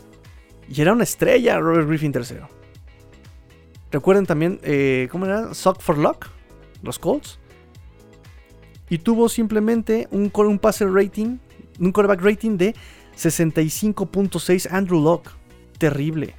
[0.68, 2.41] Y era una estrella Robert Griffin III.
[3.95, 5.53] Recuerden también, eh, ¿cómo era?
[5.53, 6.27] Sock for Luck,
[6.84, 7.39] los Colts.
[8.89, 11.38] Y tuvo simplemente un, un passer rating,
[11.80, 12.76] un quarterback rating de
[13.15, 15.31] 65.6 Andrew Locke.
[15.77, 16.35] Terrible.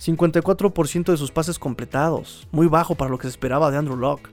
[0.00, 2.46] 54% de sus pases completados.
[2.52, 4.30] Muy bajo para lo que se esperaba de Andrew Locke.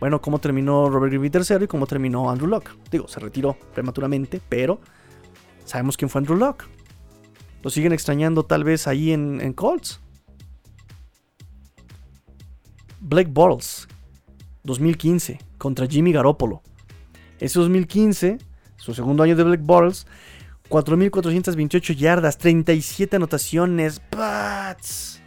[0.00, 2.72] Bueno, cómo terminó Robert Griffin III y cómo terminó Andrew Locke.
[2.90, 4.80] Digo, se retiró prematuramente, pero
[5.64, 6.64] sabemos quién fue Andrew Locke.
[7.62, 10.00] Lo siguen extrañando tal vez ahí en, Colts.
[13.08, 13.86] Blake Bortles,
[14.64, 16.60] 2015, contra Jimmy Garoppolo.
[17.38, 18.38] Ese 2015,
[18.74, 20.08] su segundo año de Blake Bortles,
[20.68, 24.02] 4.428 yardas, 37 anotaciones.
[24.10, 25.22] Bats.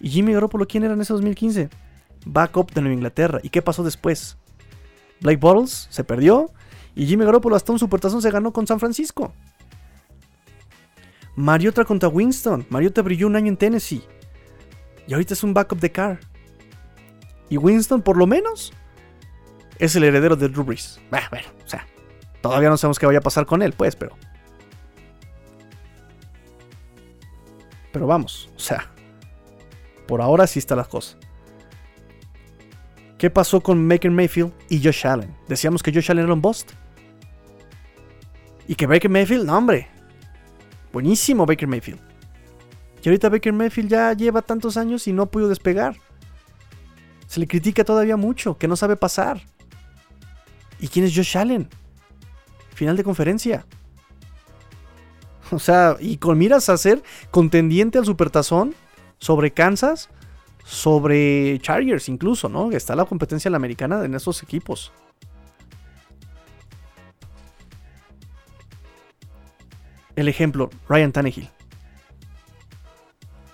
[0.00, 1.68] ¿Y Jimmy Garoppolo quién era en ese 2015?
[2.24, 3.40] backup de Nueva Inglaterra.
[3.42, 4.38] ¿Y qué pasó después?
[5.20, 6.50] Blake Bottles se perdió
[6.94, 9.34] y Jimmy Garoppolo hasta un supertazón se ganó con San Francisco.
[11.36, 12.66] Mariota contra Winston.
[12.70, 14.02] Mariota brilló un año en Tennessee.
[15.06, 16.20] Y ahorita es un backup de Carr.
[17.48, 18.72] Y Winston, por lo menos,
[19.78, 21.00] es el heredero de Drew Brees.
[21.10, 21.86] bueno, o sea,
[22.40, 24.16] todavía no sabemos qué vaya a pasar con él, pues, pero.
[27.92, 28.90] Pero vamos, o sea,
[30.06, 31.16] por ahora sí está las cosas.
[33.16, 35.34] ¿Qué pasó con Baker Mayfield y Josh Allen?
[35.48, 36.70] Decíamos que Josh Allen era un bust.
[38.68, 39.88] Y que Baker Mayfield, no hombre.
[40.92, 42.00] Buenísimo Baker Mayfield.
[43.02, 45.96] Y ahorita Baker Mayfield ya lleva tantos años y no ha podido despegar.
[47.28, 49.40] Se le critica todavía mucho, que no sabe pasar.
[50.80, 51.68] ¿Y quién es Josh Allen?
[52.74, 53.64] Final de conferencia.
[55.50, 58.74] O sea, y con miras a ser contendiente al Supertazón
[59.18, 60.08] sobre Kansas
[60.68, 62.70] sobre Chargers incluso, ¿no?
[62.72, 64.92] Está la competencia en la americana en esos equipos.
[70.14, 71.48] El ejemplo, Ryan Tannehill.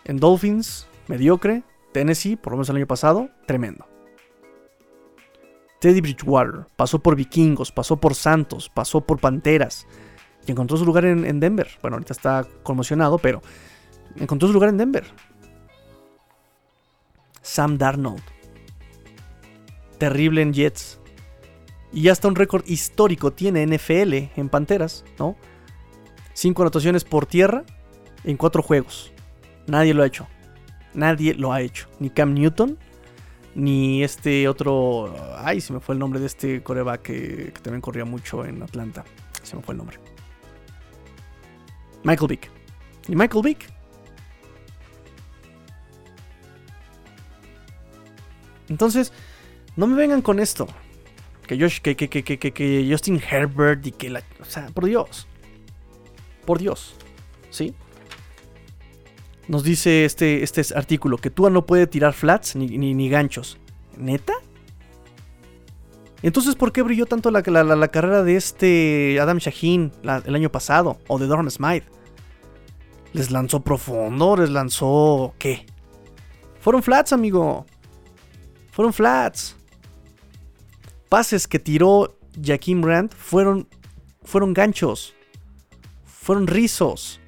[0.04, 1.62] En Dolphins, mediocre.
[1.94, 3.86] Tennessee, por lo menos el año pasado, tremendo.
[5.80, 9.86] Teddy Bridgewater, pasó por Vikingos, pasó por Santos, pasó por Panteras
[10.44, 11.68] y encontró su lugar en, Denver.
[11.80, 13.42] Bueno, ahorita está conmocionado, pero
[14.16, 15.04] encontró su lugar en Denver.
[17.42, 18.22] Sam Darnold,
[19.98, 20.98] terrible en Jets.
[21.92, 25.36] Y hasta un récord histórico tiene NFL en Panteras, ¿no?
[26.32, 27.62] Cinco anotaciones por tierra
[28.24, 29.12] en cuatro juegos.
[29.68, 30.26] Nadie lo ha hecho.
[30.94, 31.88] Nadie lo ha hecho.
[31.98, 32.78] Ni Cam Newton,
[33.54, 35.14] ni este otro.
[35.38, 39.04] Ay, se me fue el nombre de este coreback que, también corría mucho en Atlanta.
[39.42, 39.98] Se me fue el nombre.
[42.04, 42.50] Michael Vick.
[43.08, 43.72] Ni Michael Vick.
[48.68, 49.12] Entonces,
[49.76, 50.66] no me vengan con esto.
[51.46, 54.22] Que, Josh, que, que, Justin Herbert y que la.
[54.40, 55.26] O sea, por Dios.
[56.46, 56.94] Por Dios.
[57.50, 57.74] ¿Sí?
[59.48, 63.58] Nos dice este, este artículo que Tua no puede tirar flats ni, ni, ganchos.
[63.96, 64.32] ¿Neta?
[66.22, 69.92] Entonces, ¿por qué brilló tanto la, la, carrera de este Adam Shaheen
[70.24, 70.98] el año pasado?
[71.06, 71.86] O de Dorn Smythe.
[73.12, 74.36] ¿Les lanzó profundo?
[74.36, 75.66] ¿Les lanzó qué?
[76.60, 77.66] Fueron flats, amigo.
[78.72, 79.56] Fueron flats.
[81.10, 83.68] Pases que tiró Jaquim Rand fueron,
[84.22, 85.14] fueron ganchos.
[86.04, 87.20] Fueron rizos.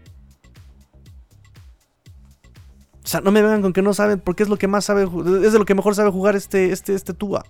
[3.06, 5.04] O sea, no me vengan con que no saben, porque es lo que más sabe,
[5.04, 7.44] es de lo que mejor sabe jugar este, este, este Tua.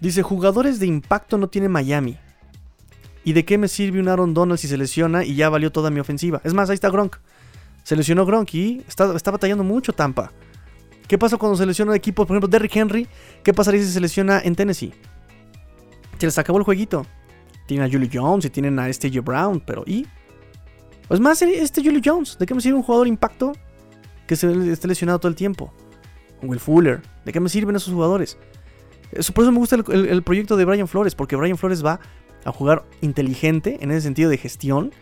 [0.00, 2.16] Dice, jugadores de impacto no tiene Miami.
[3.24, 5.90] ¿Y de qué me sirve un Aaron Donald si se lesiona y ya valió toda
[5.90, 6.40] mi ofensiva?
[6.44, 7.16] Es más, ahí está Gronk.
[7.82, 10.30] Se lesionó Gronk y está, está batallando mucho Tampa.
[11.08, 12.24] ¿Qué pasa cuando se lesiona un equipo?
[12.24, 13.08] Por ejemplo, Derrick Henry.
[13.42, 14.94] ¿Qué pasaría si se lesiona en Tennessee?
[16.18, 17.04] Se les acabó el jueguito.
[17.66, 19.22] Tienen a Julie Jones y tienen a este J.
[19.22, 20.06] Brown, pero ¿y?
[21.10, 23.52] Es más, este Julio Jones, ¿de qué me sirve un jugador impacto
[24.26, 25.72] que se esté lesionado todo el tiempo?
[26.42, 28.38] Will Fuller, ¿de qué me sirven esos jugadores?
[29.12, 32.00] Eso, por eso me gusta el, proyecto de Brian Flores, porque Brian Flores va
[32.44, 34.92] a jugar inteligente en ese sentido de gestión.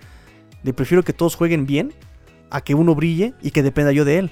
[0.63, 1.93] De prefiero que todos jueguen bien
[2.51, 4.31] a que uno brille y que dependa yo de él.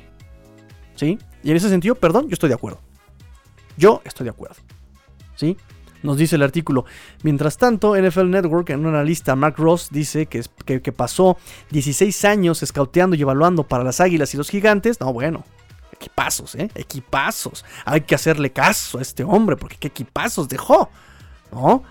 [0.94, 1.18] ¿Sí?
[1.42, 2.80] Y en ese sentido, perdón, yo estoy de acuerdo.
[3.76, 4.56] Yo estoy de acuerdo.
[5.34, 5.56] ¿Sí?
[6.02, 6.84] Nos dice el artículo.
[7.22, 11.36] Mientras tanto, NFL Network, en una lista, Mark Ross dice que, que, pasó
[11.70, 15.00] 16 años scouteando y evaluando para las Águilas y los Gigantes.
[15.00, 15.44] No, bueno,
[15.92, 16.70] equipazos, ¿eh?
[16.74, 17.64] Equipazos.
[17.84, 20.90] Hay que hacerle caso a este hombre, porque qué equipazos dejó,
[21.52, 21.82] ¿no?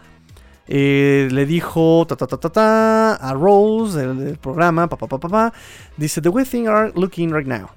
[0.71, 5.17] Eh, le dijo ta, ta, ta, ta, ta a Rose del, programa, pa, pa, pa,
[5.17, 5.53] pa,
[5.97, 7.71] dice, The way things are looking right now.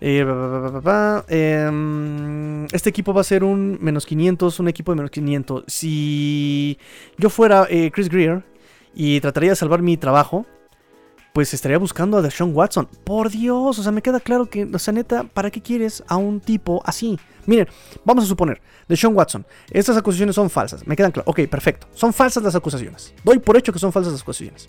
[0.00, 0.24] Eh,
[1.28, 5.64] em, este equipo va a ser un menos 500, un equipo de menos 500.
[5.66, 6.78] Si
[7.16, 8.44] yo fuera eh, Chris Greer
[8.94, 10.46] y trataría de salvar mi trabajo,
[11.32, 12.88] pues estaría buscando a Deshaun Watson.
[13.04, 16.16] Por Dios, o sea, me queda claro que, o sea, neta, ¿para qué quieres a
[16.16, 17.18] un tipo así?
[17.46, 17.68] Miren,
[18.04, 21.30] vamos a suponer, Deshaun Watson, estas acusaciones son falsas, me quedan claro.
[21.30, 23.14] Ok, perfecto, son falsas las acusaciones.
[23.24, 24.68] Doy por hecho que son falsas las acusaciones.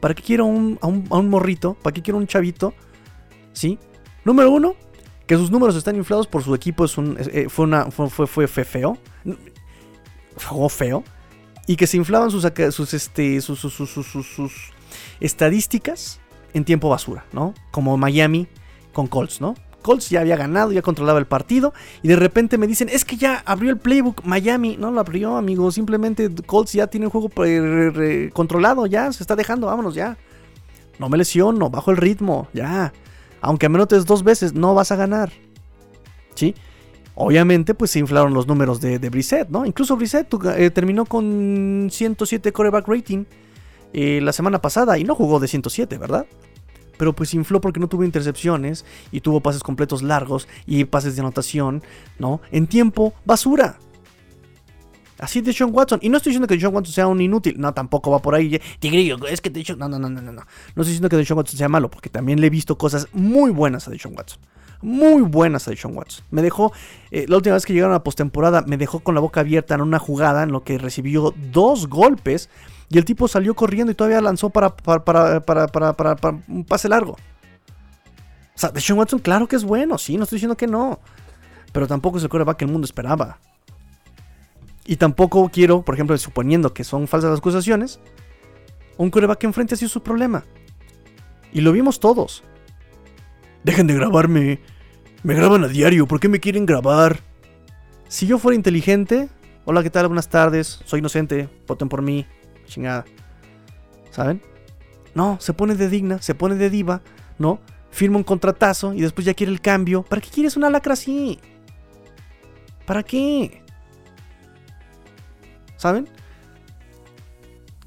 [0.00, 1.74] ¿Para qué quiero a, un, a un morrito?
[1.82, 2.74] ¿Para qué quiero un chavito?
[3.56, 3.78] ¿Sí?
[4.24, 4.76] Número uno,
[5.26, 8.98] que sus números están inflados por su equipo es eh, fue, una, fue, fue, feo.
[10.46, 11.02] Jugó feo.
[11.66, 14.52] Y que se inflaban sus, sus, este, sus, sus, sus,
[15.18, 16.20] estadísticas
[16.52, 17.54] en tiempo basura, ¿no?
[17.72, 18.46] Como Miami
[18.92, 19.54] con Colts, ¿no?
[19.82, 21.72] Colts ya había ganado, ya controlaba el partido.
[22.02, 24.76] Y de repente me dicen, es que ya abrió el playbook Miami.
[24.76, 25.72] No lo abrió, amigo.
[25.72, 27.30] Simplemente Colts ya tiene el juego
[28.32, 29.10] controlado, ya.
[29.12, 30.16] Se está dejando, vámonos ya.
[30.98, 32.92] No me lesiono, bajo el ritmo, ya
[33.46, 35.32] aunque me notes dos veces, no vas a ganar.
[36.34, 36.54] ¿Sí?
[37.14, 39.64] Obviamente, pues se inflaron los números de, de Brissett, ¿no?
[39.64, 43.24] Incluso Brissett eh, terminó con 107 coreback rating
[43.92, 46.26] eh, la semana pasada y no jugó de 107, ¿verdad?
[46.98, 51.20] Pero pues infló porque no tuvo intercepciones y tuvo pases completos largos y pases de
[51.20, 51.82] anotación,
[52.18, 52.40] ¿no?
[52.50, 53.78] En tiempo basura.
[55.18, 55.98] Así de Sean Watson.
[56.02, 57.56] Y no estoy diciendo que Sean Watson sea un inútil.
[57.58, 58.60] No, tampoco va por ahí.
[58.78, 59.78] Tigrillo, es que Sean...
[59.78, 60.32] No, no, no, no, no.
[60.32, 63.50] No estoy diciendo que Sean Watson sea malo, porque también le he visto cosas muy
[63.50, 64.40] buenas a Sean Watson.
[64.82, 66.24] Muy buenas a Sean Watson.
[66.30, 66.72] Me dejó,
[67.10, 69.80] eh, la última vez que llegaron a postemporada, me dejó con la boca abierta en
[69.80, 72.50] una jugada en lo que recibió dos golpes.
[72.88, 75.04] Y el tipo salió corriendo y todavía lanzó para, para,
[75.40, 77.12] para, para, para un pase largo.
[77.12, 80.98] O sea, de Sean Watson, claro que es bueno, sí, no estoy diciendo que no.
[81.72, 83.38] Pero tampoco es el coreback que el mundo esperaba.
[84.86, 88.00] Y tampoco quiero, por ejemplo, suponiendo que son falsas las acusaciones,
[88.96, 90.44] un coreback que enfrente así su problema.
[91.52, 92.44] Y lo vimos todos.
[93.64, 94.60] Dejen de grabarme.
[95.22, 97.20] Me graban a diario, ¿por qué me quieren grabar?
[98.06, 99.28] Si yo fuera inteligente,
[99.64, 100.06] hola, ¿qué tal?
[100.06, 102.24] Buenas tardes, soy inocente, voten por mí,
[102.66, 103.04] chingada.
[104.12, 104.40] ¿Saben?
[105.14, 107.02] No, se pone de digna, se pone de diva,
[107.38, 107.58] ¿no?
[107.90, 110.04] Firma un contratazo y después ya quiere el cambio.
[110.04, 111.40] ¿Para qué quieres una lacra así?
[112.84, 113.65] ¿Para qué?
[115.76, 116.08] ¿Saben?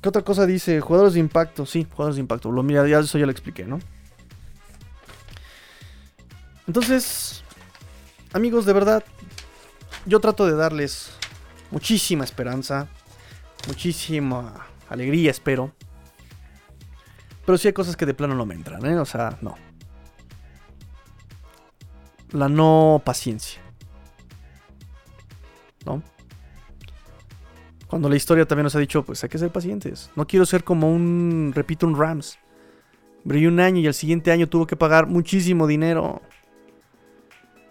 [0.01, 0.79] ¿Qué otra cosa dice?
[0.79, 1.65] Jugadores de impacto.
[1.65, 2.51] Sí, jugadores de impacto.
[2.51, 3.79] Lo mira, ya eso ya lo expliqué, ¿no?
[6.67, 7.43] Entonces,
[8.31, 9.03] amigos, de verdad,
[10.05, 11.11] yo trato de darles
[11.71, 12.87] muchísima esperanza,
[13.67, 15.73] muchísima alegría, espero.
[17.45, 18.97] Pero sí hay cosas que de plano no me entran, ¿eh?
[18.99, 19.55] O sea, no.
[22.31, 23.59] La no paciencia.
[25.85, 26.03] ¿No?
[27.89, 30.11] Cuando la historia también nos ha dicho, pues hay que ser pacientes.
[30.15, 32.37] No quiero ser como un, repito, un Rams.
[33.23, 36.21] Brilló un año y al siguiente año tuvo que pagar muchísimo dinero.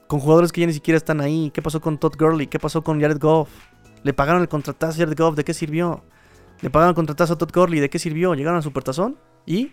[0.08, 1.52] Con jugadores que ya ni siquiera están ahí.
[1.54, 2.48] ¿Qué pasó con Todd Gurley?
[2.48, 3.48] ¿Qué pasó con Jared Goff?
[4.02, 6.02] Le pagaron el contratazo a Jared Goff, ¿de qué sirvió?
[6.62, 8.34] Le pagaron el contratazo a Todd Gurley, ¿de qué sirvió?
[8.34, 9.16] Llegaron al Supertazón
[9.46, 9.70] y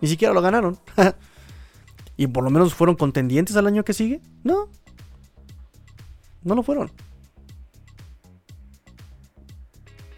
[0.00, 0.78] ni siquiera lo ganaron.
[2.16, 4.20] y por lo menos fueron contendientes al año que sigue.
[4.42, 4.68] No.
[6.42, 6.90] No lo fueron.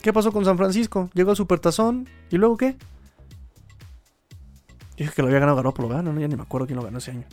[0.06, 1.10] ¿Qué pasó con San Francisco?
[1.14, 2.08] Llegó al Supertazón.
[2.30, 2.76] ¿Y luego qué?
[4.96, 6.20] Dije que lo había ganado Garoppolo, ¿no?
[6.20, 7.24] Ya ni me acuerdo quién lo ganó ese año.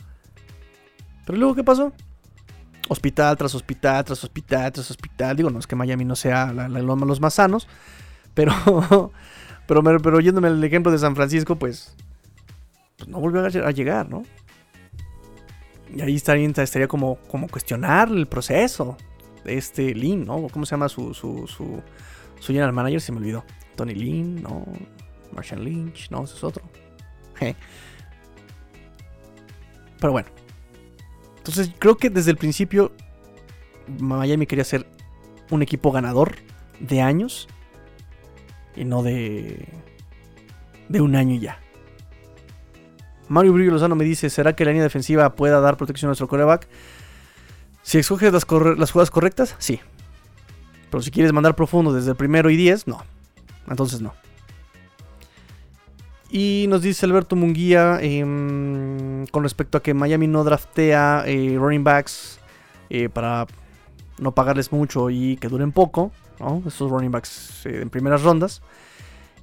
[1.24, 1.92] Pero luego, ¿qué pasó?
[2.88, 5.36] Hospital tras hospital, tras hospital, tras hospital.
[5.36, 7.68] Digo, no es que Miami no sea los más sanos.
[8.34, 8.52] Pero,
[9.68, 11.94] pero, pero yéndome el ejemplo de San Francisco, pues,
[12.96, 14.24] pues no volvió a llegar, ¿no?
[15.94, 18.96] Y ahí estaría, estaría como, como cuestionar el proceso
[19.44, 20.48] de este Lin, ¿no?
[20.48, 21.46] ¿Cómo se llama su, su,
[22.44, 23.42] su general manager se me olvidó.
[23.74, 24.66] Tony Lynn, no.
[25.32, 26.62] Marshall Lynch, no, ese es otro.
[29.98, 30.28] Pero bueno.
[31.38, 32.92] Entonces creo que desde el principio
[33.98, 34.86] Miami quería ser
[35.50, 36.36] un equipo ganador
[36.80, 37.48] de años
[38.76, 39.66] y no de
[40.90, 41.60] de un año ya.
[43.28, 46.28] Mario Brillo Lozano me dice, ¿será que la línea defensiva pueda dar protección a nuestro
[46.28, 46.68] coreback?
[47.82, 49.80] Si escoges las jugadas correctas, sí.
[50.94, 53.02] Pero si quieres mandar profundo desde el primero y 10, no.
[53.68, 54.14] Entonces no.
[56.30, 61.82] Y nos dice Alberto Munguía em, con respecto a que Miami no draftea eh, running
[61.82, 62.38] backs
[62.90, 63.48] eh, para
[64.20, 66.12] no pagarles mucho y que duren poco.
[66.64, 68.62] Esos running backs eh, en primeras rondas.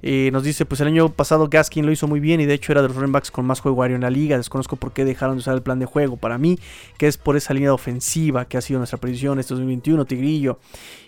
[0.04, 2.72] Eh, nos dice, pues el año pasado Gaskin lo hizo muy bien y de hecho
[2.72, 4.36] era de los running backs con más juego aéreo en la liga.
[4.36, 6.16] Desconozco por qué dejaron de usar el plan de juego.
[6.16, 6.58] Para mí,
[6.98, 10.58] que es por esa línea ofensiva que ha sido nuestra predicción este 2021, Tigrillo.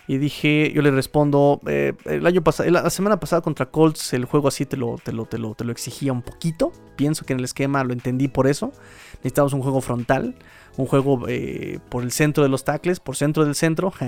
[0.07, 4.49] Y dije, yo le respondo, eh, el año la semana pasada contra Colts, el juego
[4.49, 6.73] así te lo, te, lo, te, lo, te lo exigía un poquito.
[6.95, 8.73] Pienso que en el esquema lo entendí por eso.
[9.17, 10.37] Necesitamos un juego frontal
[10.77, 13.93] un juego eh, por el centro de los tackles, por centro del centro.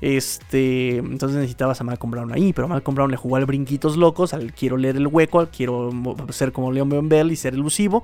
[0.00, 4.34] Este, entonces necesitabas a Malcolm Brown ahí, pero Malcolm Brown le jugó al brinquitos locos,
[4.34, 5.90] al quiero leer el hueco, al quiero
[6.30, 8.02] ser como Leon Bell y ser elusivo.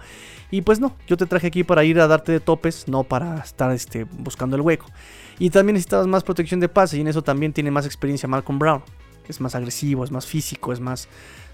[0.51, 3.39] Y pues no, yo te traje aquí para ir a darte de topes, no para
[3.39, 4.87] estar este, buscando el hueco.
[5.39, 8.59] Y también necesitabas más protección de pase y en eso también tiene más experiencia Malcolm
[8.59, 8.83] Brown.
[9.29, 11.09] Es más agresivo, es más físico, es más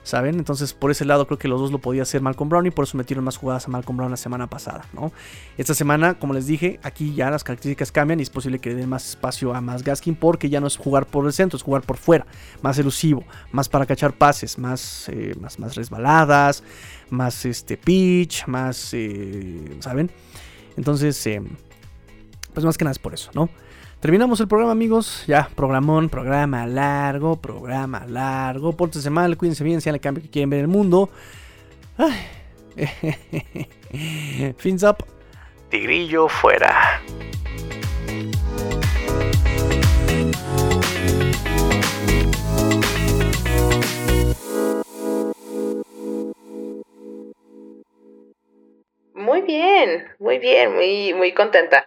[0.08, 0.36] ¿saben?
[0.36, 2.84] Entonces, por ese lado creo que los dos lo podía hacer Malcolm Brown y por
[2.84, 5.12] eso metieron más jugadas a Malcolm Brown la semana pasada, ¿no?
[5.58, 8.88] Esta semana, como les dije, aquí ya las características cambian y es posible que den
[8.88, 11.82] más espacio a más Gaskin porque ya no es jugar por el centro, es jugar
[11.82, 12.26] por fuera,
[12.62, 13.22] más elusivo,
[13.52, 16.62] más para cachar pases, más, eh, más, más resbaladas,
[17.10, 20.10] más este pitch, más, eh, ¿saben?
[20.78, 21.42] Entonces, eh,
[22.54, 23.50] pues más que nada es por eso, ¿no?
[24.00, 25.24] Terminamos el programa, amigos.
[25.26, 28.72] Ya, programón, programa largo, programa largo.
[28.72, 31.10] Pórtense mal, cuídense bien, sean el cambio que quieren ver en el mundo.
[34.56, 35.04] Fins up.
[35.68, 37.02] Tigrillo fuera.
[49.12, 51.84] Muy bien, muy bien, muy, muy contenta.